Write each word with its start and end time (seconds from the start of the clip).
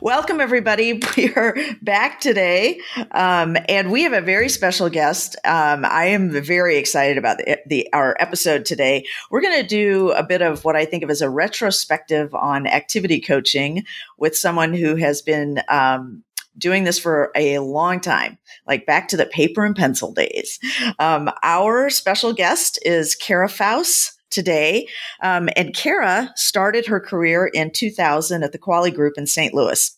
Welcome, 0.00 0.40
everybody. 0.40 1.00
We 1.16 1.34
are 1.34 1.54
back 1.82 2.20
today, 2.20 2.80
um, 3.10 3.56
and 3.68 3.92
we 3.92 4.02
have 4.04 4.14
a 4.14 4.20
very 4.20 4.48
special 4.48 4.88
guest. 4.88 5.36
Um, 5.44 5.84
I 5.84 6.06
am 6.06 6.30
very 6.30 6.78
excited 6.78 7.18
about 7.18 7.38
the, 7.38 7.58
the 7.66 7.88
our 7.92 8.16
episode 8.18 8.64
today. 8.64 9.04
We're 9.30 9.42
going 9.42 9.60
to 9.60 9.66
do 9.66 10.10
a 10.12 10.22
bit 10.22 10.40
of 10.40 10.64
what 10.64 10.74
I 10.74 10.86
think 10.86 11.02
of 11.02 11.10
as 11.10 11.20
a 11.20 11.28
retrospective 11.28 12.34
on 12.34 12.66
activity 12.66 13.20
coaching 13.20 13.84
with 14.16 14.36
someone 14.36 14.72
who 14.72 14.96
has 14.96 15.20
been 15.20 15.60
um, 15.68 16.24
doing 16.56 16.84
this 16.84 16.98
for 16.98 17.30
a 17.36 17.58
long 17.58 18.00
time, 18.00 18.38
like 18.66 18.86
back 18.86 19.08
to 19.08 19.16
the 19.16 19.26
paper 19.26 19.64
and 19.64 19.76
pencil 19.76 20.12
days. 20.12 20.58
Um, 20.98 21.30
our 21.42 21.90
special 21.90 22.32
guest 22.32 22.78
is 22.84 23.14
Kara 23.14 23.48
Fauss 23.48 24.12
today. 24.32 24.88
Um, 25.22 25.48
and 25.56 25.74
Kara 25.74 26.32
started 26.34 26.86
her 26.86 27.00
career 27.00 27.46
in 27.46 27.70
2000 27.70 28.42
at 28.42 28.52
the 28.52 28.58
Quali 28.58 28.90
Group 28.90 29.14
in 29.16 29.26
St. 29.26 29.54
Louis. 29.54 29.96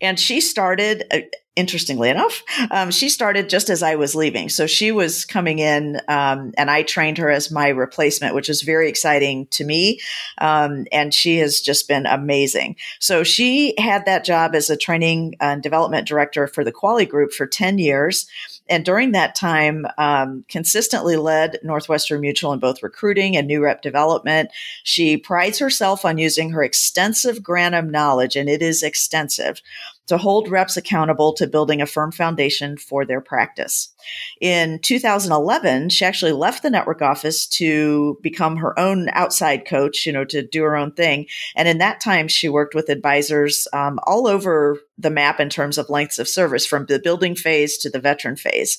And 0.00 0.18
she 0.18 0.40
started, 0.40 1.04
uh, 1.12 1.20
interestingly 1.56 2.08
enough, 2.08 2.44
um, 2.70 2.92
she 2.92 3.08
started 3.08 3.48
just 3.48 3.68
as 3.68 3.82
I 3.82 3.96
was 3.96 4.14
leaving. 4.14 4.48
So 4.48 4.68
she 4.68 4.92
was 4.92 5.24
coming 5.24 5.58
in, 5.58 6.00
um, 6.06 6.52
and 6.56 6.70
I 6.70 6.84
trained 6.84 7.18
her 7.18 7.30
as 7.30 7.50
my 7.50 7.68
replacement, 7.68 8.36
which 8.36 8.48
is 8.48 8.62
very 8.62 8.88
exciting 8.88 9.48
to 9.50 9.64
me. 9.64 9.98
Um, 10.40 10.86
and 10.92 11.12
she 11.12 11.38
has 11.38 11.60
just 11.60 11.88
been 11.88 12.06
amazing. 12.06 12.76
So 13.00 13.24
she 13.24 13.74
had 13.76 14.06
that 14.06 14.24
job 14.24 14.54
as 14.54 14.70
a 14.70 14.76
training 14.76 15.34
and 15.40 15.60
development 15.60 16.06
director 16.06 16.46
for 16.46 16.62
the 16.62 16.72
Quali 16.72 17.06
Group 17.06 17.32
for 17.32 17.46
10 17.46 17.78
years 17.78 18.28
and 18.68 18.84
during 18.84 19.12
that 19.12 19.34
time, 19.34 19.86
um, 19.96 20.44
consistently 20.48 21.16
led 21.16 21.58
Northwestern 21.62 22.20
Mutual 22.20 22.52
in 22.52 22.58
both 22.58 22.82
recruiting 22.82 23.36
and 23.36 23.46
new 23.46 23.62
rep 23.62 23.82
development. 23.82 24.50
She 24.84 25.16
prides 25.16 25.58
herself 25.58 26.04
on 26.04 26.18
using 26.18 26.50
her 26.50 26.62
extensive 26.62 27.38
Granum 27.38 27.90
knowledge, 27.90 28.36
and 28.36 28.48
it 28.48 28.62
is 28.62 28.82
extensive, 28.82 29.62
to 30.08 30.18
hold 30.18 30.48
reps 30.48 30.76
accountable 30.76 31.32
to 31.34 31.46
building 31.46 31.80
a 31.80 31.86
firm 31.86 32.10
foundation 32.10 32.76
for 32.76 33.04
their 33.04 33.20
practice. 33.20 33.88
In 34.40 34.78
2011, 34.80 35.90
she 35.90 36.04
actually 36.04 36.32
left 36.32 36.62
the 36.62 36.70
network 36.70 37.02
office 37.02 37.46
to 37.46 38.18
become 38.22 38.56
her 38.56 38.78
own 38.78 39.08
outside 39.10 39.66
coach, 39.66 40.06
you 40.06 40.12
know, 40.12 40.24
to 40.24 40.42
do 40.42 40.62
her 40.62 40.76
own 40.76 40.92
thing. 40.92 41.26
And 41.54 41.68
in 41.68 41.78
that 41.78 42.00
time, 42.00 42.28
she 42.28 42.48
worked 42.48 42.74
with 42.74 42.88
advisors 42.88 43.68
um, 43.72 44.00
all 44.06 44.26
over 44.26 44.80
the 44.98 45.10
map 45.10 45.40
in 45.40 45.48
terms 45.48 45.78
of 45.78 45.88
lengths 45.90 46.18
of 46.18 46.28
service 46.28 46.66
from 46.66 46.86
the 46.86 46.98
building 46.98 47.34
phase 47.34 47.78
to 47.78 47.90
the 47.90 48.00
veteran 48.00 48.36
phase 48.36 48.78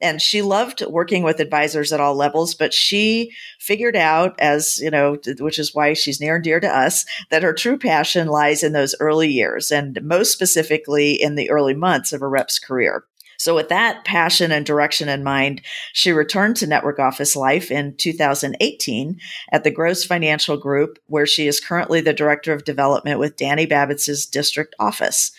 and 0.00 0.20
she 0.20 0.42
loved 0.42 0.84
working 0.88 1.22
with 1.22 1.40
advisors 1.40 1.92
at 1.92 2.00
all 2.00 2.14
levels 2.14 2.54
but 2.54 2.72
she 2.72 3.32
figured 3.58 3.96
out 3.96 4.38
as 4.38 4.78
you 4.80 4.90
know 4.90 5.16
which 5.38 5.58
is 5.58 5.74
why 5.74 5.92
she's 5.92 6.20
near 6.20 6.36
and 6.36 6.44
dear 6.44 6.60
to 6.60 6.68
us 6.68 7.04
that 7.30 7.42
her 7.42 7.52
true 7.52 7.78
passion 7.78 8.28
lies 8.28 8.62
in 8.62 8.72
those 8.72 8.94
early 9.00 9.30
years 9.30 9.70
and 9.70 9.98
most 10.02 10.32
specifically 10.32 11.12
in 11.12 11.34
the 11.34 11.50
early 11.50 11.74
months 11.74 12.12
of 12.12 12.22
a 12.22 12.28
rep's 12.28 12.58
career 12.58 13.04
so, 13.38 13.54
with 13.54 13.68
that 13.68 14.04
passion 14.04 14.50
and 14.50 14.64
direction 14.64 15.08
in 15.08 15.22
mind, 15.22 15.60
she 15.92 16.10
returned 16.12 16.56
to 16.56 16.66
network 16.66 16.98
office 16.98 17.36
life 17.36 17.70
in 17.70 17.94
2018 17.96 19.20
at 19.52 19.64
the 19.64 19.70
Gross 19.70 20.04
Financial 20.04 20.56
Group, 20.56 20.98
where 21.06 21.26
she 21.26 21.46
is 21.46 21.60
currently 21.60 22.00
the 22.00 22.14
director 22.14 22.52
of 22.52 22.64
development 22.64 23.18
with 23.18 23.36
Danny 23.36 23.66
Babbitt's 23.66 24.26
district 24.26 24.74
office. 24.78 25.32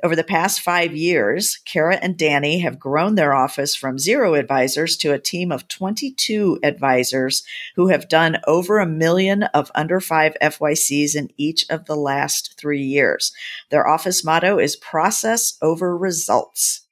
Over 0.00 0.14
the 0.14 0.22
past 0.22 0.60
five 0.60 0.94
years, 0.94 1.58
Kara 1.64 1.96
and 1.96 2.16
Danny 2.16 2.60
have 2.60 2.78
grown 2.78 3.16
their 3.16 3.34
office 3.34 3.74
from 3.74 3.98
zero 3.98 4.34
advisors 4.34 4.96
to 4.98 5.12
a 5.12 5.18
team 5.18 5.50
of 5.50 5.66
22 5.66 6.60
advisors 6.62 7.42
who 7.74 7.88
have 7.88 8.08
done 8.08 8.38
over 8.46 8.78
a 8.78 8.86
million 8.86 9.42
of 9.42 9.72
under 9.74 10.00
five 10.00 10.36
FYCs 10.40 11.16
in 11.16 11.30
each 11.36 11.68
of 11.68 11.86
the 11.86 11.96
last 11.96 12.56
three 12.56 12.82
years. 12.82 13.32
Their 13.70 13.88
office 13.88 14.22
motto 14.22 14.60
is 14.60 14.76
process 14.76 15.58
over 15.60 15.96
results. 15.96 16.82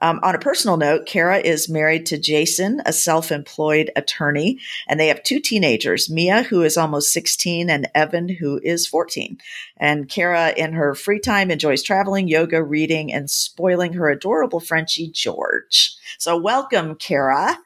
Um, 0.00 0.20
on 0.22 0.34
a 0.34 0.38
personal 0.38 0.76
note, 0.76 1.06
Kara 1.06 1.38
is 1.38 1.68
married 1.68 2.06
to 2.06 2.18
Jason, 2.18 2.80
a 2.86 2.92
self 2.92 3.32
employed 3.32 3.90
attorney, 3.96 4.58
and 4.86 4.98
they 4.98 5.08
have 5.08 5.22
two 5.22 5.40
teenagers 5.40 6.08
Mia, 6.10 6.42
who 6.42 6.62
is 6.62 6.76
almost 6.76 7.12
16, 7.12 7.68
and 7.70 7.88
Evan, 7.94 8.28
who 8.28 8.60
is 8.62 8.86
14. 8.86 9.38
And 9.76 10.08
Kara, 10.08 10.52
in 10.56 10.72
her 10.72 10.94
free 10.94 11.20
time, 11.20 11.50
enjoys 11.50 11.82
traveling, 11.82 12.28
yoga, 12.28 12.62
reading, 12.62 13.12
and 13.12 13.30
spoiling 13.30 13.94
her 13.94 14.08
adorable 14.08 14.60
Frenchie, 14.60 15.10
George. 15.10 15.94
So, 16.18 16.36
welcome, 16.36 16.94
Kara. 16.94 17.58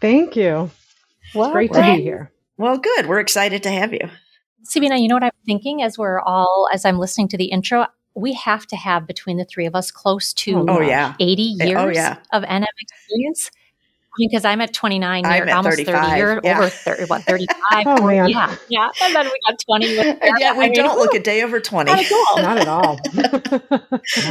Thank 0.00 0.36
you. 0.36 0.70
Well, 1.34 1.48
it's 1.48 1.54
great 1.54 1.72
to 1.72 1.82
be 1.82 2.02
here. 2.02 2.30
Well, 2.56 2.78
good. 2.78 3.06
We're 3.06 3.20
excited 3.20 3.62
to 3.64 3.70
have 3.70 3.92
you. 3.92 4.08
Sabina, 4.64 4.96
you 4.96 5.08
know 5.08 5.16
what 5.16 5.24
I'm 5.24 5.30
thinking 5.44 5.82
as 5.82 5.98
we're 5.98 6.20
all, 6.20 6.68
as 6.72 6.84
I'm 6.84 6.98
listening 6.98 7.28
to 7.28 7.36
the 7.36 7.46
intro? 7.46 7.86
We 8.14 8.32
have 8.34 8.66
to 8.68 8.76
have 8.76 9.06
between 9.06 9.36
the 9.36 9.44
three 9.44 9.66
of 9.66 9.74
us 9.74 9.90
close 9.90 10.32
to 10.34 10.66
oh, 10.68 10.80
yeah. 10.80 11.14
80 11.18 11.56
oh, 11.60 11.64
years 11.64 11.78
oh, 11.78 11.88
yeah. 11.88 12.16
of 12.32 12.42
NM 12.44 12.66
experience 12.80 13.50
because 14.18 14.44
I'm 14.44 14.60
at 14.60 14.74
29, 14.74 15.24
I'm 15.24 15.36
you're 15.36 15.54
almost 15.54 15.76
35. 15.76 16.04
30, 16.04 16.18
you're 16.18 16.40
yeah. 16.44 16.58
over 16.58 16.68
30, 16.68 17.04
what, 17.04 17.22
35? 17.22 17.56
oh, 17.86 18.06
man. 18.06 18.28
Yeah, 18.28 18.56
yeah. 18.68 18.88
And 19.02 19.14
then 19.14 19.26
we 19.26 19.38
got 19.48 19.58
20 19.58 19.96
with 19.96 20.06
and 20.22 20.38
yet 20.38 20.56
we 20.56 20.64
I 20.66 20.68
don't 20.68 20.88
mean, 20.88 20.98
look 20.98 21.14
a 21.14 21.20
day 21.20 21.42
over 21.42 21.60
20. 21.60 21.90
Not 22.36 22.58
at 22.58 22.68
all. 22.68 22.98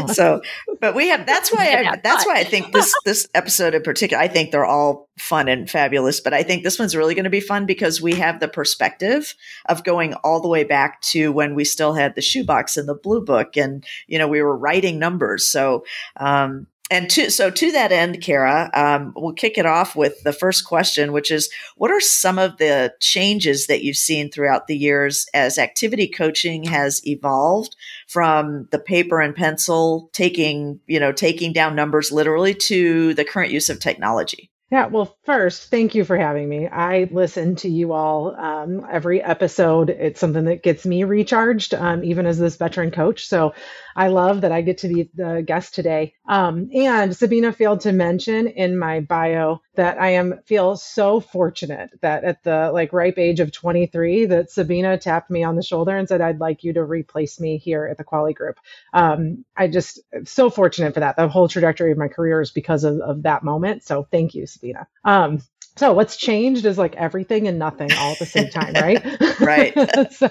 so, 0.14 0.42
but 0.80 0.96
we 0.96 1.10
have, 1.10 1.26
that's 1.26 1.52
why, 1.52 1.74
I, 1.74 1.96
that's 1.98 2.26
why 2.26 2.36
I 2.36 2.44
think 2.44 2.74
this, 2.74 2.94
this 3.06 3.28
episode 3.34 3.74
in 3.74 3.82
particular, 3.82 4.22
I 4.22 4.28
think 4.28 4.52
they're 4.52 4.66
all 4.66 5.10
fun 5.18 5.48
and 5.48 5.70
fabulous, 5.70 6.20
but 6.20 6.34
I 6.34 6.44
think 6.44 6.64
this 6.64 6.78
one's 6.78 6.96
really 6.96 7.16
going 7.16 7.26
to 7.26 7.30
be 7.30 7.42
fun 7.42 7.66
because 7.66 8.02
we 8.02 8.14
have 8.16 8.40
the 8.40 8.48
perspective 8.48 9.36
of 9.68 9.84
going 9.84 10.14
all 10.16 10.42
the 10.42 10.48
way 10.48 10.64
back 10.64 11.02
to 11.02 11.32
when 11.32 11.56
we 11.56 11.66
still 11.66 11.94
had 11.94 12.16
the 12.16 12.22
shoebox 12.22 12.78
and 12.78 12.88
the 12.88 12.96
blue 12.96 13.24
book 13.24 13.58
and, 13.58 13.84
you 14.08 14.18
know, 14.18 14.28
we 14.28 14.42
were 14.42 14.56
writing 14.56 15.00
numbers. 15.00 15.48
So, 15.48 15.86
um, 16.18 16.68
and 16.92 17.10
to, 17.12 17.32
so 17.32 17.50
to 17.50 17.72
that 17.72 17.94
end, 17.94 18.22
Kara, 18.22 18.70
um, 18.74 19.14
we'll 19.16 19.32
kick 19.32 19.58
it 19.58 19.66
off 19.66 19.96
with 19.96 20.22
the 20.24 20.34
first 20.34 20.66
question, 20.66 21.14
which 21.14 21.32
is 21.32 21.50
what 21.78 21.90
are 21.90 22.02
some 22.02 22.38
of 22.38 22.58
the 22.58 22.94
changes 23.00 23.68
that 23.68 23.82
you've 23.82 23.96
seen 23.96 24.30
throughout 24.30 24.68
the 24.68 24.76
years 24.76 25.26
as 25.34 25.58
activity 25.58 26.10
coaching 26.10 26.66
has 26.66 27.02
evolved 27.08 27.78
from 28.10 28.68
the 28.72 28.80
paper 28.80 29.22
and 29.22 29.34
pencil, 29.34 30.10
taking, 30.12 30.82
you 30.86 31.00
know, 31.00 31.14
taking 31.14 31.54
down 31.54 31.78
numbers 31.78 32.12
literally 32.12 32.54
to 32.54 33.14
the 33.14 33.24
current 33.24 33.54
use 33.54 33.70
of 33.70 33.80
technology? 33.80 34.51
Yeah, 34.72 34.86
well, 34.88 35.18
first, 35.26 35.70
thank 35.70 35.96
you 35.96 36.06
for 36.06 36.16
having 36.18 36.48
me. 36.48 36.66
I 36.66 37.10
listen 37.12 37.58
to 37.58 37.68
you 37.68 37.92
all 37.92 38.34
um, 38.38 38.88
every 38.90 39.22
episode. 39.22 39.90
It's 39.90 40.18
something 40.22 40.46
that 40.46 40.64
gets 40.64 40.86
me 40.86 41.04
recharged, 41.04 41.74
um, 41.74 42.06
even 42.06 42.26
as 42.26 42.40
this 42.40 42.56
veteran 42.56 42.90
coach. 42.92 43.28
So 43.28 43.54
I 43.98 44.08
love 44.08 44.42
that 44.42 44.54
I 44.54 44.62
get 44.62 44.78
to 44.80 44.88
be 44.88 45.10
the 45.14 45.44
guest 45.46 45.76
today. 45.76 46.14
Um, 46.26 46.70
and 46.74 47.14
Sabina 47.16 47.52
failed 47.52 47.82
to 47.82 47.92
mention 47.92 48.48
in 48.48 48.80
my 48.80 49.02
bio 49.02 49.60
that 49.76 50.00
I 50.02 50.12
am 50.12 50.40
feel 50.46 50.78
so 50.78 51.20
fortunate 51.20 51.90
that 52.02 52.24
at 52.24 52.44
the 52.44 52.72
like 52.74 52.94
ripe 52.94 53.18
age 53.18 53.42
of 53.42 53.52
23, 53.52 54.26
that 54.28 54.52
Sabina 54.52 54.98
tapped 54.98 55.30
me 55.30 55.44
on 55.44 55.58
the 55.58 55.64
shoulder 55.64 55.98
and 55.98 56.08
said, 56.08 56.22
"I'd 56.22 56.40
like 56.40 56.64
you 56.64 56.72
to 56.74 56.84
replace 56.84 57.42
me 57.42 57.58
here 57.58 57.86
at 57.88 57.98
the 57.98 58.06
Quali 58.06 58.34
Group." 58.34 58.58
Um, 58.94 59.46
I 59.56 59.68
just 59.68 60.00
so 60.26 60.50
fortunate 60.50 60.94
for 60.94 61.02
that. 61.02 61.16
The 61.16 61.28
whole 61.28 61.48
trajectory 61.48 61.92
of 61.92 61.98
my 61.98 62.08
career 62.08 62.42
is 62.42 62.52
because 62.52 62.84
of, 62.84 63.00
of 63.02 63.24
that 63.24 63.44
moment. 63.44 63.84
So 63.84 64.08
thank 64.12 64.34
you, 64.36 64.46
Sabina. 64.62 64.88
Um, 65.04 65.40
So 65.78 65.94
what's 65.94 66.18
changed 66.18 66.66
is 66.66 66.78
like 66.78 66.96
everything 66.96 67.48
and 67.48 67.58
nothing 67.58 67.90
all 67.94 68.12
at 68.12 68.20
the 68.20 68.26
same 68.26 68.50
time, 68.50 68.74
right? 68.74 69.04
right. 69.40 69.74
so 70.12 70.28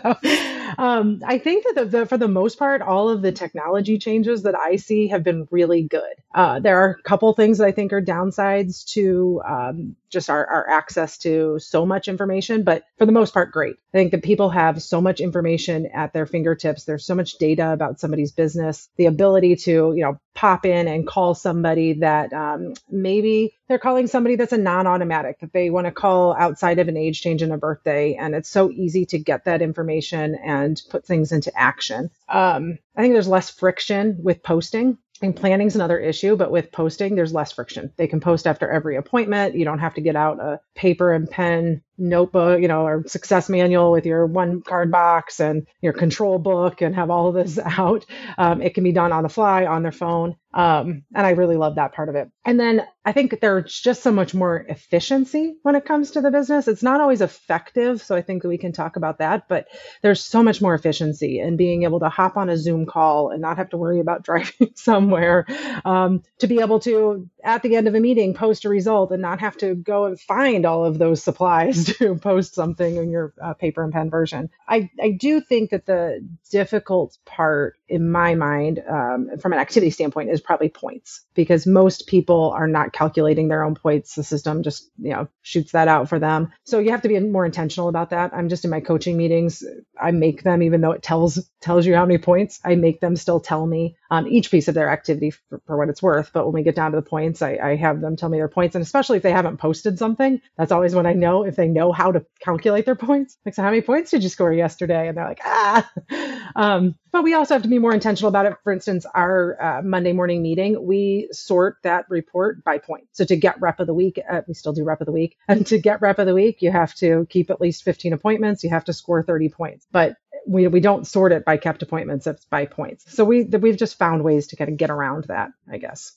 um, 0.78 1.22
I 1.26 1.38
think 1.38 1.64
that 1.64 1.74
the, 1.76 1.84
the, 1.86 2.06
for 2.06 2.18
the 2.18 2.28
most 2.28 2.58
part, 2.58 2.82
all 2.82 3.08
of 3.08 3.22
the 3.22 3.32
technology 3.32 3.98
changes 3.98 4.42
that 4.42 4.54
I 4.54 4.76
see 4.76 5.08
have 5.08 5.24
been 5.24 5.48
really 5.50 5.82
good. 5.82 6.14
Uh, 6.34 6.60
there 6.60 6.78
are 6.78 6.90
a 6.90 7.02
couple 7.02 7.32
things 7.32 7.58
that 7.58 7.66
I 7.66 7.72
think 7.72 7.92
are 7.92 8.02
downsides 8.02 8.84
to 8.92 9.40
um, 9.48 9.96
just 10.10 10.28
our, 10.28 10.46
our 10.46 10.68
access 10.68 11.18
to 11.18 11.58
so 11.58 11.86
much 11.86 12.08
information, 12.08 12.62
but 12.62 12.84
for 12.98 13.06
the 13.06 13.12
most 13.12 13.32
part, 13.32 13.52
great. 13.52 13.76
I 13.94 13.98
think 13.98 14.10
that 14.10 14.22
people 14.22 14.50
have 14.50 14.82
so 14.82 15.00
much 15.00 15.20
information 15.20 15.86
at 15.94 16.12
their 16.12 16.26
fingertips. 16.26 16.84
There's 16.84 17.06
so 17.06 17.14
much 17.14 17.38
data 17.38 17.72
about 17.72 18.00
somebody's 18.00 18.32
business, 18.32 18.88
the 18.96 19.06
ability 19.06 19.56
to, 19.56 19.92
you 19.94 20.02
know, 20.02 20.18
pop 20.34 20.64
in 20.64 20.88
and 20.88 21.06
call 21.06 21.34
somebody 21.34 21.94
that 21.94 22.32
um, 22.32 22.74
maybe 22.88 23.52
they're 23.68 23.78
calling 23.78 24.06
somebody 24.06 24.36
that's 24.36 24.52
a 24.52 24.58
non-automatic 24.58 25.38
that 25.40 25.52
they 25.52 25.70
want 25.70 25.86
to 25.86 25.92
call 25.92 26.34
outside 26.34 26.78
of 26.78 26.88
an 26.88 26.96
age 26.96 27.20
change 27.20 27.42
and 27.42 27.52
a 27.52 27.58
birthday 27.58 28.14
and 28.14 28.34
it's 28.34 28.48
so 28.48 28.70
easy 28.70 29.04
to 29.04 29.18
get 29.18 29.44
that 29.44 29.60
information 29.60 30.36
and 30.36 30.80
put 30.88 31.04
things 31.04 31.32
into 31.32 31.52
action 31.58 32.10
um, 32.28 32.78
i 32.96 33.02
think 33.02 33.12
there's 33.12 33.28
less 33.28 33.50
friction 33.50 34.18
with 34.22 34.42
posting 34.42 34.96
and 35.22 35.36
planning 35.36 35.66
is 35.66 35.74
another 35.74 35.98
issue, 35.98 36.34
but 36.36 36.50
with 36.50 36.72
posting, 36.72 37.14
there's 37.14 37.34
less 37.34 37.52
friction. 37.52 37.92
They 37.96 38.06
can 38.06 38.20
post 38.20 38.46
after 38.46 38.70
every 38.70 38.96
appointment. 38.96 39.54
You 39.54 39.66
don't 39.66 39.78
have 39.78 39.94
to 39.94 40.00
get 40.00 40.16
out 40.16 40.40
a 40.40 40.60
paper 40.74 41.12
and 41.12 41.28
pen 41.28 41.82
notebook, 41.98 42.62
you 42.62 42.68
know, 42.68 42.86
or 42.86 43.04
success 43.06 43.50
manual 43.50 43.92
with 43.92 44.06
your 44.06 44.26
one 44.26 44.62
card 44.62 44.90
box 44.90 45.38
and 45.38 45.66
your 45.82 45.92
control 45.92 46.38
book 46.38 46.80
and 46.80 46.94
have 46.94 47.10
all 47.10 47.28
of 47.28 47.34
this 47.34 47.58
out. 47.64 48.06
Um, 48.38 48.62
it 48.62 48.74
can 48.74 48.82
be 48.84 48.92
done 48.92 49.12
on 49.12 49.22
the 49.22 49.28
fly 49.28 49.66
on 49.66 49.82
their 49.82 49.92
phone. 49.92 50.36
Um, 50.52 51.04
and 51.14 51.26
I 51.26 51.30
really 51.30 51.56
love 51.56 51.76
that 51.76 51.92
part 51.92 52.08
of 52.08 52.16
it. 52.16 52.30
And 52.44 52.58
then 52.58 52.84
I 53.04 53.12
think 53.12 53.40
there's 53.40 53.80
just 53.80 54.02
so 54.02 54.10
much 54.10 54.34
more 54.34 54.58
efficiency 54.68 55.56
when 55.62 55.76
it 55.76 55.84
comes 55.84 56.12
to 56.12 56.20
the 56.20 56.30
business. 56.30 56.68
It's 56.68 56.82
not 56.82 57.00
always 57.00 57.20
effective. 57.20 58.02
So 58.02 58.16
I 58.16 58.22
think 58.22 58.42
that 58.42 58.48
we 58.48 58.58
can 58.58 58.72
talk 58.72 58.96
about 58.96 59.18
that, 59.18 59.48
but 59.48 59.68
there's 60.02 60.22
so 60.22 60.42
much 60.42 60.60
more 60.60 60.74
efficiency 60.74 61.38
in 61.38 61.56
being 61.56 61.84
able 61.84 62.00
to 62.00 62.08
hop 62.08 62.36
on 62.36 62.50
a 62.50 62.56
Zoom 62.56 62.84
call 62.84 63.30
and 63.30 63.40
not 63.40 63.58
have 63.58 63.70
to 63.70 63.76
worry 63.76 64.00
about 64.00 64.22
driving 64.24 64.72
somewhere, 64.74 65.46
um, 65.84 66.22
to 66.40 66.46
be 66.46 66.60
able 66.60 66.80
to, 66.80 67.28
at 67.44 67.62
the 67.62 67.76
end 67.76 67.88
of 67.88 67.94
a 67.94 68.00
meeting, 68.00 68.34
post 68.34 68.64
a 68.64 68.68
result 68.68 69.12
and 69.12 69.22
not 69.22 69.40
have 69.40 69.56
to 69.58 69.74
go 69.74 70.06
and 70.06 70.20
find 70.20 70.66
all 70.66 70.84
of 70.84 70.98
those 70.98 71.22
supplies 71.22 71.84
to 71.98 72.16
post 72.16 72.54
something 72.54 72.96
in 72.96 73.10
your 73.10 73.32
uh, 73.42 73.54
paper 73.54 73.82
and 73.82 73.92
pen 73.92 74.10
version. 74.10 74.50
I, 74.68 74.90
I 75.00 75.12
do 75.12 75.40
think 75.40 75.70
that 75.70 75.86
the 75.86 76.26
difficult 76.50 77.16
part 77.24 77.76
in 77.90 78.10
my 78.10 78.34
mind, 78.34 78.82
um, 78.88 79.28
from 79.40 79.52
an 79.52 79.58
activity 79.58 79.90
standpoint, 79.90 80.30
is 80.30 80.40
probably 80.40 80.68
points 80.68 81.24
because 81.34 81.66
most 81.66 82.06
people 82.06 82.50
are 82.50 82.68
not 82.68 82.92
calculating 82.92 83.48
their 83.48 83.64
own 83.64 83.74
points. 83.74 84.14
The 84.14 84.22
system 84.22 84.62
just, 84.62 84.90
you 84.98 85.10
know, 85.10 85.28
shoots 85.42 85.72
that 85.72 85.88
out 85.88 86.08
for 86.08 86.18
them. 86.18 86.52
So 86.64 86.78
you 86.78 86.90
have 86.92 87.02
to 87.02 87.08
be 87.08 87.18
more 87.18 87.44
intentional 87.44 87.88
about 87.88 88.10
that. 88.10 88.32
I'm 88.32 88.48
just 88.48 88.64
in 88.64 88.70
my 88.70 88.80
coaching 88.80 89.16
meetings. 89.16 89.64
I 90.00 90.12
make 90.12 90.42
them, 90.42 90.62
even 90.62 90.80
though 90.80 90.92
it 90.92 91.02
tells 91.02 91.50
tells 91.60 91.84
you 91.84 91.94
how 91.94 92.06
many 92.06 92.18
points, 92.18 92.60
I 92.64 92.76
make 92.76 93.00
them 93.00 93.16
still 93.16 93.40
tell 93.40 93.66
me 93.66 93.96
um, 94.10 94.26
each 94.26 94.50
piece 94.50 94.68
of 94.68 94.74
their 94.74 94.90
activity 94.90 95.30
for, 95.30 95.60
for, 95.66 95.76
what 95.76 95.88
it's 95.88 96.02
worth. 96.02 96.32
But 96.32 96.46
when 96.46 96.54
we 96.54 96.62
get 96.62 96.74
down 96.74 96.92
to 96.92 96.96
the 96.96 97.02
points, 97.02 97.42
I, 97.42 97.58
I 97.62 97.76
have 97.76 98.00
them 98.00 98.16
tell 98.16 98.28
me 98.28 98.38
their 98.38 98.48
points, 98.48 98.74
and 98.74 98.82
especially 98.82 99.18
if 99.18 99.22
they 99.22 99.32
haven't 99.32 99.58
posted 99.58 99.98
something, 99.98 100.40
that's 100.56 100.72
always 100.72 100.94
when 100.94 101.06
I 101.06 101.12
know 101.12 101.44
if 101.44 101.56
they 101.56 101.68
know 101.68 101.92
how 101.92 102.12
to 102.12 102.24
calculate 102.40 102.86
their 102.86 102.96
points. 102.96 103.36
Like, 103.44 103.54
so 103.54 103.62
how 103.62 103.70
many 103.70 103.82
points 103.82 104.10
did 104.10 104.22
you 104.22 104.28
score 104.28 104.52
yesterday? 104.52 105.08
And 105.08 105.16
they're 105.16 105.28
like, 105.28 105.40
ah. 105.44 105.90
Um, 106.56 106.96
but 107.12 107.22
we 107.22 107.34
also 107.34 107.54
have 107.54 107.62
to 107.62 107.68
be 107.68 107.78
more 107.80 107.92
intentional 107.92 108.28
about 108.28 108.46
it. 108.46 108.54
For 108.62 108.72
instance, 108.72 109.06
our 109.14 109.60
uh, 109.60 109.82
Monday 109.82 110.12
morning 110.12 110.42
meeting, 110.42 110.86
we 110.86 111.28
sort 111.32 111.76
that 111.82 112.06
report 112.08 112.62
by 112.64 112.78
point. 112.78 113.08
So 113.12 113.24
to 113.24 113.36
get 113.36 113.60
rep 113.60 113.80
of 113.80 113.86
the 113.86 113.94
week, 113.94 114.20
uh, 114.30 114.42
we 114.46 114.54
still 114.54 114.72
do 114.72 114.84
rep 114.84 115.00
of 115.00 115.06
the 115.06 115.12
week. 115.12 115.36
And 115.48 115.66
to 115.66 115.78
get 115.78 116.00
rep 116.00 116.18
of 116.18 116.26
the 116.26 116.34
week, 116.34 116.62
you 116.62 116.70
have 116.70 116.94
to 116.96 117.26
keep 117.30 117.50
at 117.50 117.60
least 117.60 117.82
15 117.84 118.12
appointments. 118.12 118.62
You 118.62 118.70
have 118.70 118.84
to 118.84 118.92
score 118.92 119.22
30 119.22 119.48
points. 119.48 119.86
But 119.90 120.16
we, 120.46 120.66
we 120.68 120.80
don't 120.80 121.06
sort 121.06 121.32
it 121.32 121.44
by 121.44 121.56
kept 121.56 121.82
appointments, 121.82 122.26
it's 122.26 122.44
by 122.46 122.66
points. 122.66 123.04
So 123.12 123.24
we, 123.24 123.44
we've 123.44 123.76
just 123.76 123.98
found 123.98 124.24
ways 124.24 124.48
to 124.48 124.56
kind 124.56 124.70
of 124.70 124.76
get 124.76 124.90
around 124.90 125.24
that, 125.24 125.50
I 125.70 125.78
guess. 125.78 126.12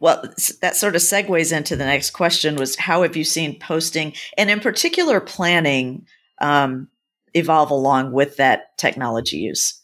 Well, 0.00 0.22
that 0.60 0.76
sort 0.76 0.94
of 0.94 1.02
segues 1.02 1.56
into 1.56 1.76
the 1.76 1.84
next 1.84 2.10
question 2.10 2.56
was 2.56 2.76
how 2.76 3.02
have 3.02 3.16
you 3.16 3.24
seen 3.24 3.58
posting 3.58 4.14
and 4.38 4.50
in 4.50 4.60
particular 4.60 5.20
planning 5.20 6.06
um, 6.40 6.88
evolve 7.34 7.70
along 7.70 8.12
with 8.12 8.36
that 8.36 8.76
technology 8.78 9.38
use? 9.38 9.82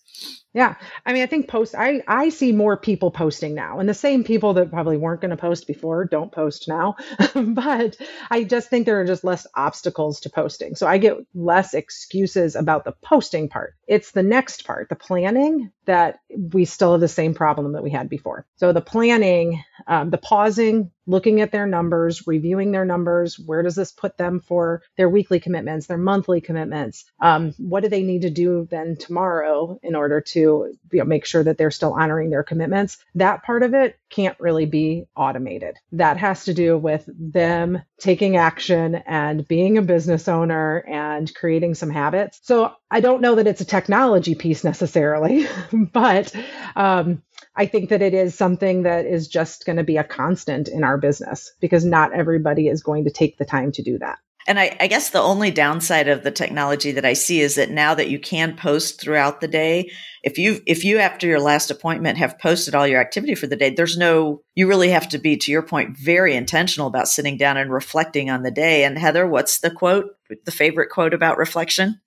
Yeah. 0.54 0.74
I 1.06 1.14
mean, 1.14 1.22
I 1.22 1.26
think 1.26 1.48
post, 1.48 1.74
I, 1.74 2.02
I 2.06 2.28
see 2.28 2.52
more 2.52 2.76
people 2.76 3.10
posting 3.10 3.54
now, 3.54 3.78
and 3.78 3.88
the 3.88 3.94
same 3.94 4.22
people 4.22 4.52
that 4.54 4.70
probably 4.70 4.98
weren't 4.98 5.22
going 5.22 5.30
to 5.30 5.36
post 5.36 5.66
before 5.66 6.04
don't 6.04 6.30
post 6.30 6.68
now. 6.68 6.96
but 7.34 7.96
I 8.30 8.44
just 8.44 8.68
think 8.68 8.84
there 8.84 9.00
are 9.00 9.06
just 9.06 9.24
less 9.24 9.46
obstacles 9.54 10.20
to 10.20 10.30
posting. 10.30 10.74
So 10.74 10.86
I 10.86 10.98
get 10.98 11.16
less 11.34 11.72
excuses 11.72 12.54
about 12.54 12.84
the 12.84 12.92
posting 13.02 13.48
part. 13.48 13.74
It's 13.86 14.12
the 14.12 14.22
next 14.22 14.66
part, 14.66 14.90
the 14.90 14.96
planning, 14.96 15.72
that 15.86 16.20
we 16.30 16.64
still 16.64 16.92
have 16.92 17.00
the 17.00 17.08
same 17.08 17.34
problem 17.34 17.72
that 17.72 17.82
we 17.82 17.90
had 17.90 18.08
before. 18.08 18.46
So 18.56 18.72
the 18.72 18.80
planning, 18.80 19.62
um, 19.86 20.10
the 20.10 20.18
pausing, 20.18 20.90
looking 21.06 21.40
at 21.40 21.50
their 21.50 21.66
numbers, 21.66 22.26
reviewing 22.26 22.70
their 22.70 22.84
numbers. 22.84 23.38
Where 23.38 23.62
does 23.62 23.74
this 23.74 23.92
put 23.92 24.16
them 24.16 24.40
for 24.40 24.82
their 24.96 25.08
weekly 25.08 25.40
commitments, 25.40 25.86
their 25.86 25.98
monthly 25.98 26.40
commitments? 26.40 27.04
Um, 27.20 27.54
what 27.58 27.82
do 27.82 27.88
they 27.88 28.02
need 28.02 28.22
to 28.22 28.30
do 28.30 28.68
then 28.70 28.96
tomorrow 28.96 29.78
in 29.82 29.94
order 29.94 30.20
to 30.20 30.40
you 30.40 30.98
know, 30.98 31.04
make 31.04 31.24
sure 31.24 31.42
that 31.42 31.58
they're 31.58 31.70
still 31.70 31.94
honoring 31.94 32.30
their 32.30 32.44
commitments? 32.44 32.98
That 33.14 33.42
part 33.42 33.62
of 33.62 33.74
it 33.74 33.98
can't 34.10 34.38
really 34.38 34.66
be 34.66 35.06
automated. 35.16 35.76
That 35.92 36.18
has 36.18 36.44
to 36.44 36.54
do 36.54 36.78
with 36.78 37.08
them 37.08 37.82
taking 37.98 38.36
action 38.36 38.96
and 39.06 39.46
being 39.46 39.78
a 39.78 39.82
business 39.82 40.28
owner 40.28 40.78
and 40.78 41.32
creating 41.34 41.74
some 41.74 41.90
habits. 41.90 42.40
So 42.42 42.72
I 42.90 43.00
don't 43.00 43.22
know 43.22 43.36
that 43.36 43.46
it's 43.46 43.60
a 43.60 43.66
technology 43.66 44.34
piece 44.34 44.64
necessarily, 44.64 45.46
but 45.92 46.34
um, 46.76 47.22
I 47.56 47.66
think 47.66 47.90
that 47.90 48.02
it 48.02 48.14
is 48.14 48.34
something 48.34 48.82
that 48.82 49.06
is 49.06 49.28
just 49.28 49.66
going 49.66 49.76
to 49.76 49.84
be 49.84 49.96
a 49.96 50.04
constant 50.04 50.68
in 50.68 50.84
our 50.84 50.98
business 50.98 51.52
because 51.60 51.84
not 51.84 52.12
everybody 52.12 52.68
is 52.68 52.82
going 52.82 53.04
to 53.04 53.10
take 53.10 53.38
the 53.38 53.44
time 53.44 53.72
to 53.72 53.82
do 53.82 53.98
that. 53.98 54.18
And 54.46 54.58
I, 54.58 54.76
I, 54.80 54.88
guess 54.88 55.10
the 55.10 55.20
only 55.20 55.52
downside 55.52 56.08
of 56.08 56.24
the 56.24 56.32
technology 56.32 56.90
that 56.92 57.04
I 57.04 57.12
see 57.12 57.40
is 57.40 57.54
that 57.54 57.70
now 57.70 57.94
that 57.94 58.10
you 58.10 58.18
can 58.18 58.56
post 58.56 59.00
throughout 59.00 59.40
the 59.40 59.46
day, 59.46 59.92
if 60.24 60.36
you 60.36 60.60
if 60.66 60.84
you 60.84 60.98
after 60.98 61.28
your 61.28 61.40
last 61.40 61.70
appointment 61.70 62.18
have 62.18 62.40
posted 62.40 62.74
all 62.74 62.86
your 62.86 63.00
activity 63.00 63.36
for 63.36 63.46
the 63.46 63.54
day, 63.54 63.70
there's 63.70 63.96
no 63.96 64.42
you 64.56 64.66
really 64.66 64.90
have 64.90 65.08
to 65.10 65.18
be 65.18 65.36
to 65.36 65.52
your 65.52 65.62
point 65.62 65.96
very 65.96 66.34
intentional 66.34 66.88
about 66.88 67.06
sitting 67.06 67.36
down 67.36 67.56
and 67.56 67.72
reflecting 67.72 68.30
on 68.30 68.42
the 68.42 68.50
day. 68.50 68.82
And 68.82 68.98
Heather, 68.98 69.28
what's 69.28 69.60
the 69.60 69.70
quote? 69.70 70.06
The 70.44 70.50
favorite 70.50 70.90
quote 70.90 71.14
about 71.14 71.38
reflection? 71.38 72.00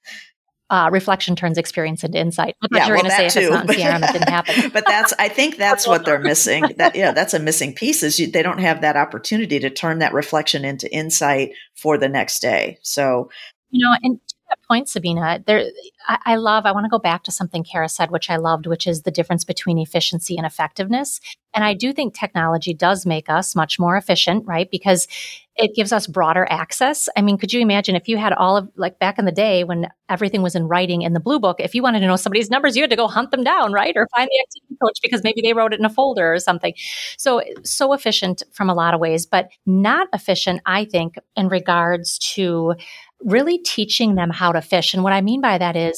Uh, 0.70 0.90
reflection 0.92 1.36
turns 1.36 1.58
experience 1.58 2.04
into 2.04 2.20
insight. 2.20 2.56
I 2.62 2.68
thought 2.68 2.78
yeah, 2.78 2.86
you 2.86 2.92
were 2.92 2.96
well, 2.96 3.04
going 3.04 3.22
to 3.22 3.30
say 3.30 3.42
too. 3.42 3.54
if 3.54 3.62
it's 3.62 3.80
not 3.80 4.02
CRM, 4.02 4.10
it 4.10 4.14
didn't 4.14 4.30
happen. 4.30 4.70
but 4.74 4.86
that's, 4.86 5.14
I 5.20 5.30
think 5.30 5.58
that's 5.58 5.88
what 5.88 6.06
they're 6.06 6.20
missing. 6.20 6.64
That 6.78 6.96
yeah, 6.96 7.12
that's 7.12 7.34
a 7.34 7.40
missing 7.40 7.74
piece 7.74 8.04
is 8.04 8.20
you, 8.20 8.28
they 8.28 8.42
don't 8.42 8.60
have 8.60 8.82
that 8.82 8.98
opportunity 8.98 9.60
to 9.60 9.70
turn 9.70 10.00
that 10.00 10.14
reflection 10.14 10.66
into 10.66 10.92
insight 10.94 11.52
for 11.76 11.98
the 11.98 12.10
next 12.10 12.40
day. 12.40 12.80
So, 12.82 13.30
you 13.70 13.86
know, 13.86 13.96
and 14.02 14.20
to 14.28 14.36
that 14.50 14.60
point, 14.68 14.90
Sabina, 14.90 15.44
there, 15.46 15.66
I, 16.08 16.20
I 16.26 16.36
love. 16.36 16.66
I 16.66 16.72
want 16.72 16.86
to 16.86 16.90
go 16.90 17.00
back 17.00 17.24
to 17.24 17.32
something 17.32 17.64
Kara 17.64 17.90
said, 17.90 18.12
which 18.12 18.30
I 18.30 18.38
loved, 18.38 18.68
which 18.68 18.88
is 18.88 19.02
the 19.02 19.12
difference 19.12 19.44
between 19.44 19.78
efficiency 19.78 20.38
and 20.38 20.46
effectiveness. 20.46 21.20
And 21.54 21.64
I 21.64 21.74
do 21.74 21.94
think 21.94 22.14
technology 22.14 22.74
does 22.74 23.06
make 23.06 23.30
us 23.30 23.56
much 23.56 23.80
more 23.80 23.96
efficient, 23.96 24.46
right? 24.46 24.70
Because 24.70 25.08
it 25.56 25.74
gives 25.74 25.94
us 25.94 26.06
broader 26.06 26.46
access. 26.50 27.08
I 27.16 27.22
mean, 27.22 27.38
could 27.38 27.54
you 27.54 27.62
imagine 27.62 27.96
if 27.96 28.10
you 28.10 28.18
had 28.18 28.34
all 28.34 28.58
of 28.58 28.70
like 28.76 29.00
back 29.00 29.18
in 29.18 29.24
the 29.24 29.32
day 29.32 29.64
when 29.64 29.90
everything 30.10 30.42
was 30.42 30.54
in 30.54 30.68
writing 30.68 31.02
in 31.02 31.14
the 31.14 31.20
blue 31.22 31.40
book, 31.40 31.62
if 31.62 31.74
you 31.74 31.82
wanted 31.82 32.02
to 32.02 32.08
know 32.08 32.18
somebody's 32.18 32.50
numbers, 32.50 32.76
you 32.76 32.84
had 32.84 32.90
to 32.90 32.98
go 32.98 33.08
hunt 33.08 33.32
them 33.32 33.44
down, 33.44 33.72
right? 33.72 33.96
Or 33.96 34.08
find 34.14 34.28
the 34.30 34.46
activity 34.46 34.78
coach 34.84 35.00
because 35.02 35.24
maybe 35.24 35.42
they 35.42 35.54
wrote 35.54 35.74
it 35.74 35.80
in 35.80 35.86
a 35.86 35.90
folder 35.90 36.34
or 36.34 36.40
something. 36.40 36.74
So, 37.18 37.42
so 37.64 37.94
efficient 37.94 38.44
from 38.52 38.70
a 38.70 38.74
lot 38.74 38.94
of 38.94 39.00
ways, 39.00 39.26
but 39.26 39.48
not 39.66 40.10
efficient, 40.12 40.62
I 40.66 40.84
think, 40.84 41.16
in 41.38 41.48
regards 41.48 42.20
to 42.34 42.74
really 43.22 43.58
teaching 43.60 44.16
them 44.16 44.30
how 44.30 44.52
to 44.52 44.62
fish. 44.62 44.94
And 44.94 45.04
what 45.04 45.14
I 45.14 45.22
mean 45.22 45.40
by 45.40 45.58
that 45.58 45.76
is, 45.78 45.95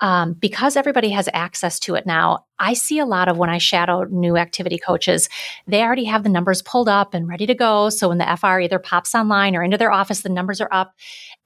um, 0.00 0.32
because 0.32 0.76
everybody 0.76 1.10
has 1.10 1.28
access 1.32 1.78
to 1.80 1.94
it 1.94 2.06
now, 2.06 2.46
I 2.58 2.72
see 2.72 2.98
a 2.98 3.06
lot 3.06 3.28
of 3.28 3.38
when 3.38 3.50
I 3.50 3.58
shadow 3.58 4.04
new 4.04 4.36
activity 4.36 4.78
coaches, 4.78 5.28
they 5.66 5.82
already 5.82 6.04
have 6.04 6.22
the 6.22 6.28
numbers 6.28 6.62
pulled 6.62 6.88
up 6.88 7.14
and 7.14 7.28
ready 7.28 7.46
to 7.46 7.54
go. 7.54 7.90
So 7.90 8.08
when 8.08 8.18
the 8.18 8.36
FR 8.38 8.60
either 8.60 8.78
pops 8.78 9.14
online 9.14 9.54
or 9.54 9.62
into 9.62 9.76
their 9.76 9.92
office, 9.92 10.20
the 10.22 10.28
numbers 10.28 10.60
are 10.60 10.68
up 10.72 10.94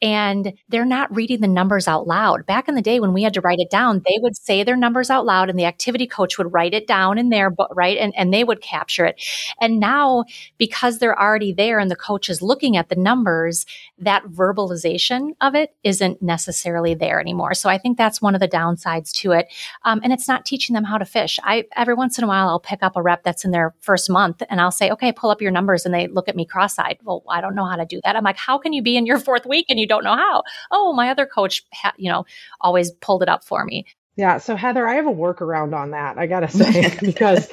and 0.03 0.53
they're 0.69 0.85
not 0.85 1.15
reading 1.15 1.41
the 1.41 1.49
numbers 1.49 1.87
out 1.87 2.07
loud. 2.07 2.45
Back 2.45 2.69
in 2.69 2.75
the 2.75 2.83
day 2.83 2.99
when 2.99 3.13
we 3.13 3.23
had 3.23 3.35
to 3.35 3.41
write 3.41 3.61
it 3.61 3.71
down, 3.71 4.03
they 4.05 4.19
would 4.21 4.37
say 4.37 4.65
their 4.65 4.77
numbers 4.77 5.09
out 5.09 5.25
loud 5.25 5.49
and 5.49 5.59
the 5.59 5.65
activity 5.65 6.07
coach 6.07 6.37
would 6.37 6.53
write 6.53 6.75
it 6.75 6.89
down 6.89 7.17
in 7.17 7.29
there, 7.29 7.55
right? 7.73 7.97
And, 7.97 8.13
and 8.17 8.35
they 8.35 8.43
would 8.43 8.61
capture 8.61 9.05
it. 9.05 9.23
And 9.61 9.79
now 9.79 10.25
because 10.59 10.99
they're 10.99 11.19
already 11.19 11.53
there 11.53 11.79
and 11.79 11.91
the 11.91 11.97
coach 11.97 12.29
is 12.29 12.43
looking 12.43 12.77
at 12.77 12.89
the 12.89 12.97
numbers, 12.97 13.67
that 13.99 14.25
verbalization 14.25 15.31
of 15.41 15.55
it 15.55 15.75
isn't 15.85 16.21
necessarily 16.21 16.95
there 16.95 17.21
anymore. 17.21 17.55
So 17.55 17.71
I 17.71 17.79
think 17.79 17.97
that's 17.97 18.21
one 18.21 18.35
of 18.35 18.41
the 18.41 18.49
downsides 18.49 19.13
to 19.21 19.31
it. 19.31 19.47
Um, 19.85 20.01
and 20.03 20.13
it's 20.13 20.27
not 20.27 20.45
teaching 20.45 20.75
them 20.75 20.85
how 20.85 20.99
to 20.99 21.05
to 21.05 21.11
fish. 21.11 21.39
I 21.43 21.65
every 21.77 21.95
once 21.95 22.19
in 22.19 22.25
a 22.25 22.27
while 22.27 22.49
I'll 22.49 22.61
pick 22.61 22.83
up 22.83 22.97
a 22.97 23.03
rep 23.03 23.23
that's 23.23 23.45
in 23.45 23.51
their 23.51 23.75
first 23.81 24.11
month 24.11 24.43
and 24.49 24.61
I'll 24.61 24.71
say, 24.71 24.91
okay, 24.91 25.13
pull 25.13 25.31
up 25.31 25.41
your 25.41 25.51
numbers. 25.51 25.85
And 25.85 25.95
they 25.95 26.09
look 26.09 26.29
at 26.29 26.37
me 26.37 26.45
cross-eyed. 26.45 26.99
Well, 27.03 27.23
I 27.29 27.41
don't 27.41 27.55
know 27.55 27.67
how 27.67 27.77
to 27.77 27.85
do 27.85 28.01
that. 28.05 28.17
I'm 28.17 28.25
like, 28.25 28.37
how 28.37 28.59
can 28.59 28.73
you 28.73 28.83
be 28.83 28.97
in 28.97 29.07
your 29.07 29.19
fourth 29.19 29.47
week 29.47 29.67
and 29.69 29.79
you 29.79 29.84
don't 29.87 30.05
know 30.05 30.17
how? 30.17 30.43
Oh, 30.71 30.93
my 30.93 31.11
other 31.11 31.27
coach, 31.27 31.65
ha- 31.73 31.95
you 31.97 32.11
know, 32.11 32.27
always 32.61 32.91
pulled 32.93 33.23
it 33.23 33.29
up 33.29 33.45
for 33.45 33.65
me. 33.65 33.87
Yeah. 34.17 34.39
So 34.39 34.55
Heather, 34.55 34.87
I 34.87 34.95
have 34.95 35.07
a 35.07 35.13
workaround 35.13 35.75
on 35.75 35.91
that. 35.91 36.19
I 36.19 36.27
got 36.27 36.41
to 36.41 36.49
say, 36.49 36.97
because, 37.01 37.51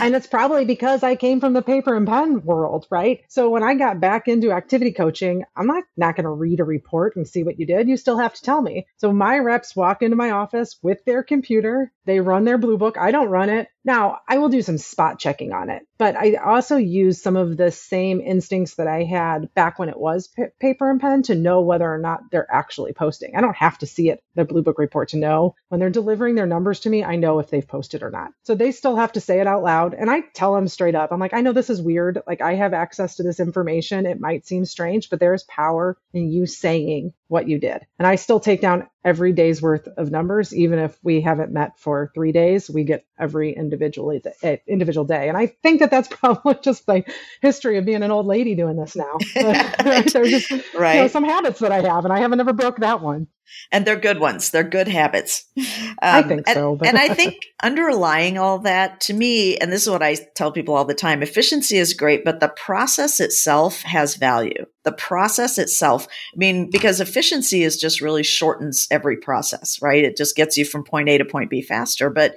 and 0.00 0.14
it's 0.14 0.26
probably 0.26 0.64
because 0.64 1.02
I 1.02 1.16
came 1.16 1.40
from 1.40 1.52
the 1.52 1.62
paper 1.62 1.96
and 1.96 2.06
pen 2.06 2.42
world, 2.42 2.86
right? 2.90 3.22
So 3.28 3.50
when 3.50 3.62
I 3.62 3.74
got 3.74 4.00
back 4.00 4.28
into 4.28 4.52
activity 4.52 4.92
coaching, 4.92 5.44
I'm 5.56 5.66
not, 5.66 5.84
not 5.96 6.16
going 6.16 6.24
to 6.24 6.30
read 6.30 6.60
a 6.60 6.64
report 6.64 7.16
and 7.16 7.26
see 7.26 7.42
what 7.42 7.58
you 7.58 7.66
did. 7.66 7.88
You 7.88 7.96
still 7.96 8.18
have 8.18 8.34
to 8.34 8.42
tell 8.42 8.60
me. 8.60 8.86
So 8.96 9.12
my 9.12 9.38
reps 9.38 9.76
walk 9.76 10.02
into 10.02 10.16
my 10.16 10.30
office 10.30 10.76
with 10.82 11.04
their 11.04 11.22
computer. 11.22 11.92
They 12.06 12.20
run 12.20 12.44
their 12.44 12.58
blue 12.58 12.78
book. 12.78 12.96
I 12.98 13.10
don't 13.10 13.28
run 13.28 13.48
it. 13.50 13.68
Now, 13.84 14.20
I 14.26 14.38
will 14.38 14.48
do 14.48 14.62
some 14.62 14.78
spot 14.78 15.18
checking 15.18 15.52
on 15.52 15.68
it, 15.68 15.86
but 15.98 16.16
I 16.16 16.34
also 16.34 16.76
use 16.78 17.20
some 17.20 17.36
of 17.36 17.58
the 17.58 17.70
same 17.70 18.22
instincts 18.22 18.76
that 18.76 18.86
I 18.86 19.02
had 19.02 19.52
back 19.54 19.78
when 19.78 19.90
it 19.90 19.98
was 19.98 20.28
p- 20.28 20.44
paper 20.58 20.90
and 20.90 20.98
pen 20.98 21.22
to 21.24 21.34
know 21.34 21.60
whether 21.60 21.92
or 21.92 21.98
not 21.98 22.20
they're 22.30 22.50
actually 22.50 22.94
posting. 22.94 23.36
I 23.36 23.42
don't 23.42 23.56
have 23.56 23.76
to 23.78 23.86
see 23.86 24.08
it, 24.08 24.22
the 24.36 24.46
Blue 24.46 24.62
Book 24.62 24.78
report, 24.78 25.10
to 25.10 25.18
know 25.18 25.54
when 25.68 25.80
they're 25.80 25.90
delivering 25.90 26.34
their 26.34 26.46
numbers 26.46 26.80
to 26.80 26.90
me. 26.90 27.04
I 27.04 27.16
know 27.16 27.40
if 27.40 27.50
they've 27.50 27.66
posted 27.66 28.02
or 28.02 28.10
not. 28.10 28.30
So 28.44 28.54
they 28.54 28.72
still 28.72 28.96
have 28.96 29.12
to 29.12 29.20
say 29.20 29.40
it 29.40 29.46
out 29.46 29.62
loud. 29.62 29.73
And 29.82 30.10
I 30.10 30.20
tell 30.34 30.54
them 30.54 30.68
straight 30.68 30.94
up, 30.94 31.10
I'm 31.10 31.20
like, 31.20 31.34
I 31.34 31.40
know 31.40 31.52
this 31.52 31.70
is 31.70 31.82
weird. 31.82 32.20
Like, 32.26 32.40
I 32.40 32.54
have 32.54 32.72
access 32.72 33.16
to 33.16 33.22
this 33.22 33.40
information. 33.40 34.06
It 34.06 34.20
might 34.20 34.46
seem 34.46 34.64
strange, 34.64 35.10
but 35.10 35.20
there 35.20 35.34
is 35.34 35.42
power 35.44 35.96
in 36.12 36.30
you 36.30 36.46
saying 36.46 37.12
what 37.28 37.48
you 37.48 37.58
did. 37.58 37.86
And 37.98 38.06
I 38.06 38.14
still 38.16 38.40
take 38.40 38.60
down 38.60 38.88
every 39.04 39.32
day's 39.32 39.60
worth 39.60 39.86
of 39.88 40.10
numbers, 40.10 40.54
even 40.54 40.78
if 40.78 40.98
we 41.02 41.20
haven't 41.20 41.52
met 41.52 41.78
for 41.78 42.10
three 42.14 42.32
days. 42.32 42.70
We 42.70 42.84
get 42.84 43.04
every 43.18 43.52
individual 43.52 44.18
eh, 44.42 44.56
individual 44.66 45.04
day, 45.04 45.28
and 45.28 45.36
I 45.36 45.46
think 45.46 45.80
that 45.80 45.90
that's 45.90 46.08
probably 46.10 46.56
just 46.62 46.86
my 46.88 47.04
history 47.40 47.78
of 47.78 47.84
being 47.84 48.02
an 48.02 48.10
old 48.10 48.26
lady 48.26 48.54
doing 48.54 48.76
this 48.76 48.96
now. 48.96 49.18
There's 49.34 50.12
just 50.12 50.50
right. 50.74 50.96
You 50.96 51.02
know, 51.02 51.08
some 51.08 51.24
habits 51.24 51.60
that 51.60 51.72
I 51.72 51.82
have, 51.82 52.04
and 52.04 52.12
I 52.12 52.20
haven't 52.20 52.40
ever 52.40 52.52
broke 52.52 52.78
that 52.78 53.00
one 53.00 53.28
and 53.72 53.86
they're 53.86 53.96
good 53.96 54.20
ones. 54.20 54.50
They're 54.50 54.62
good 54.62 54.88
habits. 54.88 55.44
Um, 55.56 55.64
I 56.00 56.22
think 56.22 56.48
so. 56.48 56.72
and, 56.72 56.86
and 56.88 56.98
I 56.98 57.08
think 57.08 57.36
underlying 57.62 58.38
all 58.38 58.58
that 58.60 59.00
to 59.02 59.14
me, 59.14 59.56
and 59.58 59.72
this 59.72 59.82
is 59.82 59.90
what 59.90 60.02
I 60.02 60.16
tell 60.34 60.52
people 60.52 60.74
all 60.74 60.84
the 60.84 60.94
time 60.94 61.22
efficiency 61.22 61.76
is 61.76 61.94
great, 61.94 62.24
but 62.24 62.40
the 62.40 62.48
process 62.48 63.20
itself 63.20 63.82
has 63.82 64.16
value. 64.16 64.66
The 64.84 64.92
process 64.92 65.58
itself, 65.58 66.06
I 66.06 66.36
mean, 66.36 66.70
because 66.70 67.00
efficiency 67.00 67.62
is 67.62 67.76
just 67.76 68.00
really 68.00 68.22
shortens 68.22 68.86
every 68.90 69.16
process, 69.16 69.80
right? 69.80 70.04
It 70.04 70.16
just 70.16 70.36
gets 70.36 70.56
you 70.56 70.64
from 70.64 70.84
point 70.84 71.08
A 71.08 71.18
to 71.18 71.24
point 71.24 71.50
B 71.50 71.62
faster. 71.62 72.10
But 72.10 72.34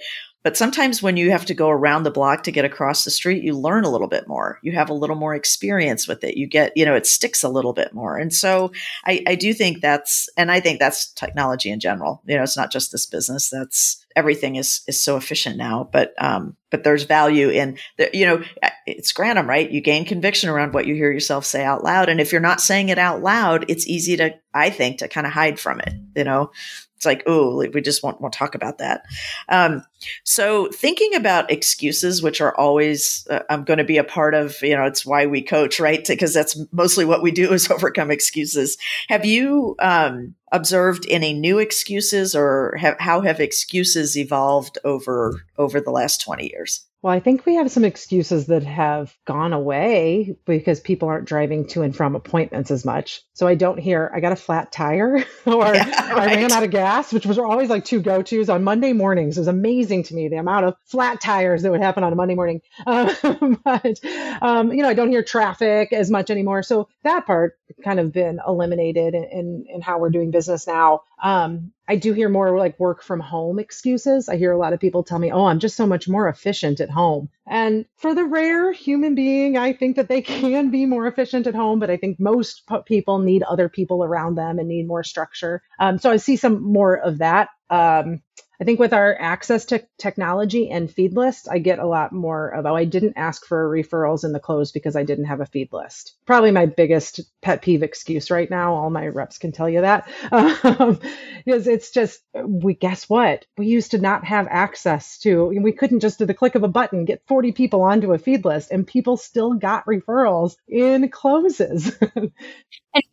but 0.48 0.56
sometimes 0.56 1.04
when 1.04 1.18
you 1.18 1.30
have 1.32 1.44
to 1.44 1.54
go 1.54 1.70
around 1.70 2.04
the 2.04 2.10
block 2.10 2.44
to 2.44 2.54
get 2.54 2.63
across 2.63 3.04
the 3.04 3.12
street, 3.12 3.44
you 3.44 3.54
learn 3.54 3.84
a 3.84 3.89
little 3.89 4.08
bit 4.08 4.30
more. 4.30 4.60
You 4.63 4.72
have 4.72 4.89
a 4.89 4.94
little 4.94 5.18
more 5.18 5.36
experience 5.36 6.08
with 6.08 6.24
it. 6.24 6.38
You 6.38 6.48
get, 6.48 6.72
you 6.77 6.86
know, 6.86 6.96
it 6.96 7.06
sticks 7.06 7.44
a 7.44 7.50
little 7.50 7.74
bit 7.74 7.94
more. 7.94 8.18
And 8.18 8.34
so 8.34 8.72
I, 9.04 9.22
I 9.27 9.36
do 9.36 9.54
think 9.54 9.82
that's, 9.82 10.30
and 10.38 10.50
I 10.50 10.62
think 10.62 10.80
that's 10.80 11.12
technology 11.12 11.70
in 11.70 11.82
general. 11.82 12.22
You 12.25 12.38
know, 12.38 12.44
it's 12.44 12.56
not 12.56 12.72
just 12.72 12.94
this 12.94 13.06
business. 13.06 13.50
That's 13.50 14.06
everything 14.16 14.56
is 14.56 14.84
is 14.88 15.04
so 15.04 15.18
efficient 15.18 15.58
now. 15.58 15.89
But 15.92 16.13
um, 16.18 16.56
but 16.72 16.86
there's 16.86 17.04
value 17.04 17.50
in 17.50 17.77
the, 17.98 18.10
you 18.13 18.25
know, 18.25 18.42
it's 18.86 19.12
Granum, 19.12 19.48
right? 19.48 19.70
You 19.70 19.82
gain 19.82 20.06
conviction 20.06 20.50
around 20.50 20.74
what 20.74 20.88
you 20.88 20.96
hear 20.96 21.12
yourself 21.12 21.44
say 21.44 21.66
out 21.66 21.84
loud, 21.84 22.08
and 22.08 22.22
if 22.22 22.32
you're 22.32 22.39
not 22.39 22.62
saying 22.62 22.88
it 22.88 22.98
out 22.98 23.22
loud, 23.22 23.66
it's 23.68 23.86
easy 23.86 24.16
to, 24.16 24.34
I 24.54 24.70
think, 24.70 25.00
to 25.00 25.10
kind 25.10 25.27
of 25.27 25.34
hide 25.34 25.60
from 25.60 25.82
it. 25.82 25.94
You 26.16 26.24
know, 26.24 26.51
it's 26.98 27.06
like, 27.06 27.24
oh, 27.27 27.58
we 27.58 27.82
just 27.82 28.01
won't, 28.01 28.20
won't 28.20 28.34
talk 28.34 28.56
about 28.56 28.80
that. 28.80 29.04
Um, 29.48 29.84
so 30.24 30.68
thinking 30.70 31.16
about 31.16 31.51
excuses, 31.51 32.22
which 32.22 32.42
are 32.42 32.56
always, 32.56 33.27
uh, 33.30 33.39
I'm 33.50 33.63
going 33.63 33.80
to 33.80 33.84
be 33.84 33.98
a 33.98 34.04
part 34.04 34.34
of, 34.34 34.56
you 34.62 34.75
know, 34.75 34.86
it's 34.86 35.06
why 35.06 35.25
we 35.25 35.42
coach, 35.42 35.80
right? 35.80 36.06
Because 36.06 36.34
that's 36.34 36.58
mostly 36.72 37.06
what 37.06 37.22
we 37.22 37.32
do 37.32 37.54
is 37.54 37.70
overcome 37.72 38.12
excuses. 38.12 38.77
Have 39.10 39.25
you 39.25 39.75
um, 39.80 40.36
observed 40.51 41.06
any 41.10 41.34
new 41.34 41.60
excuses 41.60 42.36
or 42.36 42.75
have, 42.80 42.98
how 43.00 43.22
have 43.22 43.39
excuses 43.39 44.18
evolved 44.18 44.77
over, 44.84 45.42
over 45.58 45.82
the 45.82 45.92
last 45.92 46.22
20 46.22 46.50
years? 46.51 46.88
Well, 47.04 47.13
I 47.13 47.20
think 47.20 47.46
we 47.46 47.56
have 47.56 47.72
some 47.72 47.86
excuses 47.86 48.48
that 48.48 48.63
have 48.63 49.16
gone 49.25 49.54
away 49.54 50.36
because 50.46 50.80
people 50.80 51.08
aren't 51.08 51.27
driving 51.27 51.68
to 51.68 51.84
and 51.84 51.96
from 51.96 52.16
appointments 52.16 52.72
as 52.72 52.84
much. 52.84 53.22
So 53.34 53.48
I 53.48 53.54
don't 53.54 53.77
hear, 53.77 54.12
I 54.13 54.20
got 54.20 54.32
a 54.32 54.36
flat 54.36 54.72
tire 54.72 55.24
or 55.46 55.75
yeah, 55.75 56.13
right. 56.13 56.32
I 56.32 56.36
ran 56.36 56.51
out 56.51 56.63
of 56.63 56.72
gas, 56.72 57.13
which 57.13 57.25
was 57.25 57.38
always 57.38 57.70
like 57.70 57.86
two 57.86 58.01
go 58.01 58.24
tos 58.24 58.50
on 58.50 58.63
Monday 58.63 58.94
mornings. 58.94 59.38
It 59.38 59.42
was 59.42 59.48
amazing 59.48 59.87
to 59.88 60.15
me 60.15 60.27
the 60.27 60.38
amount 60.38 60.65
of 60.65 60.75
flat 60.86 61.22
tires 61.22 61.62
that 61.62 61.72
would 61.72 61.82
happen 61.82 62.03
on 62.03 62.13
a 62.13 62.15
Monday 62.15 62.36
morning. 62.36 62.62
Um, 62.88 63.60
but, 63.63 64.00
um, 64.41 64.72
you 64.72 64.82
know, 64.82 64.89
I 64.89 64.94
don't 64.94 65.10
hear 65.10 65.24
traffic 65.24 65.91
as 65.91 66.10
much 66.10 66.29
anymore. 66.29 66.63
So 66.63 66.88
that 67.03 67.25
part 67.25 67.58
kind 67.84 68.00
of 68.00 68.13
been 68.13 68.39
eliminated 68.48 69.13
in, 69.13 69.24
in, 69.25 69.65
in 69.67 69.82
how 69.82 70.00
we're 70.00 70.10
doing 70.10 70.32
business 70.32 70.67
now. 70.67 71.01
Um, 71.22 71.74
I 71.88 71.96
do 71.96 72.13
hear 72.13 72.29
more 72.29 72.58
like 72.58 72.79
work 72.79 73.03
from 73.03 73.20
home 73.20 73.60
excuses. 73.60 74.29
I 74.29 74.38
hear 74.38 74.51
a 74.51 74.58
lot 74.58 74.74
of 74.74 74.79
people 74.79 75.03
tell 75.03 75.20
me, 75.20 75.32
oh, 75.32 75.46
I'm 75.46 75.60
just 75.60 75.75
so 75.75 75.88
much 75.88 76.08
more 76.08 76.27
efficient 76.27 76.79
at 76.79 76.89
home. 76.89 77.29
And 77.46 77.86
for 77.96 78.13
the 78.13 78.25
rare 78.25 78.72
human 78.72 79.15
being, 79.15 79.58
I 79.58 79.74
think 79.74 79.96
that 79.96 80.10
they 80.10 80.22
can 80.24 80.70
be 80.70 80.86
more 80.86 81.08
efficient 81.08 81.48
at 81.48 81.56
home, 81.56 81.79
but 81.79 81.89
I 81.89 81.98
think 81.98 82.20
most 82.20 82.63
people 82.86 83.20
need 83.20 83.44
other 83.44 83.70
people 83.70 84.03
around 84.03 84.36
them 84.36 84.60
and 84.60 84.67
need 84.67 84.88
more 84.88 85.03
structure. 85.03 85.62
Um, 85.79 85.98
so 85.98 86.12
I 86.12 86.17
see 86.17 86.36
some 86.36 86.62
more 86.62 86.98
of 86.98 87.20
that. 87.20 87.50
Um, 87.70 88.22
I 88.60 88.64
think 88.64 88.80
with 88.80 88.94
our 88.94 89.16
access 89.20 89.66
to 89.66 89.86
technology 90.00 90.70
and 90.70 90.90
feed 90.90 91.14
lists, 91.14 91.48
I 91.48 91.60
get 91.60 91.78
a 91.78 91.86
lot 91.86 92.12
more 92.12 92.50
of, 92.50 92.66
oh, 92.66 92.76
I 92.76 92.86
didn't 92.86 93.14
ask 93.16 93.46
for 93.46 93.70
referrals 93.70 94.24
in 94.24 94.32
the 94.32 94.40
close 94.40 94.72
because 94.72 94.96
I 94.96 95.04
didn't 95.04 95.26
have 95.26 95.42
a 95.42 95.46
feed 95.46 95.72
list. 95.72 96.16
Probably 96.26 96.50
my 96.50 96.66
biggest 96.66 97.22
pet 97.42 97.62
peeve 97.62 97.84
excuse 97.84 98.32
right 98.32 98.50
now. 98.50 98.74
All 98.74 98.90
my 98.90 99.08
reps 99.08 99.38
can 99.38 99.52
tell 99.52 99.70
you 99.70 99.82
that. 99.82 100.10
Um, 100.68 101.00
is 101.46 101.68
it's 101.68 101.92
just, 101.92 102.22
we 102.34 102.74
guess 102.74 103.10
what? 103.10 103.46
We 103.58 103.68
used 103.68 103.92
to 103.92 104.00
not 104.00 104.26
have 104.26 104.48
access 104.50 105.18
to, 105.20 105.46
we 105.46 105.72
couldn't 105.72 106.02
just 106.02 106.20
do 106.20 106.26
the 106.26 106.34
click 106.34 106.56
of 106.56 106.64
a 106.64 106.68
button 106.68 107.06
get 107.06 107.22
40 107.28 107.52
people 107.54 107.82
onto 107.84 108.14
a 108.14 108.18
feed 108.18 108.44
list 108.44 108.72
and 108.72 108.86
people 108.86 109.18
still 109.18 109.54
got 109.54 109.86
referrals 109.86 110.56
in 110.68 111.10
closes. 111.10 111.96
and 112.16 112.32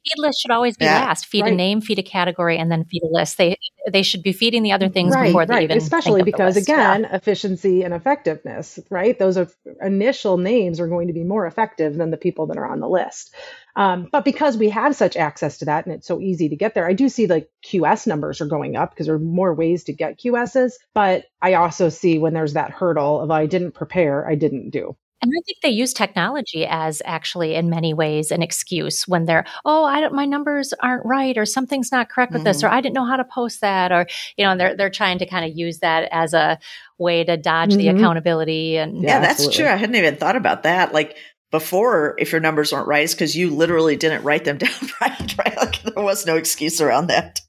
feed 0.04 0.22
list 0.22 0.40
should 0.40 0.50
always 0.50 0.76
be 0.76 0.84
yeah, 0.84 1.00
last. 1.00 1.26
Feed 1.26 1.42
right. 1.42 1.52
a 1.52 1.56
name, 1.56 1.80
feed 1.80 1.98
a 1.98 2.02
category, 2.02 2.58
and 2.58 2.70
then 2.70 2.84
feed 2.84 3.02
a 3.02 3.08
list. 3.10 3.38
They 3.38 3.56
they 3.90 4.02
should 4.02 4.22
be 4.22 4.32
feeding 4.32 4.62
the 4.62 4.72
other 4.72 4.88
things 4.88 5.14
right, 5.14 5.26
before 5.26 5.46
they 5.46 5.54
right. 5.54 5.62
even 5.64 5.76
especially 5.76 6.22
because 6.22 6.56
again 6.56 7.02
yeah. 7.02 7.14
efficiency 7.14 7.82
and 7.82 7.92
effectiveness 7.92 8.78
right 8.90 9.18
those 9.18 9.36
are 9.36 9.48
initial 9.82 10.38
names 10.38 10.80
are 10.80 10.88
going 10.88 11.08
to 11.08 11.12
be 11.12 11.24
more 11.24 11.46
effective 11.46 11.96
than 11.96 12.10
the 12.10 12.16
people 12.16 12.46
that 12.46 12.56
are 12.56 12.66
on 12.66 12.80
the 12.80 12.88
list 12.88 13.34
um, 13.76 14.08
but 14.10 14.24
because 14.24 14.56
we 14.56 14.70
have 14.70 14.94
such 14.94 15.16
access 15.16 15.58
to 15.58 15.64
that 15.66 15.84
and 15.84 15.94
it's 15.94 16.06
so 16.06 16.20
easy 16.20 16.48
to 16.48 16.56
get 16.56 16.74
there 16.74 16.88
i 16.88 16.92
do 16.92 17.08
see 17.08 17.26
the 17.26 17.46
qs 17.64 18.06
numbers 18.06 18.40
are 18.40 18.46
going 18.46 18.76
up 18.76 18.90
because 18.90 19.06
there 19.06 19.16
are 19.16 19.20
more 19.20 19.54
ways 19.54 19.84
to 19.84 19.92
get 19.92 20.18
qs's 20.18 20.78
but 20.94 21.26
i 21.42 21.54
also 21.54 21.88
see 21.88 22.18
when 22.18 22.32
there's 22.32 22.54
that 22.54 22.70
hurdle 22.70 23.20
of 23.20 23.30
i 23.30 23.46
didn't 23.46 23.72
prepare 23.72 24.26
i 24.26 24.34
didn't 24.34 24.70
do 24.70 24.96
and 25.24 25.32
I 25.36 25.42
think 25.44 25.58
they 25.62 25.70
use 25.70 25.92
technology 25.92 26.66
as 26.66 27.00
actually, 27.04 27.54
in 27.54 27.70
many 27.70 27.94
ways, 27.94 28.30
an 28.30 28.42
excuse 28.42 29.08
when 29.08 29.24
they're, 29.24 29.44
oh, 29.64 29.84
I 29.84 30.00
don't, 30.00 30.14
my 30.14 30.26
numbers 30.26 30.72
aren't 30.80 31.06
right, 31.06 31.36
or 31.36 31.46
something's 31.46 31.90
not 31.90 32.10
correct 32.10 32.32
with 32.32 32.40
mm-hmm. 32.40 32.46
this, 32.46 32.62
or 32.62 32.68
I 32.68 32.80
didn't 32.80 32.94
know 32.94 33.06
how 33.06 33.16
to 33.16 33.24
post 33.24 33.60
that, 33.62 33.90
or 33.90 34.06
you 34.36 34.44
know, 34.44 34.56
they're 34.56 34.76
they're 34.76 34.90
trying 34.90 35.18
to 35.18 35.26
kind 35.26 35.44
of 35.44 35.56
use 35.56 35.78
that 35.78 36.08
as 36.12 36.34
a 36.34 36.58
way 36.98 37.24
to 37.24 37.36
dodge 37.36 37.70
mm-hmm. 37.70 37.78
the 37.78 37.88
accountability. 37.88 38.76
And 38.76 39.02
yeah, 39.02 39.08
yeah 39.08 39.20
that's 39.20 39.32
absolutely. 39.32 39.56
true. 39.62 39.72
I 39.72 39.76
hadn't 39.76 39.96
even 39.96 40.16
thought 40.16 40.36
about 40.36 40.64
that. 40.64 40.92
Like 40.92 41.16
before, 41.50 42.16
if 42.18 42.32
your 42.32 42.40
numbers 42.40 42.72
weren't 42.72 42.88
right, 42.88 43.08
because 43.08 43.36
you 43.36 43.50
literally 43.50 43.96
didn't 43.96 44.24
write 44.24 44.44
them 44.44 44.58
down 44.58 44.70
right, 45.00 45.38
right? 45.38 45.56
Like 45.56 45.82
there 45.82 46.04
was 46.04 46.26
no 46.26 46.36
excuse 46.36 46.80
around 46.80 47.08
that 47.08 47.40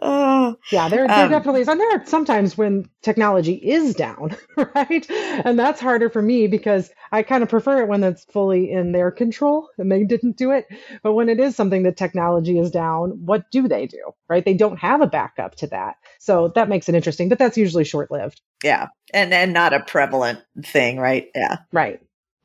oh, 0.00 0.56
yeah, 0.72 0.88
there, 0.88 1.06
there 1.06 1.24
um, 1.24 1.30
definitely 1.30 1.62
is. 1.62 1.68
And 1.68 1.80
there 1.80 1.90
are 1.90 2.06
sometimes 2.06 2.56
when 2.56 2.88
technology 3.02 3.54
is 3.54 3.94
down, 3.94 4.36
right? 4.74 5.06
And 5.10 5.58
that's 5.58 5.80
harder 5.80 6.10
for 6.10 6.22
me 6.22 6.46
because 6.46 6.90
I 7.10 7.22
kind 7.22 7.42
of 7.42 7.48
prefer 7.48 7.82
it 7.82 7.88
when 7.88 8.04
it's 8.04 8.24
fully 8.26 8.70
in 8.70 8.92
their 8.92 9.10
control 9.10 9.68
and 9.78 9.90
they 9.90 10.04
didn't 10.12 10.36
do 10.36 10.50
it. 10.50 10.66
But 11.02 11.14
when 11.14 11.28
it 11.28 11.40
is 11.40 11.56
something 11.56 11.82
that 11.84 11.96
technology 11.96 12.58
is 12.58 12.70
down, 12.70 13.10
what 13.24 13.50
do 13.50 13.68
they 13.68 13.86
do, 13.86 14.12
right? 14.28 14.44
They 14.44 14.54
don't 14.54 14.78
have 14.78 15.00
a 15.00 15.06
backup 15.06 15.56
to 15.56 15.66
that. 15.68 15.96
So 16.18 16.52
that 16.54 16.68
makes 16.68 16.88
it 16.88 16.94
interesting, 16.94 17.28
but 17.28 17.38
that's 17.38 17.58
usually 17.58 17.84
short 17.84 18.10
lived. 18.10 18.40
Yeah. 18.62 18.88
And, 19.12 19.32
and 19.34 19.52
not 19.52 19.74
a 19.74 19.80
prevalent 19.80 20.40
thing, 20.64 20.98
right? 20.98 21.28
Yeah. 21.34 21.58
Right. 21.72 22.00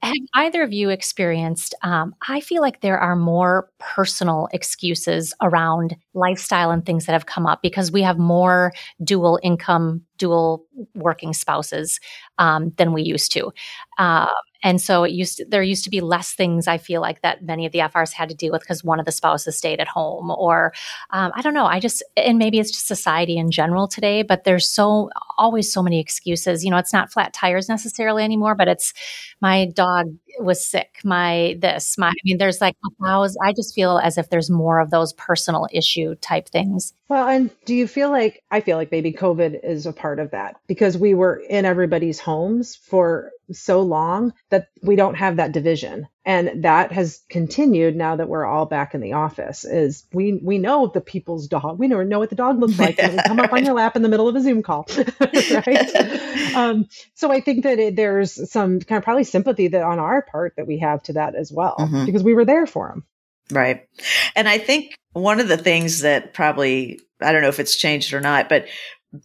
Have 0.07 0.15
either 0.35 0.63
of 0.63 0.71
you 0.71 0.89
experienced? 0.89 1.75
Um, 1.83 2.15
I 2.29 2.39
feel 2.39 2.61
like 2.61 2.79
there 2.79 2.97
are 2.97 3.15
more 3.15 3.69
personal 3.79 4.47
excuses 4.53 5.33
around 5.41 5.97
lifestyle 6.13 6.71
and 6.71 6.85
things 6.85 7.05
that 7.05 7.11
have 7.11 7.25
come 7.25 7.45
up 7.45 7.61
because 7.61 7.91
we 7.91 8.01
have 8.03 8.17
more 8.17 8.71
dual 9.03 9.37
income, 9.43 10.01
dual 10.17 10.65
working 10.95 11.33
spouses 11.33 11.99
um, 12.37 12.71
than 12.77 12.93
we 12.93 13.01
used 13.01 13.33
to. 13.33 13.51
Uh, 13.97 14.27
and 14.63 14.81
so 14.81 15.03
it 15.03 15.11
used 15.11 15.37
to, 15.37 15.45
there 15.45 15.61
used 15.61 15.83
to 15.83 15.89
be 15.89 16.01
less 16.01 16.33
things 16.33 16.67
I 16.67 16.77
feel 16.77 17.01
like 17.01 17.21
that 17.21 17.43
many 17.43 17.65
of 17.65 17.71
the 17.71 17.79
FRs 17.79 18.13
had 18.13 18.29
to 18.29 18.35
deal 18.35 18.51
with 18.51 18.61
because 18.61 18.83
one 18.83 18.99
of 18.99 19.05
the 19.05 19.11
spouses 19.11 19.57
stayed 19.57 19.79
at 19.79 19.87
home 19.87 20.31
or 20.31 20.73
um, 21.11 21.31
I 21.35 21.41
don't 21.41 21.53
know. 21.53 21.65
I 21.65 21.79
just 21.79 22.01
and 22.15 22.37
maybe 22.37 22.59
it's 22.59 22.71
just 22.71 22.87
society 22.87 23.37
in 23.37 23.51
general 23.51 23.87
today, 23.87 24.23
but 24.23 24.45
there's 24.45 24.67
so 24.67 25.09
always 25.37 25.71
so 25.71 25.81
many 25.81 25.99
excuses. 25.99 26.63
You 26.63 26.71
know, 26.71 26.77
it's 26.77 26.93
not 26.93 27.11
flat 27.11 27.33
tires 27.33 27.69
necessarily 27.69 28.23
anymore, 28.23 28.55
but 28.55 28.67
it's 28.67 28.93
my 29.41 29.65
dog 29.65 30.15
was 30.39 30.63
sick, 30.63 30.99
my 31.03 31.57
this, 31.59 31.97
my, 31.97 32.09
I 32.09 32.13
mean, 32.23 32.37
there's 32.37 32.61
like 32.61 32.75
a 32.85 33.03
thousand, 33.03 33.41
I 33.43 33.53
just 33.53 33.73
feel 33.73 33.97
as 33.97 34.17
if 34.17 34.29
there's 34.29 34.49
more 34.49 34.79
of 34.79 34.91
those 34.91 35.13
personal 35.13 35.67
issue 35.71 36.15
type 36.15 36.47
things. 36.49 36.93
Well, 37.09 37.27
and 37.27 37.49
do 37.65 37.73
you 37.73 37.87
feel 37.87 38.11
like, 38.11 38.43
I 38.51 38.61
feel 38.61 38.77
like 38.77 38.91
maybe 38.91 39.13
COVID 39.13 39.63
is 39.63 39.85
a 39.85 39.93
part 39.93 40.19
of 40.19 40.31
that 40.31 40.57
because 40.67 40.97
we 40.97 41.13
were 41.13 41.41
in 41.49 41.65
everybody's 41.65 42.19
homes 42.19 42.75
for 42.75 43.31
so 43.51 43.81
long 43.81 44.33
that 44.49 44.67
we 44.83 44.95
don't 44.95 45.15
have 45.15 45.37
that 45.37 45.53
division 45.53 46.07
and 46.27 46.65
that 46.65 46.91
has 46.91 47.21
continued 47.29 47.95
now 47.95 48.17
that 48.17 48.27
we're 48.27 48.45
all 48.45 48.65
back 48.65 48.93
in 48.93 48.99
the 48.99 49.13
office 49.13 49.63
is 49.63 50.03
we 50.11 50.33
we 50.43 50.57
know 50.57 50.87
the 50.87 50.99
people's 50.99 51.47
dog 51.47 51.79
we 51.79 51.87
know, 51.87 52.03
know 52.03 52.19
what 52.19 52.29
the 52.29 52.35
dog 52.35 52.59
looks 52.59 52.77
like. 52.77 52.99
And 52.99 53.19
come 53.25 53.39
up 53.39 53.53
on 53.53 53.63
your 53.63 53.73
lap 53.73 53.95
in 53.95 54.01
the 54.01 54.09
middle 54.09 54.27
of 54.27 54.35
a 54.35 54.41
zoom 54.41 54.61
call 54.61 54.85
right? 55.19 56.27
Um, 56.55 56.87
so 57.13 57.31
i 57.31 57.39
think 57.39 57.63
that 57.63 57.77
it, 57.77 57.95
there's 57.95 58.49
some 58.51 58.79
kind 58.79 58.97
of 58.97 59.03
probably 59.03 59.23
sympathy 59.23 59.67
that 59.69 59.83
on 59.83 59.99
our 59.99 60.21
part 60.21 60.55
that 60.57 60.65
we 60.65 60.79
have 60.79 61.03
to 61.03 61.13
that 61.13 61.35
as 61.35 61.51
well 61.51 61.75
mm-hmm. 61.77 62.05
because 62.05 62.23
we 62.23 62.33
were 62.33 62.45
there 62.45 62.65
for 62.65 62.89
them 62.89 63.05
right. 63.51 63.87
And 64.35 64.49
i 64.49 64.57
think 64.57 64.95
one 65.13 65.39
of 65.39 65.47
the 65.47 65.57
things 65.57 66.01
that 66.01 66.33
probably 66.33 66.99
i 67.21 67.31
don't 67.31 67.41
know 67.41 67.47
if 67.47 67.59
it's 67.59 67.77
changed 67.77 68.13
or 68.13 68.21
not 68.21 68.49
but 68.49 68.65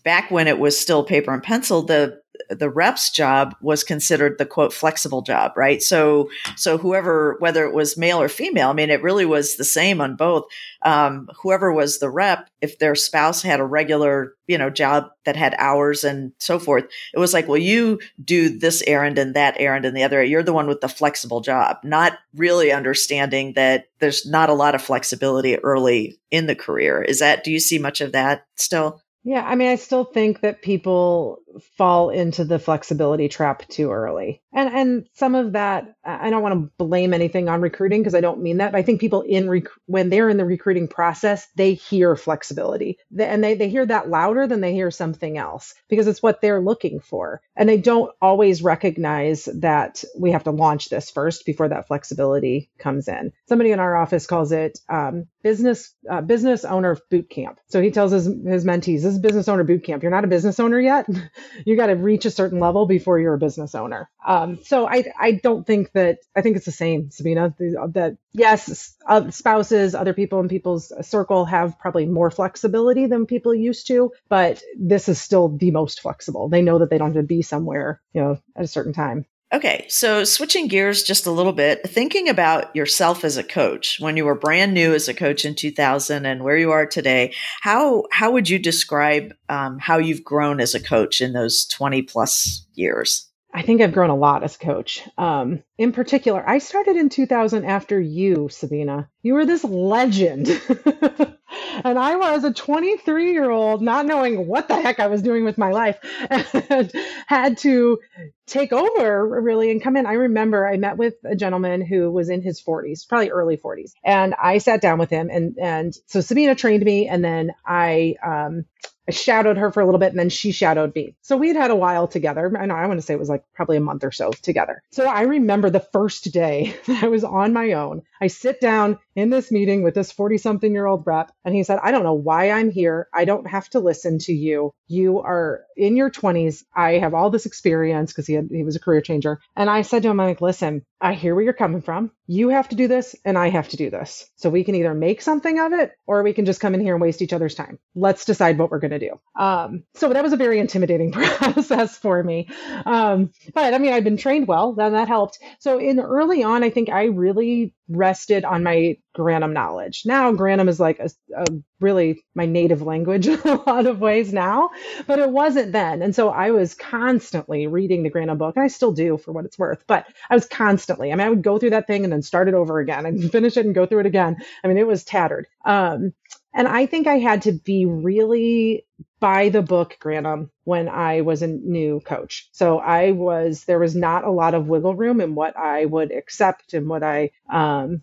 back 0.05 0.31
when 0.31 0.49
it 0.49 0.59
was 0.59 0.79
still 0.79 1.05
paper 1.05 1.33
and 1.33 1.43
pencil 1.43 1.83
the 1.83 2.21
the 2.49 2.71
rep's 2.71 3.11
job 3.11 3.55
was 3.61 3.85
considered 3.85 4.39
the 4.39 4.47
quote 4.47 4.73
flexible 4.73 5.23
job 5.23 5.53
right? 5.57 5.83
So 5.83 6.31
so 6.57 6.79
whoever 6.79 7.37
whether 7.41 7.65
it 7.65 7.75
was 7.75 7.99
male 7.99 8.21
or 8.21 8.29
female 8.29 8.71
i 8.71 8.73
mean 8.73 8.91
it 8.91 9.03
really 9.03 9.27
was 9.27 9.57
the 9.57 9.65
same 9.65 10.01
on 10.01 10.17
both. 10.17 10.45
Um, 10.83 11.29
whoever 11.43 11.73
was 11.73 11.99
the 11.99 12.11
rep 12.11 12.49
if 12.61 12.79
their 12.79 12.95
spouse 12.95 13.43
had 13.43 13.61
a 13.61 13.65
regular 13.65 14.35
you 14.47 14.59
know 14.59 14.71
job 14.71 15.11
that 15.25 15.37
had 15.37 15.55
hours 15.59 16.05
and 16.05 16.33
so 16.39 16.59
forth 16.59 16.85
it 17.15 17.19
was 17.19 17.33
like 17.33 17.49
well 17.49 17.59
you 17.59 18.01
do 18.23 18.49
this 18.49 18.83
errand 18.87 19.19
and 19.19 19.35
that 19.35 19.57
errand 19.59 19.85
and 19.85 19.97
the 19.97 20.03
other. 20.03 20.23
You're 20.23 20.43
the 20.43 20.53
one 20.53 20.67
with 20.67 20.81
the 20.81 20.89
flexible 20.89 21.41
job 21.41 21.79
not 21.85 22.19
really 22.35 22.73
understanding 22.73 23.53
that 23.55 23.87
there's 24.01 24.27
not 24.27 24.49
a 24.49 24.55
lot 24.55 24.75
of 24.75 24.83
flexibility 24.83 25.59
early 25.59 26.19
in 26.31 26.47
the 26.47 26.57
career. 26.57 27.03
Is 27.03 27.19
that 27.19 27.45
do 27.45 27.51
you 27.51 27.61
see 27.61 27.79
much 27.79 28.01
of 28.01 28.13
that 28.13 28.47
still 28.57 29.03
yeah, 29.25 29.45
I 29.47 29.55
mean, 29.55 29.69
I 29.69 29.77
still 29.77 30.05
think 30.05 30.41
that 30.41 30.63
people 30.63 31.43
fall 31.77 32.11
into 32.11 32.45
the 32.45 32.59
flexibility 32.59 33.29
trap 33.29 33.67
too 33.69 33.91
early. 33.91 34.43
And 34.53 34.69
and 34.75 35.07
some 35.15 35.35
of 35.35 35.53
that 35.53 35.95
I 36.05 36.31
don't 36.31 36.43
want 36.43 36.55
to 36.55 36.85
blame 36.85 37.15
anything 37.15 37.49
on 37.49 37.61
recruiting 37.61 38.01
because 38.01 38.15
I 38.15 38.21
don't 38.21 38.43
mean 38.43 38.59
that. 38.59 38.75
I 38.75 38.83
think 38.83 39.01
people 39.01 39.23
in 39.23 39.49
rec- 39.49 39.69
when 39.87 40.09
they're 40.11 40.29
in 40.29 40.37
the 40.39 40.45
recruiting 40.45 40.89
process, 40.89 41.47
they 41.57 41.75
hear 41.75 42.17
flexibility. 42.17 42.99
And 43.19 43.43
they 43.45 43.55
they 43.55 43.69
hear 43.69 43.87
that 43.87 44.09
louder 44.09 44.47
than 44.47 44.61
they 44.61 44.73
hear 44.73 44.91
something 44.91 45.39
else 45.39 45.75
because 45.89 46.07
it's 46.07 46.23
what 46.23 46.41
they're 46.41 46.61
looking 46.61 47.01
for. 47.01 47.41
And 47.57 47.69
they 47.69 47.79
don't 47.79 48.13
always 48.21 48.63
recognize 48.63 49.45
that 49.61 50.05
we 50.19 50.33
have 50.33 50.45
to 50.45 50.51
launch 50.51 50.89
this 50.89 51.11
first 51.11 51.47
before 51.47 51.69
that 51.69 51.87
flexibility 51.87 52.71
comes 52.79 53.09
in. 53.09 53.33
Somebody 53.49 53.73
in 53.73 53.81
our 53.81 53.97
office 53.97 54.27
calls 54.27 54.53
it 54.53 54.79
um, 54.89 55.27
business 55.43 55.95
uh, 56.11 56.21
business 56.21 56.65
owner 56.65 56.99
boot 57.11 57.29
camp. 57.31 57.61
So 57.69 57.81
he 57.81 57.91
tells 57.91 58.13
his 58.13 58.27
his 58.27 58.65
mentees, 58.65 59.03
"This 59.03 59.12
is 59.13 59.19
business 59.21 59.49
owner 59.49 59.65
boot 59.65 59.85
camp. 59.85 60.03
You're 60.03 60.11
not 60.13 60.25
a 60.25 60.29
business 60.29 60.61
owner 60.61 60.81
yet. 60.81 61.07
you 61.67 61.77
got 61.77 61.87
to 61.87 61.95
reach 61.97 62.25
a 62.25 62.31
certain 62.31 62.61
level 62.61 62.87
before 62.87 63.19
you're 63.19 63.35
a 63.35 63.39
business 63.39 63.75
owner." 63.75 64.11
Um, 64.27 64.59
so 64.65 64.87
I 64.87 65.05
I 65.19 65.33
don't 65.33 65.67
think 65.67 65.93
that 65.93 66.19
I 66.35 66.43
think 66.43 66.57
it's 66.57 66.67
the 66.67 66.73
same, 66.73 67.11
Sabina. 67.11 67.55
That 67.59 68.17
yes, 68.33 68.97
uh, 69.07 69.31
spouses, 69.31 69.95
other 69.95 70.15
people 70.15 70.41
in 70.41 70.49
people's 70.49 70.93
circle 71.07 71.45
have 71.45 71.79
probably 71.79 72.07
more 72.07 72.31
flexibility 72.31 73.07
than 73.07 73.27
people 73.27 73.55
used 73.55 73.87
to, 73.89 74.13
but 74.29 74.63
this 74.79 75.09
is 75.09 75.21
still 75.21 75.49
the 75.49 75.71
most 75.71 76.01
flexible. 76.01 76.49
They 76.49 76.63
know 76.63 76.79
that 76.79 76.91
they 76.91 76.99
don't 76.99 77.15
have 77.15 77.23
to 77.23 77.27
be 77.27 77.43
somewhere, 77.43 78.01
you 78.13 78.23
know, 78.23 78.39
at 78.57 78.65
a 78.65 78.69
certain 78.69 78.93
time. 78.93 79.27
Okay, 79.53 79.85
so 79.91 80.25
switching 80.25 80.67
gears 80.67 81.03
just 81.03 81.27
a 81.27 81.31
little 81.31 81.53
bit, 81.53 81.87
thinking 81.87 82.31
about 82.31 82.75
yourself 82.75 83.23
as 83.23 83.37
a 83.37 83.45
coach 83.45 83.99
when 84.01 84.17
you 84.17 84.25
were 84.25 84.35
brand 84.35 84.73
new 84.73 84.95
as 84.95 85.09
a 85.09 85.15
coach 85.15 85.45
in 85.45 85.55
2000 85.55 86.25
and 86.25 86.43
where 86.43 86.57
you 86.57 86.71
are 86.71 86.87
today, 86.87 87.35
how 87.61 88.05
how 88.11 88.31
would 88.31 88.49
you 88.49 88.59
describe 88.59 89.35
um, 89.51 89.79
how 89.79 89.99
you've 89.99 90.25
grown 90.25 90.59
as 90.59 90.75
a 90.75 90.81
coach 90.81 91.21
in 91.21 91.35
those 91.35 91.67
20 91.67 92.01
plus 92.03 92.67
years? 92.73 93.29
I 93.53 93.61
think 93.61 93.83
I've 93.83 93.93
grown 93.93 94.09
a 94.09 94.17
lot 94.17 94.43
as 94.43 94.57
a 94.57 94.59
coach. 94.59 95.03
Um, 95.19 95.63
in 95.77 95.93
particular, 95.93 96.43
I 96.49 96.57
started 96.57 96.97
in 96.97 97.11
2000 97.11 97.67
after 97.67 98.01
you, 98.01 98.49
Sabina. 98.51 99.11
You 99.21 99.35
were 99.35 99.45
this 99.45 99.65
legend. 99.65 100.49
and 101.85 101.99
I 101.99 102.17
was 102.17 102.45
a 102.45 102.53
23 102.53 103.33
year 103.33 103.51
old, 103.51 103.83
not 103.83 104.07
knowing 104.07 104.47
what 104.47 104.69
the 104.69 104.81
heck 104.81 105.01
I 105.01 105.09
was 105.09 105.23
doing 105.23 105.45
with 105.45 105.59
my 105.59 105.71
life, 105.71 105.99
and 106.31 106.93
had 107.27 107.59
to 107.59 107.99
take 108.47 108.73
over 108.73 109.41
really 109.41 109.71
and 109.71 109.83
come 109.83 109.97
in. 109.97 110.07
I 110.07 110.13
remember 110.13 110.67
I 110.67 110.77
met 110.77 110.97
with 110.97 111.15
a 111.25 111.37
gentleman 111.37 111.85
who 111.85 112.11
was 112.11 112.29
in 112.29 112.43
his 112.43 112.63
40s, 112.63 113.09
probably 113.09 113.31
early 113.31 113.57
40s, 113.57 113.93
and 114.05 114.35
I 114.41 114.59
sat 114.59 114.81
down 114.81 114.99
with 114.99 115.11
him. 115.11 115.31
And 115.31 115.57
and 115.59 115.95
so 116.07 116.21
Sabina 116.21 116.55
trained 116.55 116.85
me, 116.85 117.09
and 117.09 117.25
then 117.25 117.53
I 117.67 118.17
um, 118.25 118.65
I 119.09 119.13
shadowed 119.13 119.57
her 119.57 119.73
for 119.73 119.81
a 119.81 119.85
little 119.85 119.99
bit 119.99 120.11
and 120.11 120.19
then 120.19 120.29
she 120.29 120.53
shadowed 120.53 120.95
me. 120.95 121.17
So 121.23 121.37
we 121.37 121.49
had 121.49 121.57
had 121.57 121.71
a 121.71 121.77
while 121.77 122.07
together. 122.07 122.53
I 122.57 122.67
know 122.67 122.75
I 122.75 122.87
want 122.87 122.99
to 122.99 123.07
say 123.07 123.15
it 123.15 123.21
was 123.21 123.29
like 123.29 123.45
probably 123.55 123.77
a 123.77 123.81
month 123.81 124.05
or 124.05 124.13
so 124.13 124.31
together. 124.31 124.83
So 124.91 125.07
I 125.07 125.23
remember 125.23 125.71
the 125.71 125.81
first 125.81 126.33
day 126.33 126.77
that 126.87 127.03
I 127.05 127.09
was 127.09 127.25
on 127.25 127.53
my 127.53 127.73
own. 127.73 128.03
I 128.21 128.29
sit 128.29 128.61
down 128.61 128.99
in 129.17 129.31
this 129.31 129.51
meeting 129.51 129.83
with 129.83 129.95
this 129.95 130.13
40 130.13 130.39
something 130.39 130.73
year 130.73 130.87
old 130.87 131.07
rep 131.07 131.33
and 131.45 131.55
he 131.55 131.65
said, 131.65 131.81
I 131.83 131.91
don't 131.91 132.05
know 132.05 132.15
why 132.15 132.51
I'm 132.51 132.71
here. 132.71 133.09
I 133.13 133.25
don't 133.25 133.47
have 133.47 133.69
to 133.71 133.81
listen 133.81 134.19
to 134.21 134.33
you. 134.33 134.73
You 134.87 135.21
are 135.21 135.65
in 135.77 135.97
your 135.97 136.11
20s. 136.11 136.65
I 136.75 136.99
have 136.99 137.15
all 137.15 137.31
this 137.31 137.47
experience 137.47 138.13
because 138.13 138.27
he 138.27 138.35
had, 138.35 138.49
he 138.51 138.63
was 138.63 138.77
a 138.77 138.81
career 138.81 139.01
changer. 139.01 139.41
And 139.57 139.69
I 139.71 139.83
said 139.83 140.03
to 140.03 140.11
him, 140.11 140.21
I'm 140.21 140.29
like, 140.29 140.41
listen, 140.41 140.85
I 141.01 141.15
hear 141.15 141.35
where 141.35 141.45
you're 141.45 141.53
coming 141.53 141.83
from. 141.83 142.11
You 142.27 142.51
have 142.51 142.69
to 142.69 142.77
do 142.77 142.89
this 142.89 143.17
and 143.25 143.37
I 143.37 143.49
have 143.51 143.69
to 143.71 143.77
do 143.77 143.91
this. 143.91 144.31
So 144.37 144.51
we 144.51 144.65
can 144.65 144.75
either 144.75 144.95
make 144.95 145.21
something 145.21 145.59
of 145.59 145.73
it 145.73 145.93
or 146.07 146.23
we 146.23 146.33
can 146.33 146.45
just 146.45 146.61
come 146.61 146.75
in 146.75 146.81
here 146.81 146.95
and 146.95 147.03
waste 147.03 147.23
each 147.23 147.33
other's 147.33 147.55
time. 147.55 147.79
Let's 147.95 148.25
decide 148.25 148.59
what 148.59 148.71
we're 148.71 148.79
going 148.79 148.93
to 148.93 148.99
do. 148.99 149.21
Um, 149.37 149.85
so 149.95 150.13
that 150.13 150.23
was 150.23 150.33
a 150.33 150.37
very 150.37 150.61
intimidating 150.61 151.13
process 151.13 151.97
for 151.99 152.23
me. 152.23 152.49
Um, 152.87 153.33
but 153.53 153.75
I 153.75 153.79
mean, 153.79 153.93
I've 153.93 154.05
been 154.05 154.17
trained 154.17 154.47
well, 154.47 154.73
then 154.73 154.93
that 154.93 155.09
helped. 155.09 155.39
So 155.59 155.79
in 155.79 155.99
early 155.99 156.43
on, 156.43 156.63
I 156.63 156.71
think 156.71 156.89
I 156.89 157.05
really 157.05 157.75
rested 157.97 158.45
on 158.45 158.63
my 158.63 158.97
Granum 159.17 159.53
knowledge. 159.53 160.03
Now, 160.05 160.33
Granum 160.33 160.69
is 160.69 160.81
like 160.81 160.99
a, 160.99 161.11
a, 161.37 161.45
really 161.81 162.23
my 162.35 162.47
native 162.47 162.83
language 162.83 163.27
in 163.29 163.41
a 163.41 163.63
lot 163.67 163.87
of 163.87 164.01
ways 164.01 164.33
now, 164.33 164.71
but 165.07 165.19
it 165.19 165.31
wasn't 165.31 165.73
then. 165.73 166.03
And 166.03 166.15
so 166.15 166.31
I 166.31 166.51
was 166.51 166.75
constantly 166.75 167.67
reading 167.67 168.03
the 168.03 168.11
Granum 168.11 168.39
book, 168.39 168.57
and 168.57 168.65
I 168.65 168.69
still 168.69 168.93
do 168.93 169.19
for 169.19 169.33
what 169.33 169.45
it's 169.45 169.59
worth, 169.59 169.85
but 169.87 170.07
I 170.31 170.35
was 170.35 170.47
constantly, 170.47 171.13
I 171.13 171.17
mean, 171.17 171.27
I 171.27 171.31
would 171.31 171.43
go 171.43 171.59
through 171.59 171.71
that 171.71 171.87
thing 171.87 172.05
and 172.05 172.13
then 172.13 172.23
start 172.23 172.49
it 172.49 172.55
over 172.55 172.79
again 172.79 173.07
and 173.07 173.31
finish 173.33 173.57
it 173.57 173.67
and 173.67 173.75
go 173.75 173.87
through 173.87 174.01
it 174.01 174.07
again. 174.07 174.37
I 174.65 174.69
mean, 174.69 174.79
it 174.79 174.87
was 174.87 175.05
tattered. 175.05 175.47
Um, 175.65 176.13
and 176.55 176.69
I 176.69 176.87
think 176.87 177.07
I 177.07 177.19
had 177.19 177.43
to 177.43 177.53
be 177.53 177.87
really 177.87 178.85
by 179.21 179.51
the 179.51 179.63
book 179.63 179.97
Granum, 180.01 180.51
when 180.65 180.89
I 180.89 181.21
was 181.21 181.43
a 181.43 181.47
new 181.47 182.01
coach. 182.01 182.49
So 182.53 182.79
I 182.79 183.13
was, 183.13 183.65
there 183.65 183.79
was 183.79 183.95
not 183.95 184.25
a 184.25 184.31
lot 184.33 184.55
of 184.55 184.67
wiggle 184.67 184.97
room 184.97 185.21
in 185.21 185.35
what 185.37 185.57
I 185.57 185.85
would 185.85 186.11
accept 186.11 186.75
and 186.75 186.89
what 186.89 187.05
I, 187.05 187.31
um, 187.51 188.03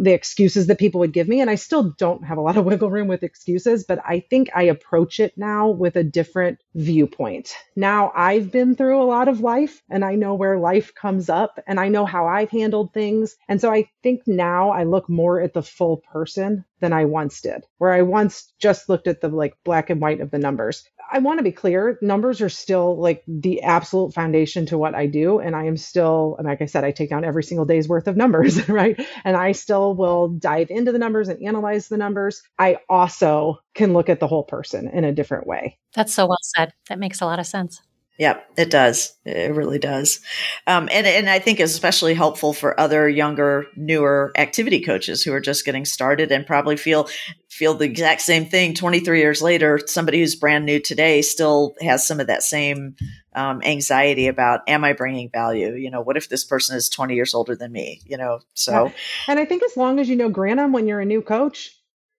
the 0.00 0.12
excuses 0.12 0.66
that 0.66 0.78
people 0.78 1.00
would 1.00 1.12
give 1.12 1.28
me. 1.28 1.40
And 1.40 1.48
I 1.48 1.54
still 1.54 1.94
don't 1.96 2.24
have 2.24 2.38
a 2.38 2.40
lot 2.40 2.56
of 2.56 2.64
wiggle 2.66 2.90
room 2.90 3.06
with 3.08 3.22
excuses, 3.22 3.84
but 3.84 4.00
I 4.04 4.20
think 4.20 4.48
I 4.54 4.64
approach 4.64 5.20
it 5.20 5.34
now 5.36 5.68
with 5.68 5.96
a 5.96 6.02
different 6.04 6.58
viewpoint. 6.74 7.54
Now 7.76 8.12
I've 8.14 8.50
been 8.50 8.74
through 8.74 9.00
a 9.00 9.06
lot 9.06 9.28
of 9.28 9.40
life 9.40 9.80
and 9.88 10.04
I 10.04 10.16
know 10.16 10.34
where 10.34 10.58
life 10.58 10.94
comes 10.94 11.28
up 11.28 11.60
and 11.66 11.78
I 11.78 11.88
know 11.88 12.04
how 12.04 12.26
I've 12.26 12.50
handled 12.50 12.92
things. 12.92 13.36
And 13.48 13.60
so 13.60 13.72
I 13.72 13.88
think 14.02 14.22
now 14.26 14.70
I 14.70 14.84
look 14.84 15.08
more 15.08 15.40
at 15.40 15.54
the 15.54 15.62
full 15.62 15.98
person 15.98 16.64
than 16.80 16.92
I 16.92 17.04
once 17.04 17.40
did, 17.40 17.64
where 17.78 17.92
I 17.92 18.02
once 18.02 18.52
just 18.58 18.88
looked 18.88 19.06
at 19.06 19.20
the 19.20 19.28
like 19.28 19.54
black 19.64 19.90
and 19.90 20.00
white 20.00 20.20
of 20.20 20.30
the 20.30 20.38
numbers. 20.38 20.84
I 21.10 21.20
want 21.20 21.38
to 21.38 21.42
be 21.42 21.52
clear, 21.52 21.98
numbers 22.02 22.40
are 22.40 22.50
still 22.50 23.00
like 23.00 23.22
the 23.26 23.62
absolute 23.62 24.12
foundation 24.12 24.66
to 24.66 24.76
what 24.76 24.94
I 24.94 25.06
do. 25.06 25.38
And 25.38 25.56
I 25.56 25.64
am 25.64 25.76
still, 25.76 26.36
and 26.38 26.46
like 26.46 26.60
I 26.60 26.66
said, 26.66 26.84
I 26.84 26.90
take 26.90 27.08
down 27.08 27.24
every 27.24 27.42
single 27.42 27.64
day's 27.64 27.88
worth 27.88 28.08
of 28.08 28.16
numbers, 28.16 28.68
right? 28.68 29.00
And 29.24 29.36
I 29.36 29.52
still 29.52 29.94
will 29.94 30.28
dive 30.28 30.70
into 30.70 30.92
the 30.92 30.98
numbers 30.98 31.28
and 31.28 31.42
analyze 31.42 31.88
the 31.88 31.96
numbers. 31.96 32.42
I 32.58 32.78
also 32.88 33.60
can 33.74 33.94
look 33.94 34.08
at 34.08 34.20
the 34.20 34.26
whole 34.26 34.44
person 34.44 34.88
in 34.88 35.04
a 35.04 35.12
different 35.12 35.46
way. 35.46 35.78
That's 35.94 36.12
so 36.12 36.26
well 36.26 36.38
said. 36.42 36.72
That 36.88 36.98
makes 36.98 37.20
a 37.20 37.26
lot 37.26 37.38
of 37.38 37.46
sense. 37.46 37.80
Yep, 38.18 38.50
it 38.56 38.70
does. 38.70 39.16
It 39.24 39.54
really 39.54 39.78
does. 39.78 40.18
Um, 40.66 40.88
and, 40.90 41.06
and 41.06 41.30
I 41.30 41.38
think 41.38 41.60
it's 41.60 41.72
especially 41.72 42.14
helpful 42.14 42.52
for 42.52 42.78
other 42.78 43.08
younger, 43.08 43.66
newer 43.76 44.32
activity 44.36 44.80
coaches 44.80 45.22
who 45.22 45.32
are 45.32 45.40
just 45.40 45.64
getting 45.64 45.84
started 45.84 46.32
and 46.32 46.44
probably 46.44 46.76
feel 46.76 47.08
feel 47.48 47.74
the 47.74 47.84
exact 47.84 48.20
same 48.20 48.44
thing 48.44 48.74
23 48.74 49.20
years 49.20 49.40
later. 49.40 49.78
Somebody 49.86 50.18
who's 50.18 50.34
brand 50.34 50.66
new 50.66 50.80
today 50.80 51.22
still 51.22 51.76
has 51.80 52.04
some 52.04 52.18
of 52.18 52.26
that 52.26 52.42
same 52.42 52.96
um, 53.34 53.62
anxiety 53.62 54.26
about, 54.26 54.60
am 54.66 54.82
I 54.82 54.94
bringing 54.94 55.30
value? 55.30 55.74
You 55.74 55.90
know, 55.90 56.00
what 56.00 56.16
if 56.16 56.28
this 56.28 56.42
person 56.42 56.76
is 56.76 56.88
20 56.88 57.14
years 57.14 57.34
older 57.34 57.54
than 57.54 57.70
me? 57.70 58.00
You 58.04 58.16
know, 58.16 58.40
so. 58.54 58.86
Yeah. 58.86 58.92
And 59.28 59.38
I 59.38 59.44
think 59.44 59.62
as 59.62 59.76
long 59.76 60.00
as 60.00 60.08
you 60.08 60.16
know 60.16 60.28
Granum 60.28 60.72
when 60.72 60.88
you're 60.88 61.00
a 61.00 61.04
new 61.04 61.22
coach, 61.22 61.70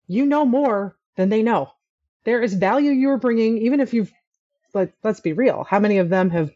you 0.07 0.25
know 0.25 0.45
more 0.45 0.95
than 1.17 1.27
they 1.27 1.43
know. 1.43 1.71
There 2.23 2.41
is 2.41 2.53
value 2.53 2.91
you're 2.91 3.17
bringing, 3.17 3.57
even 3.59 3.81
if 3.81 3.93
you've 3.93 4.13
let, 4.73 4.93
let's 5.03 5.19
be 5.19 5.33
real. 5.33 5.65
How 5.69 5.79
many 5.79 5.97
of 5.97 6.09
them 6.09 6.29
have 6.31 6.51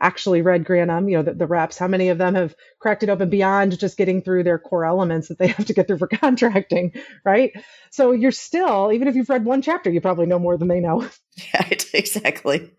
actually 0.00 0.42
read 0.42 0.64
Granum, 0.64 1.10
you 1.10 1.16
know, 1.16 1.22
the, 1.22 1.34
the 1.34 1.46
reps, 1.46 1.78
how 1.78 1.88
many 1.88 2.08
of 2.08 2.18
them 2.18 2.34
have 2.34 2.54
cracked 2.78 3.02
it 3.02 3.08
open 3.08 3.30
beyond 3.30 3.78
just 3.78 3.96
getting 3.96 4.22
through 4.22 4.44
their 4.44 4.58
core 4.58 4.84
elements 4.84 5.28
that 5.28 5.38
they 5.38 5.46
have 5.58 5.66
to 5.66 5.72
get 5.72 5.86
through 5.86 5.98
for 5.98 6.08
contracting, 6.08 6.92
right? 7.24 7.52
So 7.90 8.12
you're 8.12 8.32
still, 8.32 8.92
even 8.92 9.08
if 9.08 9.14
you've 9.14 9.28
read 9.28 9.44
one 9.44 9.62
chapter, 9.62 9.90
you 9.90 10.00
probably 10.00 10.26
know 10.26 10.38
more 10.38 10.56
than 10.56 10.68
they 10.68 10.80
know. 10.80 11.08
Yeah, 11.54 11.68
exactly. 11.94 12.70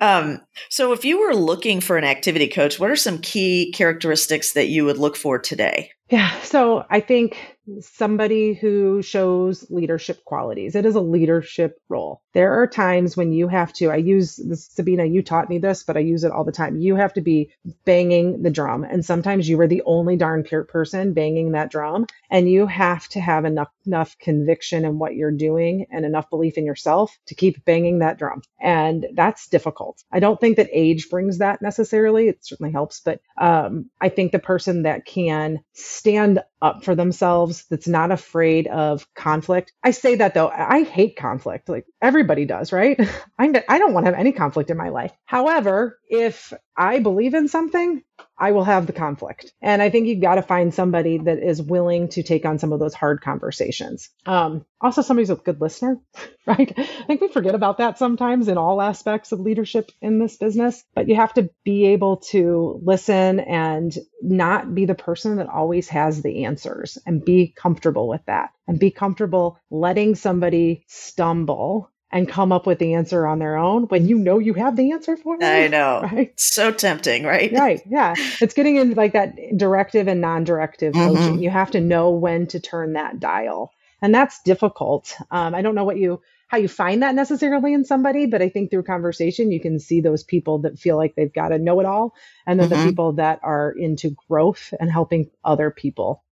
Um, 0.00 0.40
so 0.68 0.92
if 0.92 1.04
you 1.04 1.20
were 1.20 1.34
looking 1.34 1.80
for 1.80 1.98
an 1.98 2.04
activity 2.04 2.48
coach, 2.48 2.80
what 2.80 2.90
are 2.90 2.96
some 2.96 3.18
key 3.18 3.72
characteristics 3.72 4.52
that 4.52 4.68
you 4.68 4.84
would 4.86 4.98
look 4.98 5.16
for 5.16 5.38
today? 5.38 5.90
Yeah, 6.08 6.40
so 6.40 6.84
I 6.90 7.00
think 7.00 7.36
somebody 7.80 8.52
who 8.52 9.00
shows 9.00 9.64
leadership 9.70 10.24
qualities. 10.24 10.74
It 10.74 10.84
is 10.84 10.96
a 10.96 11.00
leadership 11.00 11.78
role. 11.88 12.20
There 12.34 12.52
are 12.60 12.66
times 12.66 13.16
when 13.16 13.32
you 13.32 13.46
have 13.46 13.72
to, 13.74 13.90
I 13.90 13.96
use 13.96 14.36
this, 14.36 14.66
Sabina, 14.66 15.04
you 15.04 15.22
taught 15.22 15.48
me 15.48 15.58
this, 15.58 15.84
but 15.84 15.96
I 15.96 16.00
use 16.00 16.24
it 16.24 16.32
all 16.32 16.42
the 16.42 16.50
time. 16.50 16.80
You 16.80 16.96
have 16.96 17.12
to 17.12 17.20
be 17.20 17.52
banging 17.84 18.42
the 18.42 18.50
drum. 18.50 18.82
And 18.82 19.04
sometimes 19.04 19.29
you 19.38 19.60
are 19.60 19.66
the 19.66 19.82
only 19.86 20.16
darn 20.16 20.44
person 20.44 21.12
banging 21.12 21.52
that 21.52 21.70
drum. 21.70 22.06
And 22.30 22.50
you 22.50 22.66
have 22.66 23.08
to 23.08 23.20
have 23.20 23.44
enough, 23.44 23.68
enough 23.86 24.16
conviction 24.18 24.84
in 24.84 24.98
what 24.98 25.14
you're 25.14 25.30
doing 25.30 25.86
and 25.90 26.04
enough 26.04 26.30
belief 26.30 26.56
in 26.58 26.66
yourself 26.66 27.16
to 27.26 27.34
keep 27.34 27.64
banging 27.64 28.00
that 28.00 28.18
drum. 28.18 28.42
And 28.60 29.06
that's 29.14 29.48
difficult. 29.48 30.02
I 30.12 30.20
don't 30.20 30.40
think 30.40 30.56
that 30.56 30.68
age 30.72 31.08
brings 31.10 31.38
that 31.38 31.62
necessarily. 31.62 32.28
It 32.28 32.44
certainly 32.44 32.72
helps, 32.72 33.00
but 33.00 33.20
um, 33.40 33.90
I 34.00 34.08
think 34.08 34.32
the 34.32 34.38
person 34.38 34.82
that 34.82 35.04
can 35.04 35.60
stand 35.72 36.40
up 36.62 36.84
for 36.84 36.94
themselves, 36.94 37.64
that's 37.70 37.88
not 37.88 38.10
afraid 38.10 38.66
of 38.66 39.06
conflict. 39.14 39.72
I 39.82 39.92
say 39.92 40.16
that 40.16 40.34
though, 40.34 40.48
I 40.48 40.84
hate 40.84 41.16
conflict. 41.16 41.68
Like 41.68 41.86
everybody 42.02 42.44
does, 42.44 42.72
right? 42.72 43.00
I, 43.38 43.78
don't 43.78 43.94
want 43.94 44.06
to 44.06 44.12
have 44.12 44.20
any 44.20 44.32
conflict 44.32 44.70
in 44.70 44.76
my 44.76 44.90
life. 44.90 45.12
However, 45.24 45.98
if 46.08 46.52
I 46.76 46.98
believe 46.98 47.34
in 47.34 47.48
something, 47.48 48.02
I 48.38 48.52
will 48.52 48.64
have 48.64 48.86
the 48.86 48.92
conflict. 48.92 49.52
And 49.60 49.82
I 49.82 49.90
think 49.90 50.06
you've 50.06 50.20
got 50.20 50.36
to 50.36 50.42
find 50.42 50.72
somebody 50.72 51.18
that 51.18 51.42
is 51.42 51.60
willing 51.60 52.08
to 52.10 52.22
take 52.22 52.46
on 52.46 52.58
some 52.58 52.72
of 52.72 52.80
those 52.80 52.94
hard 52.94 53.20
conversations. 53.20 54.08
Um, 54.24 54.64
also, 54.80 55.02
somebody's 55.02 55.30
a 55.30 55.36
good 55.36 55.60
listener, 55.60 55.98
right? 56.46 56.72
I 56.76 57.04
think 57.06 57.20
we 57.20 57.28
forget 57.28 57.54
about 57.54 57.78
that 57.78 57.98
sometimes 57.98 58.48
in 58.48 58.56
all 58.56 58.80
aspects 58.80 59.32
of 59.32 59.40
leadership 59.40 59.90
in 60.00 60.18
this 60.18 60.36
business, 60.36 60.82
but 60.94 61.08
you 61.08 61.16
have 61.16 61.34
to 61.34 61.50
be 61.64 61.86
able 61.88 62.18
to 62.30 62.80
listen 62.82 63.40
and 63.40 63.96
not 64.22 64.74
be 64.74 64.86
the 64.86 64.94
person 64.94 65.36
that 65.36 65.48
always 65.48 65.88
has 65.90 66.22
the 66.22 66.44
answers 66.50 66.98
and 67.06 67.24
be 67.24 67.54
comfortable 67.56 68.08
with 68.08 68.24
that 68.26 68.50
and 68.66 68.78
be 68.78 68.90
comfortable 68.90 69.58
letting 69.70 70.14
somebody 70.16 70.84
stumble 70.88 71.90
and 72.12 72.28
come 72.28 72.50
up 72.50 72.66
with 72.66 72.80
the 72.80 72.94
answer 72.94 73.24
on 73.24 73.38
their 73.38 73.56
own 73.56 73.84
when 73.84 74.08
you 74.08 74.18
know 74.18 74.40
you 74.40 74.52
have 74.54 74.74
the 74.74 74.90
answer 74.90 75.16
for 75.16 75.38
them. 75.38 75.64
I 75.64 75.68
know. 75.68 76.00
Right? 76.12 76.32
So 76.40 76.72
tempting, 76.72 77.22
right? 77.24 77.52
Right. 77.52 77.82
Yeah. 77.88 78.14
It's 78.40 78.54
getting 78.54 78.76
into 78.76 78.96
like 78.96 79.12
that 79.12 79.36
directive 79.56 80.08
and 80.08 80.20
non-directive 80.20 80.92
mm-hmm. 80.92 81.14
coaching. 81.14 81.42
You 81.42 81.50
have 81.50 81.70
to 81.72 81.80
know 81.80 82.10
when 82.10 82.48
to 82.48 82.58
turn 82.58 82.94
that 82.94 83.20
dial. 83.20 83.72
And 84.02 84.12
that's 84.14 84.42
difficult. 84.42 85.14
Um, 85.30 85.54
I 85.54 85.62
don't 85.62 85.74
know 85.74 85.84
what 85.84 85.98
you 85.98 86.20
how 86.48 86.58
you 86.58 86.66
find 86.66 87.04
that 87.04 87.14
necessarily 87.14 87.72
in 87.72 87.84
somebody, 87.84 88.26
but 88.26 88.42
I 88.42 88.48
think 88.48 88.70
through 88.70 88.82
conversation 88.82 89.52
you 89.52 89.60
can 89.60 89.78
see 89.78 90.00
those 90.00 90.24
people 90.24 90.62
that 90.62 90.80
feel 90.80 90.96
like 90.96 91.14
they've 91.14 91.32
got 91.32 91.50
to 91.50 91.58
know 91.58 91.78
it 91.78 91.86
all, 91.86 92.12
and 92.44 92.58
then 92.58 92.68
mm-hmm. 92.68 92.80
the 92.80 92.88
people 92.88 93.12
that 93.14 93.38
are 93.44 93.70
into 93.70 94.16
growth 94.28 94.74
and 94.80 94.90
helping 94.90 95.30
other 95.44 95.70
people 95.70 96.24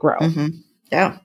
grow. 0.00 0.18
Mm-hmm. 0.18 0.48
Yeah. 0.90 1.18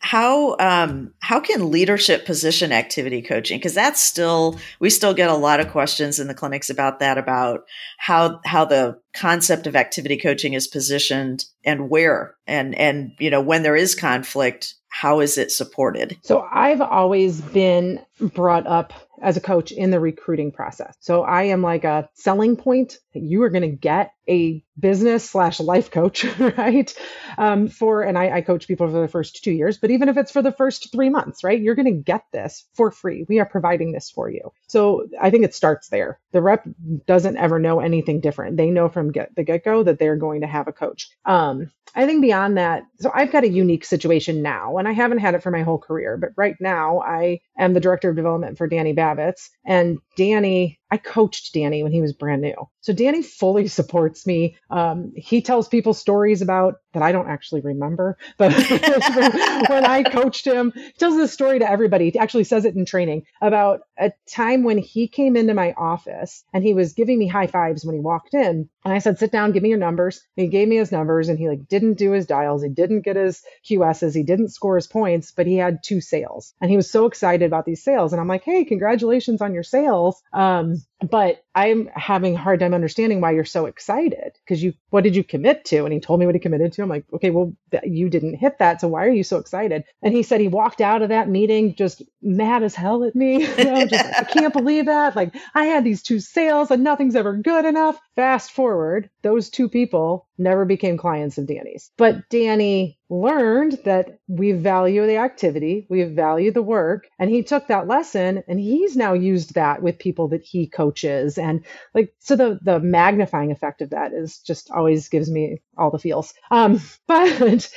How 0.00 0.56
um, 0.58 1.12
how 1.20 1.38
can 1.38 1.70
leadership 1.70 2.24
position 2.24 2.72
activity 2.72 3.20
coaching? 3.20 3.58
Because 3.58 3.74
that's 3.74 4.00
still 4.00 4.58
we 4.80 4.88
still 4.88 5.12
get 5.12 5.28
a 5.28 5.34
lot 5.34 5.60
of 5.60 5.68
questions 5.68 6.18
in 6.18 6.26
the 6.26 6.34
clinics 6.34 6.70
about 6.70 7.00
that 7.00 7.18
about 7.18 7.64
how 7.98 8.40
how 8.46 8.64
the 8.64 8.98
concept 9.12 9.66
of 9.66 9.76
activity 9.76 10.16
coaching 10.16 10.54
is 10.54 10.66
positioned 10.66 11.44
and 11.66 11.90
where 11.90 12.34
and 12.46 12.74
and 12.76 13.12
you 13.18 13.28
know 13.28 13.42
when 13.42 13.62
there 13.62 13.76
is 13.76 13.94
conflict 13.94 14.74
how 14.94 15.18
is 15.18 15.38
it 15.38 15.50
supported? 15.50 16.16
So 16.22 16.46
I've 16.52 16.80
always 16.80 17.40
been 17.40 18.00
brought 18.20 18.64
up 18.68 18.92
as 19.20 19.36
a 19.36 19.40
coach 19.40 19.72
in 19.72 19.90
the 19.90 19.98
recruiting 19.98 20.52
process. 20.52 20.94
So 21.00 21.24
I 21.24 21.44
am 21.44 21.62
like 21.62 21.82
a 21.82 22.08
selling 22.14 22.56
point 22.56 22.98
you 23.12 23.42
are 23.42 23.50
going 23.50 23.62
to 23.62 23.68
get 23.68 24.12
a 24.28 24.62
business 24.78 25.28
slash 25.28 25.60
life 25.60 25.90
coach, 25.90 26.24
right? 26.38 26.94
Um, 27.38 27.68
for, 27.68 28.02
and 28.02 28.18
I, 28.18 28.36
I 28.36 28.40
coach 28.40 28.66
people 28.66 28.86
for 28.88 29.00
the 29.00 29.08
first 29.08 29.42
two 29.42 29.52
years, 29.52 29.78
but 29.78 29.90
even 29.90 30.08
if 30.08 30.16
it's 30.16 30.32
for 30.32 30.42
the 30.42 30.52
first 30.52 30.90
three 30.92 31.10
months, 31.10 31.44
right? 31.44 31.60
You're 31.60 31.74
going 31.74 31.86
to 31.86 32.02
get 32.02 32.24
this 32.32 32.64
for 32.74 32.90
free. 32.90 33.24
We 33.28 33.38
are 33.40 33.46
providing 33.46 33.92
this 33.92 34.10
for 34.10 34.30
you. 34.30 34.52
So 34.66 35.06
I 35.20 35.30
think 35.30 35.44
it 35.44 35.54
starts 35.54 35.88
there. 35.88 36.18
The 36.32 36.42
rep 36.42 36.66
doesn't 37.06 37.36
ever 37.36 37.58
know 37.58 37.80
anything 37.80 38.20
different. 38.20 38.56
They 38.56 38.70
know 38.70 38.88
from 38.88 39.12
get 39.12 39.34
the 39.34 39.44
get 39.44 39.64
go 39.64 39.82
that 39.82 39.98
they're 39.98 40.16
going 40.16 40.40
to 40.40 40.46
have 40.46 40.68
a 40.68 40.72
coach. 40.72 41.10
Um, 41.24 41.70
I 41.94 42.06
think 42.06 42.22
beyond 42.22 42.56
that, 42.56 42.84
so 42.98 43.10
I've 43.14 43.30
got 43.30 43.44
a 43.44 43.48
unique 43.48 43.84
situation 43.84 44.42
now, 44.42 44.78
and 44.78 44.83
I 44.88 44.92
haven't 44.92 45.18
had 45.18 45.34
it 45.34 45.42
for 45.42 45.50
my 45.50 45.62
whole 45.62 45.78
career, 45.78 46.16
but 46.16 46.30
right 46.36 46.56
now 46.60 47.00
I 47.00 47.40
am 47.58 47.74
the 47.74 47.80
director 47.80 48.10
of 48.10 48.16
development 48.16 48.58
for 48.58 48.66
Danny 48.66 48.94
Babbitts. 48.94 49.50
And 49.64 49.98
Danny 50.16 50.78
I 50.94 50.96
coached 50.96 51.52
Danny 51.52 51.82
when 51.82 51.90
he 51.90 52.00
was 52.00 52.12
brand 52.12 52.40
new. 52.40 52.54
So 52.80 52.92
Danny 52.92 53.20
fully 53.20 53.66
supports 53.80 54.28
me. 54.28 54.56
Um, 54.70 55.12
he 55.16 55.42
tells 55.42 55.66
people 55.66 55.92
stories 55.92 56.40
about 56.40 56.76
that 56.92 57.02
I 57.02 57.10
don't 57.10 57.28
actually 57.28 57.62
remember, 57.62 58.16
but 58.38 58.52
when 59.68 59.84
I 59.84 60.04
coached 60.08 60.46
him, 60.46 60.72
he 60.76 60.92
tells 60.92 61.16
this 61.16 61.32
story 61.32 61.58
to 61.58 61.68
everybody. 61.68 62.10
He 62.10 62.18
actually 62.20 62.44
says 62.44 62.64
it 62.64 62.76
in 62.76 62.84
training 62.84 63.24
about 63.42 63.80
a 63.98 64.12
time 64.30 64.62
when 64.62 64.78
he 64.78 65.08
came 65.08 65.36
into 65.36 65.52
my 65.52 65.74
office 65.76 66.44
and 66.52 66.62
he 66.62 66.74
was 66.74 66.92
giving 66.92 67.18
me 67.18 67.26
high 67.26 67.48
fives 67.48 67.84
when 67.84 67.96
he 67.96 68.00
walked 68.00 68.32
in. 68.32 68.68
And 68.84 68.94
I 68.94 68.98
said, 68.98 69.18
sit 69.18 69.32
down, 69.32 69.50
give 69.50 69.64
me 69.64 69.70
your 69.70 69.78
numbers. 69.78 70.22
And 70.36 70.44
he 70.44 70.50
gave 70.50 70.68
me 70.68 70.76
his 70.76 70.92
numbers 70.92 71.28
and 71.28 71.40
he 71.40 71.48
like 71.48 71.66
didn't 71.66 71.94
do 71.94 72.12
his 72.12 72.26
dials. 72.26 72.62
He 72.62 72.68
didn't 72.68 73.00
get 73.00 73.16
his 73.16 73.42
QSs. 73.68 74.14
He 74.14 74.22
didn't 74.22 74.50
score 74.50 74.76
his 74.76 74.86
points, 74.86 75.32
but 75.32 75.48
he 75.48 75.56
had 75.56 75.82
two 75.82 76.00
sales 76.00 76.54
and 76.60 76.70
he 76.70 76.76
was 76.76 76.88
so 76.88 77.06
excited 77.06 77.43
about 77.46 77.66
these 77.66 77.82
sales. 77.84 78.12
And 78.12 78.20
I'm 78.20 78.28
like, 78.28 78.44
Hey, 78.44 78.64
congratulations 78.64 79.42
on 79.42 79.54
your 79.54 79.62
sales. 79.64 80.22
Um, 80.32 80.82
but 81.10 81.44
I'm 81.54 81.88
having 81.94 82.34
a 82.36 82.38
hard 82.38 82.60
time 82.60 82.74
understanding 82.74 83.20
why 83.20 83.32
you're 83.32 83.44
so 83.44 83.66
excited 83.66 84.32
because 84.44 84.62
you, 84.62 84.74
what 84.90 85.04
did 85.04 85.16
you 85.16 85.24
commit 85.24 85.64
to? 85.66 85.84
And 85.84 85.92
he 85.92 86.00
told 86.00 86.20
me 86.20 86.26
what 86.26 86.34
he 86.34 86.40
committed 86.40 86.72
to. 86.74 86.82
I'm 86.82 86.88
like, 86.88 87.04
okay, 87.14 87.30
well, 87.30 87.54
th- 87.72 87.84
you 87.86 88.08
didn't 88.10 88.36
hit 88.36 88.58
that. 88.58 88.80
So 88.80 88.88
why 88.88 89.06
are 89.06 89.12
you 89.12 89.24
so 89.24 89.38
excited? 89.38 89.84
And 90.02 90.14
he 90.14 90.22
said 90.22 90.40
he 90.40 90.48
walked 90.48 90.80
out 90.80 91.02
of 91.02 91.10
that 91.10 91.28
meeting 91.28 91.74
just 91.76 92.02
mad 92.22 92.62
as 92.62 92.74
hell 92.74 93.04
at 93.04 93.14
me. 93.16 93.48
You 93.58 93.64
know, 93.64 93.86
just 93.86 94.04
I 94.18 94.24
can't 94.24 94.52
believe 94.52 94.86
that. 94.86 95.16
Like 95.16 95.34
I 95.54 95.66
had 95.66 95.84
these 95.84 96.02
two 96.02 96.20
sales 96.20 96.70
and 96.70 96.84
nothing's 96.84 97.16
ever 97.16 97.34
good 97.36 97.64
enough. 97.64 97.98
Fast 98.16 98.52
forward, 98.52 99.10
those 99.22 99.50
two 99.50 99.68
people 99.68 100.28
never 100.38 100.64
became 100.64 100.96
clients 100.96 101.36
of 101.36 101.46
Danny's. 101.46 101.90
But 101.96 102.28
Danny 102.28 102.96
learned 103.10 103.80
that 103.84 104.18
we 104.28 104.52
value 104.52 105.06
the 105.06 105.16
activity, 105.16 105.86
we 105.90 106.04
value 106.04 106.52
the 106.52 106.62
work, 106.62 107.08
and 107.18 107.28
he 107.28 107.42
took 107.42 107.66
that 107.66 107.88
lesson 107.88 108.44
and 108.46 108.60
he's 108.60 108.96
now 108.96 109.14
used 109.14 109.54
that 109.54 109.82
with 109.82 109.98
people 109.98 110.28
that 110.28 110.42
he 110.42 110.68
coaches 110.68 111.38
and 111.38 111.64
like 111.92 112.14
so 112.20 112.36
the 112.36 112.58
the 112.62 112.78
magnifying 112.80 113.50
effect 113.50 113.82
of 113.82 113.90
that 113.90 114.12
is 114.12 114.38
just 114.38 114.70
always 114.70 115.08
gives 115.08 115.30
me 115.30 115.60
all 115.76 115.90
the 115.90 115.98
feels. 115.98 116.34
Um 116.50 116.80
but 117.06 117.68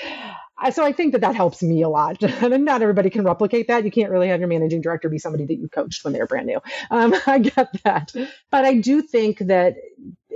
so 0.72 0.84
I 0.84 0.92
think 0.92 1.14
that 1.14 1.22
that 1.22 1.36
helps 1.36 1.62
me 1.62 1.82
a 1.84 1.90
lot. 1.90 2.22
and 2.44 2.66
not 2.66 2.82
everybody 2.82 3.10
can 3.10 3.24
replicate 3.24 3.68
that. 3.68 3.86
You 3.86 3.92
can't 3.92 4.12
really 4.12 4.28
have 4.28 4.40
your 4.40 4.50
managing 4.50 4.82
director 4.82 5.10
be 5.10 5.20
somebody 5.20 5.46
that 5.46 5.56
you 5.56 5.70
coached 5.70 6.04
when 6.04 6.14
they 6.14 6.20
were 6.20 6.28
brand 6.28 6.48
new. 6.48 6.60
Um, 6.90 7.14
I 7.28 7.40
get 7.40 7.84
that. 7.84 8.14
But 8.50 8.66
I 8.66 8.76
do 8.76 9.02
think 9.02 9.40
that 9.40 9.76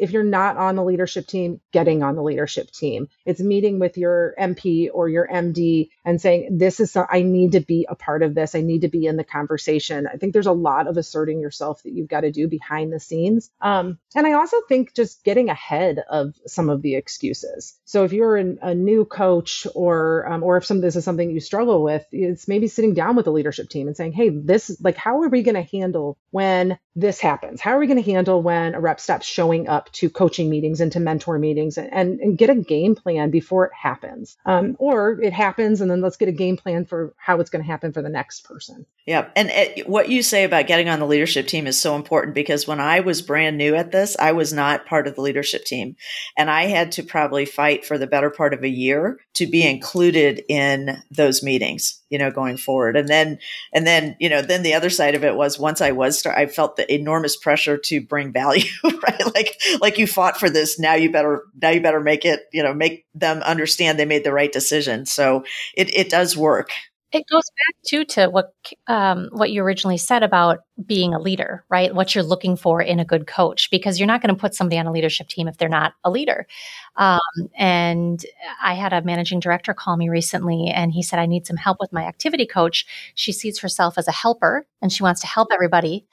if 0.01 0.09
you're 0.09 0.23
not 0.23 0.57
on 0.57 0.75
the 0.75 0.83
leadership 0.83 1.27
team, 1.27 1.61
getting 1.71 2.01
on 2.01 2.15
the 2.15 2.23
leadership 2.23 2.71
team. 2.71 3.07
It's 3.23 3.39
meeting 3.39 3.77
with 3.77 3.99
your 3.99 4.33
MP 4.37 4.89
or 4.91 5.07
your 5.07 5.27
MD 5.27 5.89
and 6.03 6.19
saying, 6.19 6.57
This 6.57 6.79
is, 6.79 6.97
I 6.97 7.21
need 7.21 7.51
to 7.51 7.59
be 7.59 7.85
a 7.87 7.93
part 7.93 8.23
of 8.23 8.33
this. 8.33 8.55
I 8.55 8.61
need 8.61 8.81
to 8.81 8.87
be 8.87 9.05
in 9.05 9.15
the 9.15 9.23
conversation. 9.23 10.07
I 10.11 10.17
think 10.17 10.33
there's 10.33 10.47
a 10.47 10.51
lot 10.51 10.87
of 10.87 10.97
asserting 10.97 11.39
yourself 11.39 11.83
that 11.83 11.93
you've 11.93 12.09
got 12.09 12.21
to 12.21 12.31
do 12.31 12.47
behind 12.47 12.91
the 12.91 12.99
scenes. 12.99 13.51
Um, 13.61 13.99
and 14.15 14.25
I 14.25 14.33
also 14.33 14.57
think 14.67 14.95
just 14.95 15.23
getting 15.23 15.49
ahead 15.49 15.99
of 16.09 16.33
some 16.47 16.71
of 16.71 16.81
the 16.81 16.95
excuses. 16.95 17.79
So 17.85 18.03
if 18.03 18.11
you're 18.11 18.37
an, 18.37 18.57
a 18.63 18.73
new 18.73 19.05
coach 19.05 19.67
or, 19.75 20.27
um, 20.27 20.41
or 20.41 20.57
if 20.57 20.65
some 20.65 20.81
this 20.81 20.95
is 20.95 21.05
something 21.05 21.29
you 21.29 21.39
struggle 21.39 21.83
with, 21.83 22.03
it's 22.11 22.47
maybe 22.47 22.67
sitting 22.67 22.95
down 22.95 23.15
with 23.15 23.25
the 23.25 23.31
leadership 23.31 23.69
team 23.69 23.85
and 23.85 23.95
saying, 23.95 24.13
Hey, 24.13 24.29
this, 24.29 24.75
like, 24.81 24.97
how 24.97 25.21
are 25.21 25.29
we 25.29 25.43
going 25.43 25.63
to 25.63 25.77
handle 25.77 26.17
when 26.31 26.79
this 26.95 27.19
happens? 27.19 27.61
How 27.61 27.73
are 27.73 27.79
we 27.79 27.85
going 27.85 28.03
to 28.03 28.11
handle 28.11 28.41
when 28.41 28.73
a 28.73 28.79
rep 28.79 28.99
stops 28.99 29.27
showing 29.27 29.67
up 29.67 29.90
to 29.93 30.09
coaching 30.09 30.49
meetings 30.49 30.81
and 30.81 30.91
to 30.91 30.99
mentor 30.99 31.37
meetings 31.39 31.77
and, 31.77 31.91
and, 31.93 32.19
and 32.19 32.37
get 32.37 32.49
a 32.49 32.55
game 32.55 32.95
plan 32.95 33.29
before 33.29 33.65
it 33.65 33.71
happens. 33.73 34.37
Um, 34.45 34.75
or 34.79 35.21
it 35.21 35.33
happens 35.33 35.81
and 35.81 35.89
then 35.89 36.01
let's 36.01 36.17
get 36.17 36.29
a 36.29 36.33
game 36.33 36.57
plan 36.57 36.85
for 36.85 37.13
how 37.17 37.39
it's 37.39 37.49
going 37.49 37.63
to 37.63 37.69
happen 37.69 37.91
for 37.93 38.01
the 38.01 38.09
next 38.09 38.45
person. 38.45 38.85
Yeah. 39.05 39.29
And 39.35 39.49
it, 39.49 39.89
what 39.89 40.09
you 40.09 40.21
say 40.21 40.43
about 40.43 40.67
getting 40.67 40.87
on 40.87 40.99
the 40.99 41.07
leadership 41.07 41.47
team 41.47 41.65
is 41.65 41.79
so 41.79 41.95
important 41.95 42.35
because 42.35 42.67
when 42.67 42.79
I 42.79 42.99
was 42.99 43.21
brand 43.21 43.57
new 43.57 43.75
at 43.75 43.91
this, 43.91 44.15
I 44.19 44.31
was 44.31 44.53
not 44.53 44.85
part 44.85 45.07
of 45.07 45.15
the 45.15 45.21
leadership 45.21 45.65
team. 45.65 45.95
And 46.37 46.49
I 46.49 46.65
had 46.65 46.91
to 46.93 47.03
probably 47.03 47.45
fight 47.45 47.83
for 47.83 47.97
the 47.97 48.07
better 48.07 48.29
part 48.29 48.53
of 48.53 48.63
a 48.63 48.69
year 48.69 49.19
to 49.33 49.47
be 49.47 49.67
included 49.67 50.43
in 50.47 51.01
those 51.09 51.41
meetings, 51.41 51.99
you 52.09 52.19
know, 52.19 52.29
going 52.29 52.57
forward. 52.57 52.95
And 52.95 53.09
then, 53.09 53.39
and 53.73 53.87
then, 53.87 54.15
you 54.19 54.29
know, 54.29 54.41
then 54.41 54.61
the 54.61 54.75
other 54.75 54.89
side 54.89 55.15
of 55.15 55.23
it 55.23 55.35
was 55.35 55.57
once 55.57 55.81
I 55.81 55.91
was, 55.91 56.23
I 56.25 56.45
felt 56.45 56.75
the 56.75 56.93
enormous 56.93 57.35
pressure 57.35 57.77
to 57.77 58.01
bring 58.01 58.31
value, 58.31 58.69
right? 58.83 59.33
Like, 59.33 59.59
like 59.81 59.97
you 59.97 60.07
fought 60.07 60.37
for 60.39 60.49
this. 60.49 60.79
Now 60.79 60.93
you 60.93 61.11
better, 61.11 61.43
now 61.61 61.69
you 61.69 61.81
better 61.81 61.99
make 61.99 62.23
it, 62.23 62.41
you 62.53 62.63
know, 62.63 62.73
make 62.73 63.05
them 63.13 63.39
understand 63.39 63.99
they 63.99 64.05
made 64.05 64.23
the 64.23 64.31
right 64.31 64.51
decision. 64.51 65.05
So 65.05 65.43
it, 65.75 65.93
it 65.93 66.09
does 66.09 66.37
work. 66.37 66.69
It 67.11 67.25
goes 67.29 67.43
back 67.43 67.75
too 67.85 68.05
to 68.05 68.29
what 68.29 68.53
um, 68.87 69.27
what 69.33 69.51
you 69.51 69.61
originally 69.61 69.97
said 69.97 70.23
about 70.23 70.59
being 70.85 71.13
a 71.13 71.19
leader, 71.19 71.65
right? 71.69 71.93
What 71.93 72.15
you're 72.15 72.23
looking 72.23 72.55
for 72.55 72.81
in 72.81 73.01
a 73.01 73.05
good 73.05 73.27
coach, 73.27 73.69
because 73.69 73.99
you're 73.99 74.07
not 74.07 74.21
going 74.21 74.33
to 74.33 74.39
put 74.39 74.55
somebody 74.55 74.79
on 74.79 74.87
a 74.87 74.93
leadership 74.93 75.27
team 75.27 75.49
if 75.49 75.57
they're 75.57 75.67
not 75.67 75.91
a 76.05 76.09
leader. 76.09 76.47
Um, 76.95 77.19
and 77.57 78.25
I 78.63 78.75
had 78.75 78.93
a 78.93 79.01
managing 79.01 79.41
director 79.41 79.73
call 79.73 79.97
me 79.97 80.07
recently, 80.07 80.67
and 80.73 80.93
he 80.93 81.03
said, 81.03 81.19
"I 81.19 81.25
need 81.25 81.45
some 81.45 81.57
help 81.57 81.79
with 81.81 81.91
my 81.91 82.05
activity 82.05 82.45
coach. 82.45 82.85
She 83.13 83.33
sees 83.33 83.59
herself 83.59 83.97
as 83.97 84.07
a 84.07 84.13
helper, 84.13 84.65
and 84.81 84.89
she 84.89 85.03
wants 85.03 85.19
to 85.19 85.27
help 85.27 85.49
everybody, 85.51 86.05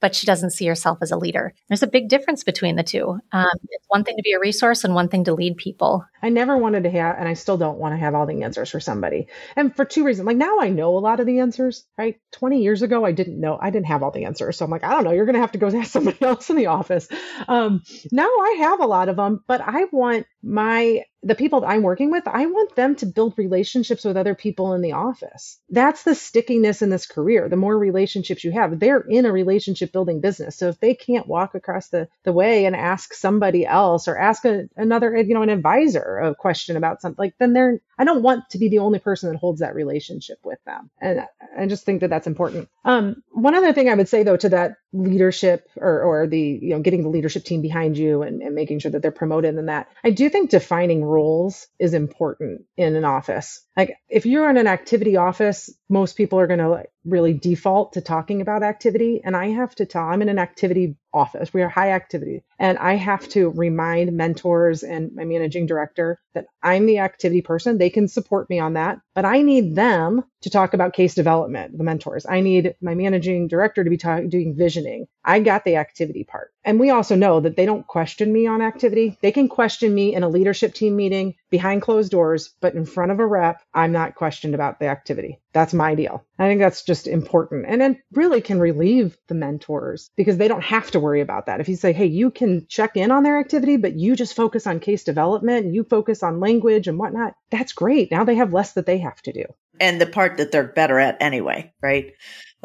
but 0.00 0.14
she 0.14 0.26
doesn't 0.26 0.50
see 0.50 0.66
herself 0.66 0.98
as 1.02 1.10
a 1.10 1.16
leader. 1.16 1.54
There's 1.68 1.82
a 1.82 1.86
big 1.86 2.08
difference 2.08 2.44
between 2.44 2.76
the 2.76 2.82
two. 2.82 3.18
Um, 3.32 3.46
it's 3.70 3.86
one 3.88 4.04
thing 4.04 4.16
to 4.16 4.22
be 4.22 4.32
a 4.32 4.40
resource, 4.40 4.84
and 4.84 4.94
one 4.94 5.08
thing 5.08 5.24
to 5.24 5.34
lead 5.34 5.56
people. 5.56 6.04
I 6.22 6.28
never 6.28 6.56
wanted 6.56 6.84
to 6.84 6.90
have, 6.90 7.16
and 7.18 7.28
I 7.28 7.34
still 7.34 7.56
don't 7.56 7.78
want 7.78 7.94
to 7.94 7.98
have 7.98 8.14
all 8.14 8.26
the 8.26 8.42
answers 8.42 8.70
for 8.70 8.80
somebody, 8.80 9.28
and 9.56 9.74
for 9.74 9.84
two 9.84 10.04
reasons. 10.04 10.26
Like 10.26 10.36
now, 10.36 10.58
I 10.60 10.68
know 10.68 10.96
a 10.96 11.00
lot 11.00 11.20
of 11.20 11.26
the 11.26 11.40
answers. 11.40 11.84
Right, 11.98 12.20
20 12.32 12.62
years 12.62 12.82
ago, 12.82 13.04
I 13.04 13.12
didn't 13.12 13.40
know. 13.40 13.58
I 13.60 13.70
didn't 13.70 13.86
have 13.86 14.02
all 14.02 14.10
the 14.10 14.24
answers, 14.24 14.56
so 14.56 14.64
I'm 14.64 14.70
like, 14.70 14.84
I 14.84 14.90
don't 14.90 15.04
know. 15.04 15.12
You're 15.12 15.26
going 15.26 15.34
to 15.34 15.40
have 15.40 15.52
to 15.52 15.58
go 15.58 15.68
ask 15.76 15.90
somebody 15.90 16.20
else 16.22 16.50
in 16.50 16.56
the 16.56 16.66
office. 16.66 17.08
Um, 17.48 17.82
now 18.12 18.28
I 18.28 18.56
have 18.60 18.80
a 18.80 18.86
lot 18.86 19.08
of 19.08 19.16
them, 19.16 19.42
but 19.46 19.60
I 19.60 19.86
want 19.92 20.26
my 20.42 21.02
the 21.22 21.34
people 21.34 21.60
that 21.60 21.68
I'm 21.68 21.82
working 21.82 22.10
with, 22.10 22.28
I 22.28 22.46
want 22.46 22.76
them 22.76 22.94
to 22.96 23.06
build 23.06 23.34
relationships 23.36 24.04
with 24.04 24.16
other 24.16 24.34
people 24.34 24.74
in 24.74 24.82
the 24.82 24.92
office. 24.92 25.58
That's 25.70 26.04
the 26.04 26.14
stickiness 26.14 26.82
in 26.82 26.90
this 26.90 27.06
career. 27.06 27.48
The 27.48 27.56
more 27.56 27.76
relationships 27.76 28.44
you 28.44 28.52
have, 28.52 28.78
they're 28.78 29.00
in 29.00 29.26
a 29.26 29.32
relationship 29.32 29.92
building 29.92 30.20
business. 30.20 30.56
So 30.56 30.68
if 30.68 30.78
they 30.78 30.94
can't 30.94 31.26
walk 31.26 31.54
across 31.54 31.88
the, 31.88 32.08
the 32.24 32.32
way 32.32 32.64
and 32.64 32.76
ask 32.76 33.14
somebody 33.14 33.66
else 33.66 34.08
or 34.08 34.18
ask 34.18 34.44
a, 34.44 34.68
another, 34.76 35.16
you 35.16 35.34
know, 35.34 35.42
an 35.42 35.50
advisor 35.50 36.18
a 36.18 36.34
question 36.34 36.76
about 36.76 37.00
something, 37.00 37.22
like 37.22 37.34
then 37.38 37.52
they're, 37.52 37.80
I 37.98 38.04
don't 38.04 38.22
want 38.22 38.50
to 38.50 38.58
be 38.58 38.68
the 38.68 38.80
only 38.80 38.98
person 38.98 39.30
that 39.30 39.38
holds 39.38 39.60
that 39.60 39.74
relationship 39.74 40.38
with 40.44 40.58
them. 40.64 40.90
And 41.00 41.22
I 41.58 41.66
just 41.66 41.84
think 41.84 42.00
that 42.00 42.10
that's 42.10 42.26
important. 42.26 42.68
Um, 42.84 43.22
one 43.30 43.54
other 43.54 43.72
thing 43.72 43.88
I 43.88 43.94
would 43.94 44.08
say 44.08 44.22
though 44.22 44.36
to 44.36 44.48
that 44.50 44.76
leadership 44.92 45.68
or, 45.76 46.02
or 46.02 46.26
the, 46.26 46.58
you 46.62 46.70
know, 46.70 46.80
getting 46.80 47.02
the 47.02 47.08
leadership 47.08 47.44
team 47.44 47.62
behind 47.62 47.96
you 47.98 48.22
and, 48.22 48.42
and 48.42 48.54
making 48.54 48.80
sure 48.80 48.90
that 48.90 49.02
they're 49.02 49.10
promoted 49.10 49.54
and 49.56 49.68
that, 49.68 49.88
I 50.04 50.10
do 50.10 50.28
think 50.28 50.50
defining 50.50 51.04
roles 51.04 51.66
is 51.78 51.94
important 51.94 52.62
in 52.76 52.96
an 52.96 53.04
office. 53.04 53.65
Like 53.76 53.98
if 54.08 54.24
you're 54.24 54.48
in 54.48 54.56
an 54.56 54.66
activity 54.66 55.16
office, 55.16 55.70
most 55.88 56.16
people 56.16 56.40
are 56.40 56.46
going 56.46 56.60
to 56.60 56.84
really 57.04 57.32
default 57.32 57.92
to 57.92 58.00
talking 58.00 58.40
about 58.40 58.62
activity. 58.62 59.20
And 59.22 59.36
I 59.36 59.48
have 59.50 59.74
to 59.76 59.86
tell, 59.86 60.04
I'm 60.04 60.22
in 60.22 60.28
an 60.28 60.38
activity 60.38 60.96
office. 61.12 61.54
We 61.54 61.62
are 61.62 61.68
high 61.68 61.92
activity. 61.92 62.42
And 62.58 62.78
I 62.78 62.94
have 62.94 63.28
to 63.30 63.50
remind 63.50 64.12
mentors 64.12 64.82
and 64.82 65.14
my 65.14 65.24
managing 65.24 65.66
director 65.66 66.18
that 66.34 66.46
I'm 66.62 66.86
the 66.86 66.98
activity 66.98 67.42
person. 67.42 67.78
They 67.78 67.90
can 67.90 68.08
support 68.08 68.50
me 68.50 68.58
on 68.58 68.74
that, 68.74 69.00
but 69.14 69.24
I 69.24 69.42
need 69.42 69.74
them 69.76 70.24
to 70.42 70.50
talk 70.50 70.74
about 70.74 70.92
case 70.92 71.14
development, 71.14 71.78
the 71.78 71.84
mentors. 71.84 72.26
I 72.28 72.40
need 72.40 72.74
my 72.82 72.94
managing 72.94 73.48
director 73.48 73.82
to 73.82 73.90
be 73.90 73.96
talk, 73.96 74.28
doing 74.28 74.54
visioning. 74.56 75.06
I 75.24 75.40
got 75.40 75.64
the 75.64 75.76
activity 75.76 76.24
part. 76.24 76.52
And 76.64 76.78
we 76.78 76.90
also 76.90 77.14
know 77.14 77.40
that 77.40 77.56
they 77.56 77.66
don't 77.66 77.86
question 77.86 78.32
me 78.32 78.46
on 78.46 78.60
activity. 78.60 79.16
They 79.22 79.32
can 79.32 79.48
question 79.48 79.94
me 79.94 80.14
in 80.14 80.22
a 80.22 80.28
leadership 80.28 80.74
team 80.74 80.96
meeting 80.96 81.34
behind 81.50 81.82
closed 81.82 82.10
doors, 82.10 82.54
but 82.60 82.74
in 82.74 82.84
front 82.84 83.12
of 83.12 83.20
a 83.20 83.26
rep, 83.26 83.62
I'm 83.76 83.92
not 83.92 84.14
questioned 84.14 84.54
about 84.54 84.80
the 84.80 84.86
activity. 84.86 85.38
That's 85.52 85.74
my 85.74 85.94
deal. 85.94 86.24
I 86.38 86.48
think 86.48 86.60
that's 86.60 86.82
just 86.82 87.06
important. 87.06 87.66
And 87.68 87.82
it 87.82 87.98
really 88.10 88.40
can 88.40 88.58
relieve 88.58 89.18
the 89.28 89.34
mentors 89.34 90.10
because 90.16 90.38
they 90.38 90.48
don't 90.48 90.64
have 90.64 90.90
to 90.92 91.00
worry 91.00 91.20
about 91.20 91.46
that. 91.46 91.60
If 91.60 91.68
you 91.68 91.76
say, 91.76 91.92
hey, 91.92 92.06
you 92.06 92.30
can 92.30 92.66
check 92.68 92.96
in 92.96 93.10
on 93.10 93.22
their 93.22 93.38
activity, 93.38 93.76
but 93.76 93.94
you 93.94 94.16
just 94.16 94.34
focus 94.34 94.66
on 94.66 94.80
case 94.80 95.04
development 95.04 95.66
and 95.66 95.74
you 95.74 95.84
focus 95.84 96.22
on 96.22 96.40
language 96.40 96.88
and 96.88 96.98
whatnot, 96.98 97.34
that's 97.50 97.74
great. 97.74 98.10
Now 98.10 98.24
they 98.24 98.36
have 98.36 98.54
less 98.54 98.72
that 98.72 98.86
they 98.86 98.98
have 98.98 99.20
to 99.22 99.32
do. 99.32 99.44
And 99.80 100.00
the 100.00 100.06
part 100.06 100.38
that 100.38 100.52
they're 100.52 100.72
better 100.72 100.98
at 100.98 101.16
anyway, 101.20 101.72
right? 101.82 102.12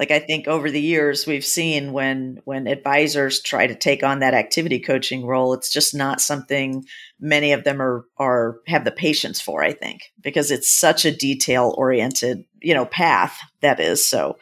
like 0.02 0.12
i 0.12 0.19
think 0.19 0.47
over 0.47 0.69
the 0.69 0.82
years 0.82 1.28
we've 1.28 1.45
seen 1.45 1.93
when 1.93 2.39
when 2.45 2.67
advisors 2.67 3.41
try 3.41 3.67
to 3.67 3.76
take 3.76 4.04
on 4.04 4.19
that 4.19 4.34
activity 4.34 4.80
coaching 4.80 5.26
role 5.26 5.54
it's 5.54 5.71
just 5.71 5.93
not 5.95 6.19
something 6.19 6.84
many 7.19 7.54
of 7.54 7.63
them 7.63 7.82
are 7.82 8.06
are 8.17 8.60
have 8.67 8.84
the 8.84 8.91
patience 8.91 9.39
for 9.39 9.63
i 9.63 9.71
think 9.71 10.02
because 10.21 10.52
it's 10.52 10.78
such 10.78 11.06
a 11.06 11.15
detail 11.15 11.74
oriented 11.78 12.43
you 12.62 12.74
know 12.74 12.86
path 12.86 13.38
that 13.62 13.80
is 13.80 14.06
so 14.06 14.38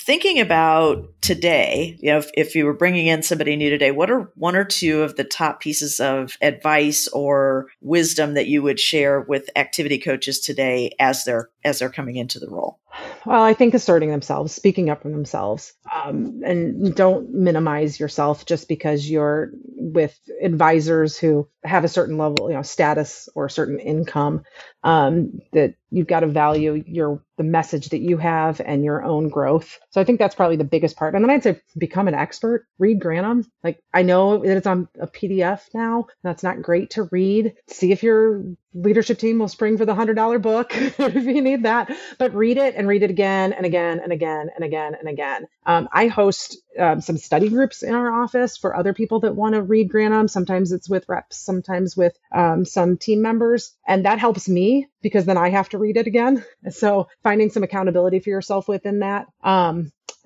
thinking 0.00 0.38
about 0.38 1.06
today, 1.22 1.96
you 2.00 2.10
know, 2.10 2.18
if, 2.18 2.30
if, 2.34 2.54
you 2.54 2.66
were 2.66 2.74
bringing 2.74 3.06
in 3.06 3.22
somebody 3.22 3.56
new 3.56 3.70
today, 3.70 3.90
what 3.90 4.10
are 4.10 4.30
one 4.34 4.54
or 4.54 4.64
two 4.64 5.02
of 5.02 5.16
the 5.16 5.24
top 5.24 5.60
pieces 5.60 5.98
of 5.98 6.36
advice 6.42 7.08
or 7.08 7.68
wisdom 7.80 8.34
that 8.34 8.46
you 8.46 8.62
would 8.62 8.78
share 8.78 9.20
with 9.20 9.48
activity 9.56 9.98
coaches 9.98 10.40
today 10.40 10.90
as 10.98 11.24
they're 11.24 11.48
as 11.64 11.78
they're 11.78 11.90
coming 11.90 12.16
into 12.16 12.38
the 12.38 12.48
role? 12.48 12.78
Well, 13.26 13.42
I 13.42 13.54
think 13.54 13.74
asserting 13.74 14.10
themselves, 14.10 14.54
speaking 14.54 14.90
up 14.90 15.02
for 15.02 15.08
themselves, 15.08 15.72
um, 15.92 16.42
and 16.44 16.94
don't 16.94 17.32
minimize 17.32 17.98
yourself 17.98 18.44
just 18.44 18.68
because 18.68 19.08
you're 19.08 19.50
with 19.54 20.16
advisors 20.42 21.16
who 21.16 21.48
have 21.64 21.84
a 21.84 21.88
certain 21.88 22.18
level, 22.18 22.50
you 22.50 22.56
know, 22.56 22.62
status 22.62 23.28
or 23.34 23.46
a 23.46 23.50
certain 23.50 23.78
income. 23.78 24.44
Um, 24.82 25.40
that 25.52 25.74
you've 25.90 26.06
got 26.06 26.20
to 26.20 26.26
value 26.26 26.84
your 26.86 27.24
the 27.38 27.44
message 27.44 27.88
that 27.88 28.00
you 28.00 28.18
have 28.18 28.60
and 28.64 28.84
your 28.84 29.02
own 29.02 29.28
growth. 29.28 29.78
So 29.90 30.00
I 30.00 30.04
think 30.04 30.18
that's 30.18 30.34
probably 30.34 30.56
the 30.56 30.64
biggest 30.64 30.96
part. 30.96 31.14
And 31.14 31.24
then 31.24 31.30
I'd 31.30 31.42
say 31.42 31.60
become 31.78 32.06
an 32.06 32.14
expert. 32.14 32.66
Read 32.78 33.00
Granum. 33.00 33.46
Like 33.62 33.80
I 33.92 34.02
know 34.02 34.38
that 34.38 34.56
it's 34.56 34.66
on 34.66 34.88
a 35.00 35.06
PDF 35.06 35.62
now. 35.72 36.06
That's 36.22 36.42
not 36.42 36.62
great 36.62 36.90
to 36.90 37.08
read. 37.10 37.54
See 37.68 37.92
if 37.92 38.02
your 38.02 38.44
leadership 38.74 39.18
team 39.18 39.38
will 39.38 39.48
spring 39.48 39.78
for 39.78 39.86
the 39.86 39.94
hundred 39.94 40.14
dollar 40.14 40.38
book 40.38 40.70
if 40.74 40.98
you 41.24 41.40
need 41.40 41.62
that. 41.62 41.90
But 42.18 42.34
read 42.34 42.58
it 42.58 42.74
and 42.76 42.88
read 42.88 43.02
it 43.02 43.10
again 43.10 43.52
and 43.52 43.64
again 43.64 44.00
and 44.00 44.12
again 44.12 44.50
and 44.54 44.64
again 44.64 44.94
and 44.98 45.08
again. 45.08 45.46
Um, 45.64 45.88
I 45.92 46.08
host 46.08 46.58
um, 46.78 47.00
some 47.00 47.16
study 47.16 47.48
groups 47.48 47.82
in 47.82 47.94
our 47.94 48.22
office 48.22 48.56
for 48.56 48.76
other 48.76 48.92
people 48.92 49.20
that 49.20 49.36
want 49.36 49.54
to 49.54 49.62
read 49.62 49.90
Granum. 49.90 50.28
Sometimes 50.28 50.72
it's 50.72 50.88
with 50.88 51.08
reps, 51.08 51.38
sometimes 51.38 51.96
with 51.96 52.16
um, 52.34 52.64
some 52.64 52.96
team 52.96 53.22
members, 53.22 53.72
and 53.86 54.04
that 54.04 54.18
helps 54.18 54.48
me 54.48 54.88
because 55.02 55.24
then 55.24 55.36
I 55.38 55.50
have 55.50 55.68
to 55.70 55.78
read 55.78 55.96
it 55.96 56.06
again. 56.06 56.44
So 56.70 57.08
finding 57.22 57.50
some 57.50 57.62
accountability 57.62 58.20
for 58.20 58.30
yourself 58.30 58.68
within 58.68 59.00
that. 59.00 59.26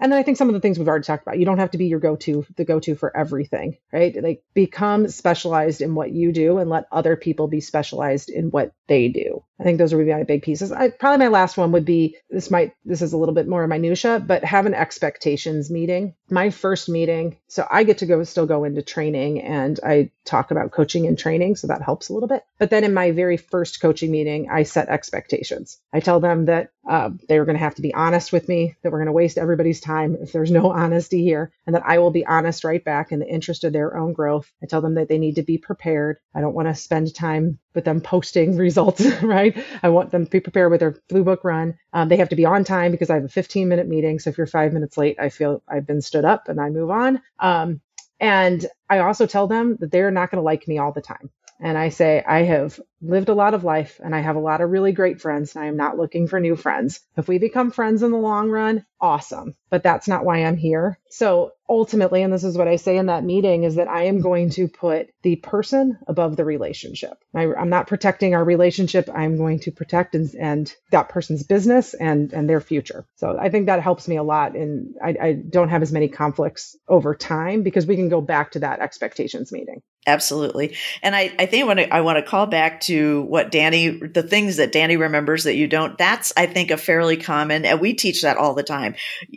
And 0.01 0.13
then 0.13 0.19
I 0.19 0.23
think 0.23 0.37
some 0.37 0.49
of 0.49 0.55
the 0.55 0.61
things 0.61 0.79
we've 0.79 0.87
already 0.87 1.05
talked 1.05 1.27
about. 1.27 1.39
You 1.39 1.45
don't 1.45 1.59
have 1.59 1.73
to 1.73 1.79
be 1.79 1.87
your 1.87 1.99
go-to, 1.99 2.47
the 2.57 2.65
go-to 2.65 2.95
for 2.95 3.17
everything, 3.17 3.79
right? 3.93 4.15
Like 4.23 4.43
become 4.55 5.09
specialized 5.09 5.81
in 5.81 5.95
what 5.95 6.13
you 6.13 6.33
do 6.33 6.59
and 6.59 6.71
let 6.71 6.87
other 6.93 7.17
people 7.17 7.49
be 7.49 7.61
specialized 7.61 8.31
in 8.31 8.51
what 8.51 8.73
they 8.87 9.09
do. 9.09 9.43
I 9.61 9.65
think 9.65 9.79
those 9.79 9.93
would 9.93 10.07
be 10.07 10.13
my 10.13 10.23
big 10.23 10.43
pieces. 10.43 10.71
I, 10.71 10.91
probably 10.91 11.27
my 11.27 11.33
last 11.33 11.57
one 11.57 11.73
would 11.73 11.85
be 11.85 12.17
this 12.31 12.51
might 12.51 12.75
this 12.85 13.03
is 13.03 13.13
a 13.13 13.17
little 13.17 13.35
bit 13.35 13.49
more 13.49 13.67
minutia, 13.67 14.23
but 14.25 14.45
have 14.45 14.67
an 14.67 14.75
expectations 14.75 15.71
meeting. 15.71 16.15
My 16.31 16.51
first 16.51 16.89
meeting, 16.89 17.39
so 17.49 17.67
I 17.71 17.85
get 17.85 17.99
to 17.99 18.07
go 18.07 18.23
still 18.23 18.47
go 18.47 18.65
into 18.65 18.83
training 18.83 19.43
and 19.43 19.81
I 19.83 20.11
talk 20.25 20.51
about 20.51 20.71
coaching 20.71 21.07
and 21.07 21.19
training, 21.19 21.57
so 21.57 21.67
that 21.69 21.83
helps 21.83 22.09
a 22.09 22.13
little 22.13 22.29
bit. 22.29 22.45
But 22.59 22.71
then 22.71 22.85
in 22.85 22.95
my 22.95 23.11
very 23.11 23.37
first 23.37 23.81
coaching 23.81 24.11
meeting, 24.11 24.49
I 24.51 24.63
set 24.63 24.89
expectations. 24.89 25.79
I 25.93 26.01
tell 26.01 26.21
them 26.21 26.45
that 26.45 26.71
uh, 26.89 27.11
they 27.29 27.39
were 27.39 27.45
going 27.45 27.57
to 27.57 27.65
have 27.65 27.75
to 27.77 27.83
be 27.83 27.95
honest 27.95 28.33
with 28.33 28.49
me, 28.49 28.77
that 28.83 28.93
we're 28.93 28.99
going 28.99 29.07
to 29.07 29.13
waste 29.13 29.39
everybody's 29.39 29.81
time 29.81 30.17
if 30.21 30.33
there's 30.33 30.51
no 30.51 30.71
honesty 30.73 31.23
here, 31.23 31.53
and 31.67 31.75
that 31.75 31.85
I 31.87 31.99
will 31.99 32.11
be 32.11 32.27
honest 32.27 32.65
right 32.65 32.83
back 32.83 33.11
in 33.11 33.19
the 33.19 33.29
interest 33.29 33.65
of 33.65 33.73
their 33.73 33.97
own 33.97 34.13
growth. 34.13 34.51
I 34.63 34.67
tell 34.67 34.81
them 34.81 34.95
that 34.95 35.09
they 35.09 35.19
need 35.19 35.37
to 35.37 35.43
be 35.43 35.59
prepared. 35.59 36.19
I 36.35 36.41
don't 36.41 36.55
want 36.55 36.69
to 36.69 36.75
spend 36.75 37.15
time 37.15 37.59
with 37.79 37.85
them 37.85 38.01
posting 38.01 38.57
results, 38.67 39.07
right? 39.23 39.57
I 39.85 39.91
want 39.91 40.11
them 40.11 40.25
to 40.25 40.31
be 40.31 40.41
prepared 40.41 40.73
with 40.73 40.81
their 40.81 40.97
blue 41.09 41.23
book 41.23 41.45
run. 41.45 41.79
Um, 41.93 42.09
they 42.09 42.17
have 42.17 42.31
to 42.31 42.37
be 42.37 42.45
on 42.45 42.65
time 42.65 42.91
because 42.91 43.09
I 43.09 43.15
have 43.15 43.25
a 43.25 43.29
15 43.29 43.69
minute 43.69 43.87
meeting. 43.87 44.19
So 44.19 44.31
if 44.31 44.37
you're 44.37 44.49
five 44.49 44.73
minutes 44.73 44.99
late, 44.99 45.17
I 45.21 45.29
feel 45.29 45.63
I've 45.69 45.87
been 45.87 46.03
stood 46.03 46.25
up 46.25 46.49
and 46.49 46.61
I 46.61 46.71
move 46.71 46.91
on. 46.91 47.23
Um, 47.39 47.81
and 48.19 48.67
I 48.91 48.99
also 48.99 49.27
tell 49.27 49.47
them 49.47 49.77
that 49.79 49.93
they're 49.93 50.11
not 50.11 50.33
going 50.33 50.41
to 50.41 50.45
like 50.45 50.67
me 50.67 50.79
all 50.79 50.91
the 50.91 51.01
time. 51.01 51.31
And 51.61 51.79
I 51.79 51.91
say, 51.91 52.25
I 52.27 52.43
have 52.43 52.81
lived 53.01 53.29
a 53.29 53.35
lot 53.35 53.55
of 53.55 53.65
life 53.65 54.01
and 54.03 54.15
I 54.15 54.21
have 54.21 54.37
a 54.37 54.41
lot 54.41 54.61
of 54.61 54.71
really 54.71 54.93
great 54.93 55.21
friends 55.21 55.55
and 55.55 55.65
I 55.65 55.69
am 55.69 55.77
not 55.77 55.99
looking 55.99 56.27
for 56.27 56.41
new 56.41 56.57
friends. 56.57 57.01
If 57.17 57.29
we 57.29 57.39
become 57.39 57.71
friends 57.71 58.03
in 58.03 58.11
the 58.11 58.19
long 58.19 58.51
run, 58.51 58.85
awesome. 59.01 59.55
But 59.71 59.83
that's 59.83 60.09
not 60.09 60.25
why 60.25 60.45
I'm 60.45 60.57
here. 60.57 60.99
So 61.11 61.53
ultimately, 61.69 62.23
and 62.23 62.33
this 62.33 62.45
is 62.45 62.57
what 62.57 62.69
I 62.69 62.77
say 62.77 62.97
in 62.97 63.07
that 63.07 63.25
meeting, 63.25 63.65
is 63.65 63.75
that 63.75 63.89
I 63.89 64.05
am 64.05 64.21
going 64.21 64.51
to 64.51 64.67
put 64.67 65.11
the 65.23 65.37
person 65.37 65.99
above 66.07 66.37
the 66.37 66.45
relationship. 66.45 67.13
I, 67.35 67.45
am 67.45 67.69
not 67.69 67.87
protecting 67.87 68.35
our 68.35 68.45
relationship. 68.45 69.09
I'm 69.15 69.37
going 69.37 69.61
to 69.61 69.71
protect 69.71 70.15
and, 70.15 70.35
and, 70.35 70.75
that 70.91 71.11
person's 71.11 71.43
business 71.43 71.93
and, 71.93 72.33
and 72.33 72.49
their 72.49 72.61
future. 72.61 73.07
So 73.17 73.37
I 73.39 73.51
think 73.51 73.67
that 73.67 73.83
helps 73.83 74.09
me 74.09 74.17
a 74.17 74.23
lot. 74.23 74.57
And 74.57 74.95
I, 75.05 75.17
I 75.21 75.33
don't 75.33 75.69
have 75.69 75.83
as 75.83 75.93
many 75.93 76.09
conflicts 76.09 76.77
over 76.89 77.15
time 77.15 77.63
because 77.63 77.87
we 77.87 77.97
can 77.97 78.09
go 78.09 78.23
back 78.23 78.53
to 78.53 78.61
that 78.61 78.81
expectations 78.81 79.53
meeting. 79.53 79.83
Absolutely. 80.07 80.77
And 81.03 81.15
I, 81.15 81.35
I 81.39 81.47
think 81.47 81.69
I 81.69 81.99
I 81.99 82.01
want 82.01 82.17
to 82.17 82.23
call 82.23 82.47
back 82.47 82.81
to 82.89 83.23
what 83.23 83.51
Danny, 83.51 83.89
the 83.89 84.23
things 84.23 84.57
that 84.57 84.73
Danny 84.73 84.97
remembers 84.97 85.45
that 85.45 85.55
you 85.55 85.67
don't, 85.67 85.97
that's, 85.97 86.33
I 86.37 86.47
think, 86.47 86.71
a 86.71 86.77
fairly 86.77 87.17
common, 87.17 87.65
and 87.65 87.81
we 87.81 87.95
teach 87.95 88.23
that 88.23 88.37
all 88.37 88.55
the 88.55 88.63
time. 88.63 88.97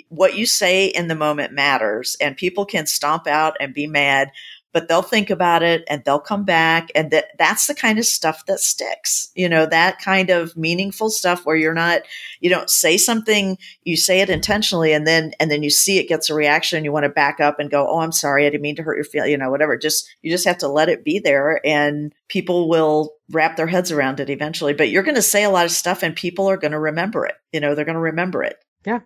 What 0.09 0.35
you 0.35 0.45
say 0.45 0.87
in 0.87 1.07
the 1.07 1.15
moment 1.15 1.53
matters 1.53 2.17
and 2.19 2.35
people 2.35 2.65
can 2.65 2.87
stomp 2.87 3.27
out 3.27 3.57
and 3.59 3.73
be 3.73 3.87
mad 3.87 4.31
but 4.73 4.87
they'll 4.87 5.01
think 5.01 5.29
about 5.29 5.63
it 5.63 5.83
and 5.87 6.03
they'll 6.03 6.19
come 6.19 6.45
back. 6.45 6.89
And 6.95 7.11
that 7.11 7.29
that's 7.37 7.67
the 7.67 7.75
kind 7.75 7.99
of 7.99 8.05
stuff 8.05 8.45
that 8.45 8.59
sticks 8.59 9.31
you 9.35 9.47
know 9.47 9.65
that 9.65 9.99
kind 9.99 10.29
of 10.29 10.55
meaningful 10.57 11.09
stuff 11.09 11.45
where 11.45 11.55
you're 11.55 11.73
not 11.73 12.01
you 12.39 12.49
don't 12.49 12.69
say 12.69 12.97
something 12.97 13.57
you 13.83 13.95
say 13.95 14.21
it 14.21 14.29
intentionally 14.29 14.93
and 14.93 15.07
then 15.07 15.31
and 15.39 15.49
then 15.49 15.63
you 15.63 15.69
see 15.69 15.97
it 15.97 16.07
gets 16.07 16.29
a 16.29 16.33
reaction 16.33 16.77
and 16.77 16.85
you 16.85 16.91
want 16.91 17.03
to 17.03 17.09
back 17.09 17.39
up 17.39 17.59
and 17.59 17.71
go 17.71 17.87
oh 17.87 17.99
i'm 17.99 18.11
sorry 18.11 18.45
i 18.45 18.49
didn't 18.49 18.61
mean 18.61 18.75
to 18.75 18.83
hurt 18.83 18.97
your 18.97 19.03
feelings 19.03 19.31
you 19.31 19.37
know 19.37 19.49
whatever. 19.49 19.77
Just 19.77 20.07
you 20.21 20.31
just 20.31 20.45
have 20.45 20.57
to 20.59 20.67
let 20.67 20.89
it 20.89 21.03
be 21.03 21.19
there 21.19 21.65
and 21.65 22.13
people 22.27 22.69
will 22.69 23.13
wrap 23.31 23.55
their 23.55 23.67
heads 23.67 23.91
around 23.91 24.19
it 24.19 24.29
eventually. 24.29 24.73
But 24.73 24.89
you're 24.89 25.03
going 25.03 25.15
to 25.15 25.21
say 25.21 25.43
a 25.43 25.49
lot 25.49 25.65
of 25.65 25.71
stuff 25.71 26.03
and 26.03 26.15
people 26.15 26.49
are 26.49 26.57
going 26.57 26.73
to 26.73 26.79
remember 26.79 27.25
it 27.25 27.35
you 27.51 27.59
know 27.59 27.75
they're 27.75 27.85
going 27.85 27.95
to 27.95 28.01
remember 28.01 28.43
it. 28.43 28.57
Yeah. 28.85 28.99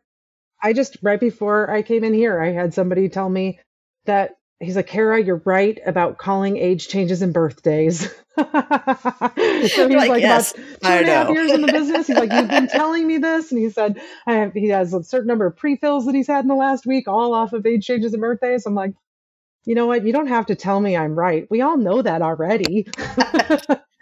I 0.61 0.73
just 0.73 0.97
right 1.03 1.19
before 1.19 1.69
i 1.69 1.81
came 1.83 2.03
in 2.03 2.13
here 2.13 2.41
i 2.41 2.51
had 2.51 2.73
somebody 2.73 3.07
tell 3.07 3.29
me 3.29 3.59
that 4.05 4.31
he's 4.59 4.75
like, 4.75 4.87
Kara, 4.87 5.21
you're 5.23 5.41
right 5.45 5.77
about 5.85 6.17
calling 6.17 6.57
age 6.57 6.87
changes 6.87 7.21
and 7.21 7.33
birthdays. 7.33 8.01
so 8.37 8.51
he's 9.35 9.77
like, 9.77 10.09
like 10.09 10.21
yes, 10.21 10.53
about 10.53 10.81
two 10.81 10.87
and 10.87 11.07
a 11.07 11.13
half 11.13 11.29
years 11.29 11.51
in 11.51 11.61
the 11.61 11.71
business. 11.71 12.07
He's 12.07 12.17
like, 12.17 12.31
you've 12.31 12.49
been 12.49 12.67
telling 12.71 13.05
me 13.05 13.17
this. 13.17 13.51
And 13.51 13.59
he 13.59 13.69
said, 13.69 14.01
have, 14.25 14.53
he 14.53 14.69
has 14.69 14.93
a 14.93 15.03
certain 15.03 15.27
number 15.27 15.45
of 15.45 15.57
pre-fills 15.57 16.05
that 16.05 16.15
he's 16.15 16.27
had 16.27 16.43
in 16.43 16.47
the 16.47 16.55
last 16.55 16.85
week, 16.85 17.07
all 17.07 17.33
off 17.33 17.53
of 17.53 17.65
age 17.65 17.85
changes 17.85 18.13
and 18.13 18.21
birthdays. 18.21 18.65
I'm 18.65 18.75
like, 18.75 18.93
you 19.65 19.75
know 19.75 19.87
what? 19.87 20.05
You 20.05 20.13
don't 20.13 20.27
have 20.27 20.45
to 20.47 20.55
tell 20.55 20.79
me 20.79 20.95
I'm 20.95 21.17
right. 21.17 21.47
We 21.49 21.61
all 21.61 21.77
know 21.77 22.01
that 22.01 22.21
already. 22.21 22.87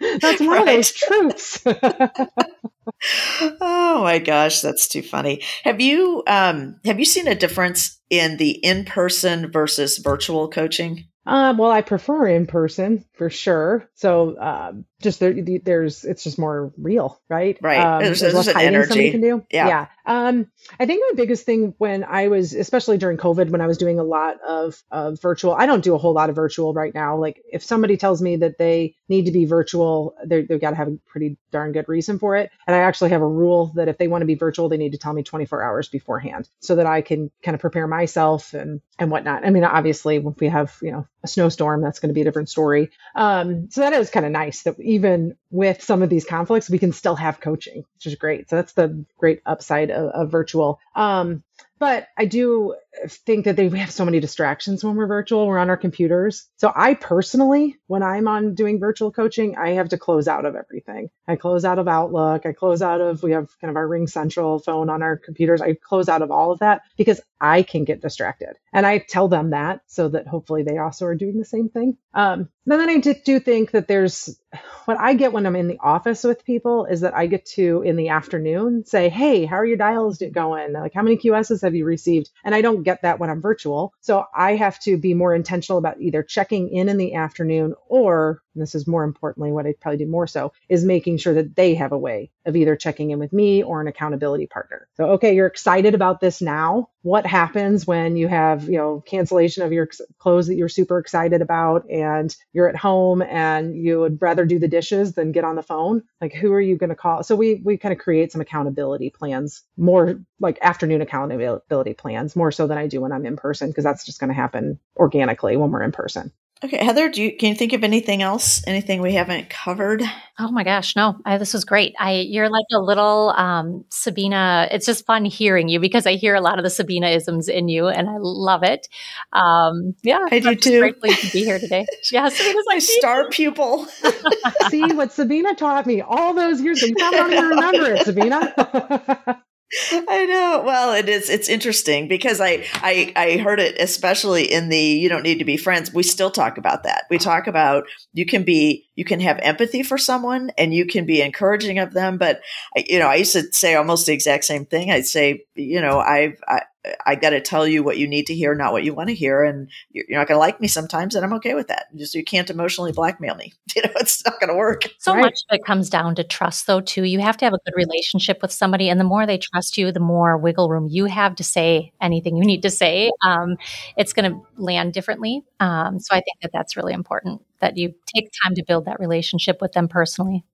That's 0.20 0.40
one 0.40 0.48
right. 0.48 0.60
of 0.60 0.66
those 0.66 0.92
truths. 0.92 1.62
oh 3.60 4.00
my 4.02 4.18
gosh, 4.18 4.60
that's 4.60 4.88
too 4.88 5.02
funny. 5.02 5.42
Have 5.62 5.80
you 5.80 6.22
um, 6.26 6.80
have 6.84 6.98
you 6.98 7.04
seen 7.04 7.26
a 7.28 7.34
difference 7.34 8.00
in 8.10 8.36
the 8.36 8.50
in 8.50 8.84
person 8.84 9.50
versus 9.50 9.98
virtual 9.98 10.48
coaching? 10.48 11.04
Uh, 11.26 11.54
well, 11.56 11.70
I 11.70 11.80
prefer 11.80 12.26
in 12.26 12.46
person 12.46 13.04
for 13.14 13.30
sure. 13.30 13.88
So 13.94 14.38
um, 14.38 14.84
just 15.00 15.20
there, 15.20 15.34
there's 15.62 16.04
it's 16.04 16.22
just 16.22 16.38
more 16.38 16.72
real, 16.76 17.20
right? 17.30 17.56
Right. 17.62 17.78
Um, 17.78 18.02
there's, 18.02 18.20
there's, 18.20 18.34
there's 18.34 18.46
less 18.46 18.54
hiding 18.54 18.74
energy. 18.74 18.88
somebody 18.88 19.10
can 19.10 19.20
do. 19.22 19.46
Yeah. 19.50 19.68
yeah. 19.68 19.86
Um, 20.04 20.50
I 20.78 20.84
think 20.84 21.02
my 21.08 21.16
biggest 21.16 21.46
thing 21.46 21.74
when 21.78 22.04
I 22.04 22.28
was, 22.28 22.52
especially 22.52 22.98
during 22.98 23.16
COVID, 23.16 23.48
when 23.48 23.62
I 23.62 23.66
was 23.66 23.78
doing 23.78 23.98
a 23.98 24.04
lot 24.04 24.36
of, 24.46 24.82
of 24.90 25.20
virtual, 25.22 25.54
I 25.54 25.64
don't 25.64 25.82
do 25.82 25.94
a 25.94 25.98
whole 25.98 26.12
lot 26.12 26.28
of 26.28 26.36
virtual 26.36 26.74
right 26.74 26.94
now. 26.94 27.16
Like 27.16 27.40
if 27.50 27.62
somebody 27.64 27.96
tells 27.96 28.20
me 28.20 28.36
that 28.36 28.58
they 28.58 28.94
need 29.08 29.26
to 29.26 29.32
be 29.32 29.44
virtual, 29.44 30.14
they've 30.24 30.60
got 30.60 30.70
to 30.70 30.76
have 30.76 30.88
a 30.88 30.98
pretty 31.06 31.36
darn 31.50 31.72
good 31.72 31.88
reason 31.88 32.18
for 32.18 32.36
it. 32.36 32.50
And 32.66 32.74
I 32.74 32.80
actually 32.80 33.10
have 33.10 33.22
a 33.22 33.28
rule 33.28 33.72
that 33.74 33.88
if 33.88 33.98
they 33.98 34.08
want 34.08 34.22
to 34.22 34.26
be 34.26 34.34
virtual, 34.34 34.68
they 34.68 34.76
need 34.76 34.92
to 34.92 34.98
tell 34.98 35.12
me 35.12 35.22
24 35.22 35.62
hours 35.62 35.88
beforehand 35.88 36.48
so 36.60 36.76
that 36.76 36.86
I 36.86 37.02
can 37.02 37.30
kind 37.42 37.54
of 37.54 37.60
prepare 37.60 37.86
myself 37.86 38.54
and 38.54 38.80
and 38.98 39.10
whatnot. 39.10 39.44
I 39.44 39.50
mean, 39.50 39.64
obviously, 39.64 40.16
if 40.16 40.40
we 40.40 40.48
have 40.48 40.76
you 40.80 40.92
know 40.92 41.06
a 41.22 41.28
snowstorm, 41.28 41.82
that's 41.82 41.98
going 41.98 42.10
to 42.10 42.14
be 42.14 42.20
a 42.20 42.24
different 42.24 42.48
story. 42.48 42.90
Um, 43.14 43.70
so 43.70 43.80
that 43.82 43.92
is 43.92 44.10
kind 44.10 44.26
of 44.26 44.32
nice 44.32 44.62
that 44.62 44.78
even 44.80 45.36
with 45.50 45.82
some 45.82 46.02
of 46.02 46.10
these 46.10 46.24
conflicts, 46.24 46.70
we 46.70 46.78
can 46.78 46.92
still 46.92 47.16
have 47.16 47.40
coaching, 47.40 47.84
which 47.94 48.06
is 48.06 48.14
great. 48.14 48.48
So 48.48 48.56
that's 48.56 48.72
the 48.72 49.04
great 49.18 49.40
upside 49.44 49.90
of, 49.90 50.10
of 50.10 50.30
virtual. 50.30 50.80
Um, 50.94 51.42
but 51.78 52.06
I 52.16 52.24
do 52.24 52.76
think 53.08 53.44
that 53.44 53.56
they, 53.56 53.68
we 53.68 53.80
have 53.80 53.90
so 53.90 54.04
many 54.04 54.20
distractions 54.20 54.84
when 54.84 54.96
we're 54.96 55.06
virtual. 55.06 55.46
We're 55.46 55.58
on 55.58 55.70
our 55.70 55.76
computers. 55.76 56.48
So 56.56 56.72
I 56.74 56.94
personally, 56.94 57.76
when 57.88 58.02
I'm 58.02 58.28
on 58.28 58.54
doing 58.54 58.78
virtual 58.78 59.10
coaching, 59.10 59.56
I 59.56 59.70
have 59.70 59.88
to 59.90 59.98
close 59.98 60.28
out 60.28 60.46
of 60.46 60.54
everything. 60.54 61.10
I 61.26 61.36
close 61.36 61.64
out 61.64 61.78
of 61.78 61.88
Outlook. 61.88 62.46
I 62.46 62.52
close 62.52 62.80
out 62.80 63.00
of, 63.00 63.22
we 63.22 63.32
have 63.32 63.48
kind 63.60 63.70
of 63.70 63.76
our 63.76 63.86
Ring 63.86 64.06
Central 64.06 64.60
phone 64.60 64.88
on 64.88 65.02
our 65.02 65.16
computers. 65.16 65.60
I 65.60 65.74
close 65.74 66.08
out 66.08 66.22
of 66.22 66.30
all 66.30 66.52
of 66.52 66.60
that 66.60 66.82
because 66.96 67.20
I 67.40 67.62
can 67.62 67.84
get 67.84 68.00
distracted. 68.00 68.56
And 68.72 68.86
I 68.86 68.98
tell 68.98 69.28
them 69.28 69.50
that 69.50 69.80
so 69.86 70.08
that 70.08 70.26
hopefully 70.26 70.62
they 70.62 70.78
also 70.78 71.06
are 71.06 71.14
doing 71.14 71.38
the 71.38 71.44
same 71.44 71.68
thing. 71.68 71.98
Um, 72.14 72.48
and 72.66 72.80
then 72.80 72.88
I 72.88 72.98
do 72.98 73.40
think 73.40 73.72
that 73.72 73.88
there's 73.88 74.38
what 74.84 74.98
I 75.00 75.14
get 75.14 75.32
when 75.32 75.46
I'm 75.46 75.56
in 75.56 75.68
the 75.68 75.78
office 75.82 76.24
with 76.24 76.44
people 76.44 76.86
is 76.86 77.00
that 77.00 77.16
I 77.16 77.26
get 77.26 77.46
to 77.46 77.82
in 77.82 77.96
the 77.96 78.10
afternoon 78.10 78.84
say, 78.84 79.08
Hey, 79.08 79.44
how 79.44 79.56
are 79.56 79.66
your 79.66 79.76
dials 79.76 80.22
going? 80.32 80.72
Like, 80.72 80.94
how 80.94 81.02
many 81.02 81.16
QSs 81.16 81.62
have 81.62 81.74
you 81.74 81.84
received? 81.84 82.30
And 82.44 82.54
I 82.54 82.60
don't 82.60 82.82
get 82.82 83.02
that 83.02 83.18
when 83.18 83.30
I'm 83.30 83.40
virtual. 83.40 83.92
So 84.00 84.24
I 84.34 84.56
have 84.56 84.78
to 84.80 84.96
be 84.96 85.14
more 85.14 85.34
intentional 85.34 85.78
about 85.78 86.00
either 86.00 86.22
checking 86.22 86.68
in 86.68 86.88
in 86.88 86.96
the 86.96 87.14
afternoon 87.14 87.74
or 87.88 88.42
and 88.54 88.62
this 88.62 88.74
is 88.74 88.86
more 88.86 89.04
importantly 89.04 89.52
what 89.52 89.66
I 89.66 89.74
probably 89.80 89.98
do 89.98 90.10
more 90.10 90.26
so, 90.26 90.52
is 90.68 90.84
making 90.84 91.18
sure 91.18 91.34
that 91.34 91.56
they 91.56 91.74
have 91.74 91.92
a 91.92 91.98
way 91.98 92.30
of 92.46 92.56
either 92.56 92.76
checking 92.76 93.10
in 93.10 93.18
with 93.18 93.32
me 93.32 93.62
or 93.62 93.80
an 93.80 93.88
accountability 93.88 94.46
partner. 94.46 94.88
So, 94.96 95.10
okay, 95.12 95.34
you're 95.34 95.46
excited 95.46 95.94
about 95.94 96.20
this 96.20 96.40
now. 96.40 96.90
What 97.02 97.26
happens 97.26 97.86
when 97.86 98.16
you 98.16 98.28
have, 98.28 98.64
you 98.64 98.78
know, 98.78 99.02
cancellation 99.06 99.62
of 99.62 99.72
your 99.72 99.88
clothes 100.18 100.46
that 100.46 100.56
you're 100.56 100.68
super 100.68 100.98
excited 100.98 101.42
about 101.42 101.88
and 101.90 102.34
you're 102.52 102.68
at 102.68 102.76
home 102.76 103.22
and 103.22 103.76
you 103.76 104.00
would 104.00 104.20
rather 104.22 104.46
do 104.46 104.58
the 104.58 104.68
dishes 104.68 105.12
than 105.12 105.32
get 105.32 105.44
on 105.44 105.56
the 105.56 105.62
phone? 105.62 106.02
Like, 106.20 106.32
who 106.32 106.52
are 106.52 106.60
you 106.60 106.76
going 106.76 106.90
to 106.90 106.96
call? 106.96 107.22
So 107.22 107.36
we, 107.36 107.60
we 107.64 107.76
kind 107.76 107.92
of 107.92 107.98
create 107.98 108.32
some 108.32 108.40
accountability 108.40 109.10
plans, 109.10 109.62
more 109.76 110.20
like 110.40 110.58
afternoon 110.62 111.02
accountability 111.02 111.94
plans, 111.94 112.36
more 112.36 112.52
so 112.52 112.66
than 112.66 112.78
I 112.78 112.86
do 112.86 113.00
when 113.00 113.12
I'm 113.12 113.26
in 113.26 113.36
person, 113.36 113.68
because 113.68 113.84
that's 113.84 114.06
just 114.06 114.20
going 114.20 114.28
to 114.28 114.34
happen 114.34 114.78
organically 114.96 115.56
when 115.56 115.70
we're 115.70 115.82
in 115.82 115.92
person. 115.92 116.32
Okay, 116.64 116.82
Heather, 116.82 117.10
do 117.10 117.22
you 117.22 117.36
can 117.36 117.50
you 117.50 117.54
think 117.54 117.74
of 117.74 117.84
anything 117.84 118.22
else? 118.22 118.66
Anything 118.66 119.02
we 119.02 119.12
haven't 119.12 119.50
covered? 119.50 120.02
Oh 120.38 120.50
my 120.50 120.64
gosh, 120.64 120.96
no! 120.96 121.14
I, 121.26 121.36
this 121.36 121.52
was 121.52 121.66
great. 121.66 121.94
I 122.00 122.20
you're 122.20 122.48
like 122.48 122.64
a 122.72 122.78
little 122.78 123.34
um, 123.36 123.84
Sabine. 123.90 124.32
It's 124.32 124.86
just 124.86 125.04
fun 125.04 125.26
hearing 125.26 125.68
you 125.68 125.78
because 125.78 126.06
I 126.06 126.14
hear 126.14 126.34
a 126.34 126.40
lot 126.40 126.58
of 126.58 126.64
the 126.64 126.70
Sabine 126.70 127.04
isms 127.04 127.48
in 127.48 127.68
you, 127.68 127.88
and 127.88 128.08
I 128.08 128.16
love 128.18 128.62
it. 128.62 128.88
Um, 129.34 129.94
yeah, 130.02 130.24
I 130.30 130.38
do 130.38 130.48
I'm 130.48 130.56
too. 130.56 130.80
Great 130.80 131.02
to 131.02 131.32
be 131.32 131.44
here 131.44 131.58
today. 131.58 131.86
Yeah, 132.10 132.28
Sabine's 132.28 132.64
my 132.66 132.78
star 132.78 133.28
pupil. 133.28 133.86
See 134.70 134.92
what 134.92 135.12
Sabine 135.12 135.54
taught 135.56 135.86
me 135.86 136.00
all 136.00 136.32
those 136.32 136.60
years 136.60 136.82
ago. 136.82 136.88
You 136.88 136.94
probably 136.96 137.18
don't 137.18 137.32
even 137.32 137.48
remember 137.50 137.94
it, 137.94 138.04
Sabine. 138.04 139.42
I 139.92 140.26
know. 140.26 140.62
Well, 140.64 140.94
it 140.94 141.08
is. 141.08 141.28
It's 141.28 141.48
interesting 141.48 142.06
because 142.06 142.40
I, 142.40 142.64
I 142.74 143.12
I 143.16 143.36
heard 143.38 143.58
it 143.58 143.76
especially 143.80 144.52
in 144.52 144.68
the 144.68 144.78
you 144.78 145.08
don't 145.08 145.22
need 145.22 145.38
to 145.38 145.44
be 145.44 145.56
friends. 145.56 145.92
We 145.92 146.02
still 146.02 146.30
talk 146.30 146.58
about 146.58 146.84
that. 146.84 147.04
We 147.10 147.18
talk 147.18 147.46
about 147.46 147.84
you 148.12 148.26
can 148.26 148.44
be 148.44 148.86
you 148.94 149.04
can 149.04 149.20
have 149.20 149.38
empathy 149.40 149.82
for 149.82 149.98
someone 149.98 150.50
and 150.58 150.72
you 150.72 150.86
can 150.86 151.06
be 151.06 151.20
encouraging 151.22 151.78
of 151.78 151.92
them. 151.92 152.18
But 152.18 152.40
you 152.76 152.98
know, 152.98 153.08
I 153.08 153.16
used 153.16 153.32
to 153.32 153.52
say 153.52 153.74
almost 153.74 154.06
the 154.06 154.12
exact 154.12 154.44
same 154.44 154.64
thing. 154.66 154.90
I'd 154.90 155.06
say, 155.06 155.44
you 155.54 155.80
know, 155.80 155.98
I've 155.98 156.38
I, 156.46 156.62
I 157.06 157.14
got 157.14 157.30
to 157.30 157.40
tell 157.40 157.66
you 157.66 157.82
what 157.82 157.96
you 157.96 158.06
need 158.06 158.26
to 158.26 158.34
hear, 158.34 158.54
not 158.54 158.72
what 158.72 158.84
you 158.84 158.92
want 158.94 159.08
to 159.08 159.14
hear. 159.14 159.42
And 159.42 159.70
you're, 159.90 160.04
not 160.10 160.28
going 160.28 160.36
to 160.36 160.40
like 160.40 160.60
me 160.60 160.68
sometimes, 160.68 161.14
and 161.14 161.24
I'm 161.24 161.32
okay 161.34 161.54
with 161.54 161.68
that. 161.68 161.86
Just 161.96 162.14
you 162.14 162.24
can't 162.24 162.50
emotionally 162.50 162.92
blackmail 162.92 163.34
me. 163.34 163.52
You 163.74 163.82
know, 163.82 163.90
it's 163.96 164.24
not 164.24 164.38
going 164.38 164.50
to 164.50 164.54
work. 164.54 164.84
So 165.00 165.12
right. 165.12 165.22
much 165.22 165.40
of 165.50 165.56
it 165.56 165.64
comes 165.64 165.90
down 165.90 166.14
to 166.14 166.22
trust, 166.22 166.68
though. 166.68 166.80
Too, 166.80 167.02
you 167.02 167.18
have 167.18 167.36
to 167.38 167.44
have 167.44 167.52
a 167.52 167.58
good 167.64 167.74
relationship 167.74 168.40
with 168.40 168.52
somebody, 168.52 168.88
and 168.88 169.00
the 169.00 169.04
more 169.04 169.26
they 169.26 169.36
trust 169.36 169.76
you, 169.76 169.90
the 169.90 169.98
more 169.98 170.38
wiggle 170.38 170.68
room 170.68 170.86
you 170.88 171.06
have 171.06 171.34
to 171.36 171.44
say 171.44 171.92
anything 172.00 172.36
you 172.36 172.44
need 172.44 172.62
to 172.62 172.70
say. 172.70 173.10
Um, 173.26 173.56
it's 173.96 174.12
going 174.12 174.30
to 174.30 174.40
land 174.56 174.92
differently. 174.92 175.42
Um, 175.58 175.98
so 175.98 176.14
I 176.14 176.20
think 176.20 176.40
that 176.42 176.52
that's 176.52 176.76
really 176.76 176.92
important 176.92 177.42
that 177.60 177.76
you 177.76 177.94
take 178.14 178.30
time 178.44 178.54
to 178.54 178.62
build 178.62 178.84
that 178.84 179.00
relationship 179.00 179.60
with 179.60 179.72
them 179.72 179.88
personally. 179.88 180.44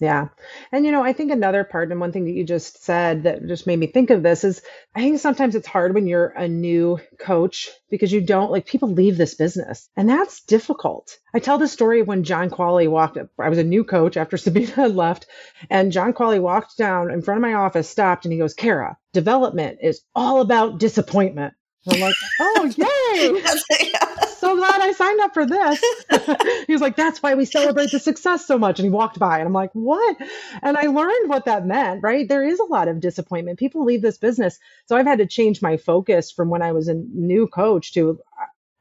Yeah. 0.00 0.28
And, 0.72 0.84
you 0.84 0.90
know, 0.90 1.04
I 1.04 1.12
think 1.12 1.30
another 1.30 1.62
part, 1.62 1.90
and 1.90 2.00
one 2.00 2.10
thing 2.10 2.24
that 2.24 2.32
you 2.32 2.44
just 2.44 2.82
said 2.82 3.22
that 3.22 3.46
just 3.46 3.66
made 3.66 3.78
me 3.78 3.86
think 3.86 4.10
of 4.10 4.22
this 4.22 4.42
is 4.42 4.60
I 4.94 5.00
think 5.00 5.20
sometimes 5.20 5.54
it's 5.54 5.68
hard 5.68 5.94
when 5.94 6.08
you're 6.08 6.26
a 6.26 6.48
new 6.48 6.98
coach 7.18 7.70
because 7.90 8.12
you 8.12 8.20
don't 8.20 8.50
like 8.50 8.66
people 8.66 8.90
leave 8.90 9.16
this 9.16 9.34
business 9.34 9.88
and 9.96 10.08
that's 10.08 10.42
difficult. 10.42 11.16
I 11.32 11.38
tell 11.38 11.58
the 11.58 11.68
story 11.68 12.02
when 12.02 12.24
John 12.24 12.50
Qualley 12.50 12.88
walked 12.88 13.16
up. 13.16 13.28
I 13.38 13.48
was 13.48 13.58
a 13.58 13.64
new 13.64 13.84
coach 13.84 14.16
after 14.16 14.36
Sabine 14.36 14.66
had 14.66 14.96
left, 14.96 15.26
and 15.70 15.92
John 15.92 16.12
Qualley 16.12 16.40
walked 16.40 16.76
down 16.76 17.10
in 17.12 17.22
front 17.22 17.38
of 17.38 17.42
my 17.42 17.54
office, 17.54 17.88
stopped, 17.88 18.24
and 18.24 18.32
he 18.32 18.38
goes, 18.38 18.54
Kara, 18.54 18.98
development 19.12 19.78
is 19.80 20.02
all 20.14 20.40
about 20.40 20.78
disappointment. 20.78 21.54
I'm 21.90 22.00
like, 22.00 22.14
oh, 22.40 22.64
yay. 22.76 23.42
so 24.38 24.56
glad 24.56 24.80
I 24.80 24.92
signed 24.92 25.20
up 25.20 25.34
for 25.34 25.46
this. 25.46 25.80
he 26.66 26.72
was 26.72 26.80
like, 26.80 26.96
that's 26.96 27.22
why 27.22 27.34
we 27.34 27.44
celebrate 27.44 27.90
the 27.90 27.98
success 27.98 28.46
so 28.46 28.58
much. 28.58 28.78
And 28.78 28.86
he 28.86 28.90
walked 28.90 29.18
by 29.18 29.38
and 29.38 29.46
I'm 29.46 29.52
like, 29.52 29.70
what? 29.72 30.16
And 30.62 30.76
I 30.76 30.86
learned 30.86 31.28
what 31.28 31.46
that 31.46 31.66
meant, 31.66 32.02
right? 32.02 32.28
There 32.28 32.46
is 32.46 32.60
a 32.60 32.64
lot 32.64 32.88
of 32.88 33.00
disappointment. 33.00 33.58
People 33.58 33.84
leave 33.84 34.02
this 34.02 34.18
business. 34.18 34.58
So 34.86 34.96
I've 34.96 35.06
had 35.06 35.18
to 35.18 35.26
change 35.26 35.62
my 35.62 35.76
focus 35.76 36.30
from 36.30 36.48
when 36.48 36.62
I 36.62 36.72
was 36.72 36.88
a 36.88 36.94
new 36.94 37.46
coach 37.46 37.92
to 37.94 38.18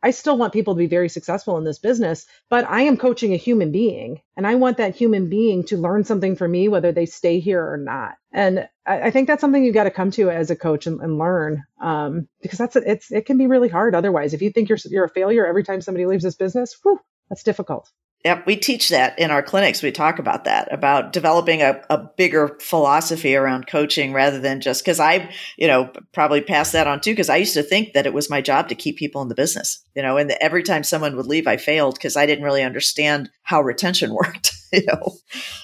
I 0.03 0.11
still 0.11 0.37
want 0.37 0.51
people 0.51 0.73
to 0.73 0.77
be 0.77 0.85
very 0.85 1.07
successful 1.07 1.57
in 1.57 1.63
this 1.63 1.79
business, 1.79 2.25
but 2.49 2.65
I 2.69 2.81
am 2.81 2.97
coaching 2.97 3.33
a 3.33 3.37
human 3.37 3.71
being 3.71 4.19
and 4.35 4.45
I 4.45 4.55
want 4.55 4.77
that 4.77 4.95
human 4.95 5.29
being 5.29 5.63
to 5.65 5.77
learn 5.77 6.03
something 6.03 6.35
from 6.35 6.51
me, 6.51 6.67
whether 6.67 6.91
they 6.91 7.05
stay 7.05 7.39
here 7.39 7.63
or 7.63 7.77
not. 7.77 8.15
And 8.33 8.67
I, 8.85 9.03
I 9.03 9.11
think 9.11 9.27
that's 9.27 9.39
something 9.39 9.63
you've 9.63 9.73
got 9.73 9.85
to 9.85 9.91
come 9.91 10.11
to 10.11 10.29
as 10.29 10.51
a 10.51 10.57
coach 10.57 10.87
and, 10.87 10.99
and 10.99 11.17
learn 11.17 11.63
um, 11.81 12.27
because 12.41 12.59
that's 12.59 12.75
it's 12.75 13.11
it 13.11 13.25
can 13.25 13.37
be 13.37 13.47
really 13.47 13.69
hard 13.69 13.95
otherwise. 13.95 14.33
If 14.33 14.41
you 14.41 14.51
think 14.51 14.67
you're 14.67 14.79
you're 14.85 15.05
a 15.05 15.09
failure 15.09 15.45
every 15.45 15.63
time 15.63 15.79
somebody 15.79 16.05
leaves 16.05 16.23
this 16.23 16.35
business, 16.35 16.77
whew, 16.83 16.99
that's 17.29 17.43
difficult. 17.43 17.89
Yep, 18.23 18.45
we 18.47 18.55
teach 18.55 18.87
that 18.87 19.19
in 19.19 19.31
our 19.31 19.43
clinics. 19.43 19.83
We 19.83 19.91
talk 19.91 20.17
about 20.17 20.45
that, 20.45 20.71
about 20.73 21.11
developing 21.11 21.61
a, 21.61 21.81
a 21.89 21.97
bigger 22.15 22.57
philosophy 22.61 23.35
around 23.35 23.67
coaching 23.67 24.13
rather 24.13 24.39
than 24.39 24.61
just 24.61 24.81
because 24.81 24.97
I, 25.01 25.29
you 25.57 25.67
know, 25.67 25.91
probably 26.13 26.39
passed 26.39 26.71
that 26.71 26.87
on 26.87 27.01
too. 27.01 27.11
Because 27.11 27.27
I 27.29 27.35
used 27.35 27.53
to 27.55 27.63
think 27.63 27.91
that 27.93 28.05
it 28.05 28.13
was 28.13 28.29
my 28.29 28.39
job 28.39 28.69
to 28.69 28.75
keep 28.75 28.97
people 28.97 29.21
in 29.21 29.27
the 29.27 29.35
business, 29.35 29.83
you 29.93 30.01
know, 30.01 30.15
and 30.15 30.31
every 30.39 30.63
time 30.63 30.83
someone 30.83 31.17
would 31.17 31.27
leave, 31.27 31.47
I 31.47 31.57
failed 31.57 31.95
because 31.95 32.15
I 32.15 32.25
didn't 32.25 32.45
really 32.45 32.63
understand 32.63 33.29
how 33.43 33.61
retention 33.61 34.13
worked, 34.15 34.53
you 34.71 34.83
know. 34.87 35.15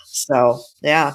So, 0.05 0.59
yeah. 0.83 1.13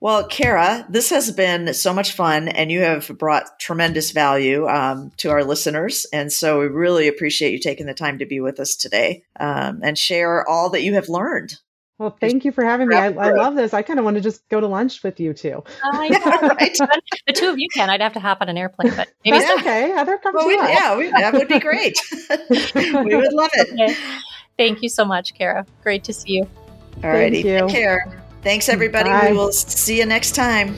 Well, 0.00 0.26
Kara, 0.26 0.86
this 0.88 1.10
has 1.10 1.30
been 1.30 1.74
so 1.74 1.92
much 1.92 2.12
fun, 2.12 2.48
and 2.48 2.72
you 2.72 2.80
have 2.80 3.08
brought 3.18 3.60
tremendous 3.60 4.12
value 4.12 4.66
um, 4.66 5.12
to 5.18 5.28
our 5.28 5.44
listeners. 5.44 6.06
And 6.10 6.32
so 6.32 6.58
we 6.58 6.68
really 6.68 7.06
appreciate 7.06 7.52
you 7.52 7.58
taking 7.58 7.84
the 7.84 7.92
time 7.92 8.18
to 8.18 8.26
be 8.26 8.40
with 8.40 8.60
us 8.60 8.76
today 8.76 9.24
um, 9.38 9.80
and 9.82 9.98
share 9.98 10.48
all 10.48 10.70
that 10.70 10.82
you 10.82 10.94
have 10.94 11.10
learned. 11.10 11.58
Well, 11.98 12.16
thank 12.18 12.46
you 12.46 12.52
for 12.52 12.64
having 12.64 12.88
me. 12.88 12.96
I, 12.96 13.08
I 13.08 13.32
love 13.32 13.56
this. 13.56 13.74
I 13.74 13.82
kind 13.82 13.98
of 13.98 14.06
want 14.06 14.14
to 14.14 14.22
just 14.22 14.48
go 14.48 14.58
to 14.58 14.66
lunch 14.66 15.02
with 15.02 15.20
you 15.20 15.34
too. 15.34 15.62
Uh, 15.84 16.00
yeah, 16.10 16.46
right. 16.46 16.78
the 17.26 17.34
two 17.34 17.50
of 17.50 17.58
you 17.58 17.68
can. 17.74 17.90
I'd 17.90 18.00
have 18.00 18.14
to 18.14 18.20
hop 18.20 18.38
on 18.40 18.48
an 18.48 18.56
airplane, 18.56 18.94
but 18.96 19.10
maybe 19.22 19.38
That's 19.38 19.60
okay. 19.60 19.90
Heather, 19.90 20.16
come 20.16 20.34
well, 20.34 20.46
we, 20.46 20.54
Yeah, 20.54 20.96
we, 20.96 21.10
that 21.10 21.34
would 21.34 21.48
be 21.48 21.58
great. 21.58 21.98
we 22.48 23.16
would 23.16 23.34
love 23.34 23.50
it. 23.52 23.68
Okay. 23.74 23.94
Thank 24.56 24.80
you 24.80 24.88
so 24.88 25.04
much, 25.04 25.34
Kara. 25.34 25.66
Great 25.82 26.02
to 26.04 26.14
see 26.14 26.36
you. 26.36 26.48
All 27.04 27.10
righty. 27.10 27.42
Take 27.42 27.68
care. 27.68 28.22
Thanks, 28.42 28.68
everybody. 28.68 29.10
Bye. 29.10 29.30
We 29.30 29.36
will 29.36 29.52
see 29.52 29.98
you 29.98 30.06
next 30.06 30.34
time. 30.34 30.74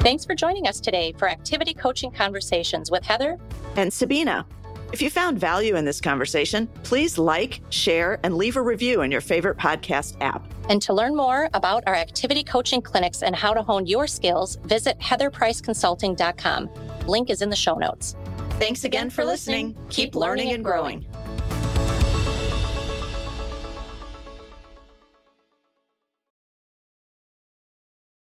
Thanks 0.00 0.24
for 0.24 0.34
joining 0.34 0.66
us 0.66 0.80
today 0.80 1.12
for 1.18 1.28
Activity 1.28 1.74
Coaching 1.74 2.10
Conversations 2.10 2.90
with 2.90 3.04
Heather 3.04 3.36
and 3.76 3.92
Sabine. 3.92 4.44
If 4.90 5.02
you 5.02 5.10
found 5.10 5.38
value 5.38 5.76
in 5.76 5.84
this 5.84 6.00
conversation, 6.00 6.66
please 6.82 7.18
like, 7.18 7.60
share, 7.68 8.18
and 8.22 8.34
leave 8.34 8.56
a 8.56 8.62
review 8.62 9.02
in 9.02 9.10
your 9.10 9.20
favorite 9.20 9.58
podcast 9.58 10.16
app. 10.22 10.50
And 10.70 10.80
to 10.82 10.94
learn 10.94 11.14
more 11.14 11.50
about 11.52 11.84
our 11.86 11.94
activity 11.94 12.42
coaching 12.42 12.80
clinics 12.80 13.22
and 13.22 13.36
how 13.36 13.52
to 13.52 13.62
hone 13.62 13.86
your 13.86 14.06
skills, 14.06 14.56
visit 14.64 14.98
heatherpriceconsulting.com. 14.98 16.70
Link 17.06 17.28
is 17.28 17.42
in 17.42 17.50
the 17.50 17.56
show 17.56 17.74
notes. 17.74 18.16
Thanks 18.52 18.84
again 18.84 19.10
for 19.10 19.24
listening. 19.26 19.76
Keep 19.90 20.14
learning 20.14 20.52
and 20.52 20.64
growing. 20.64 21.06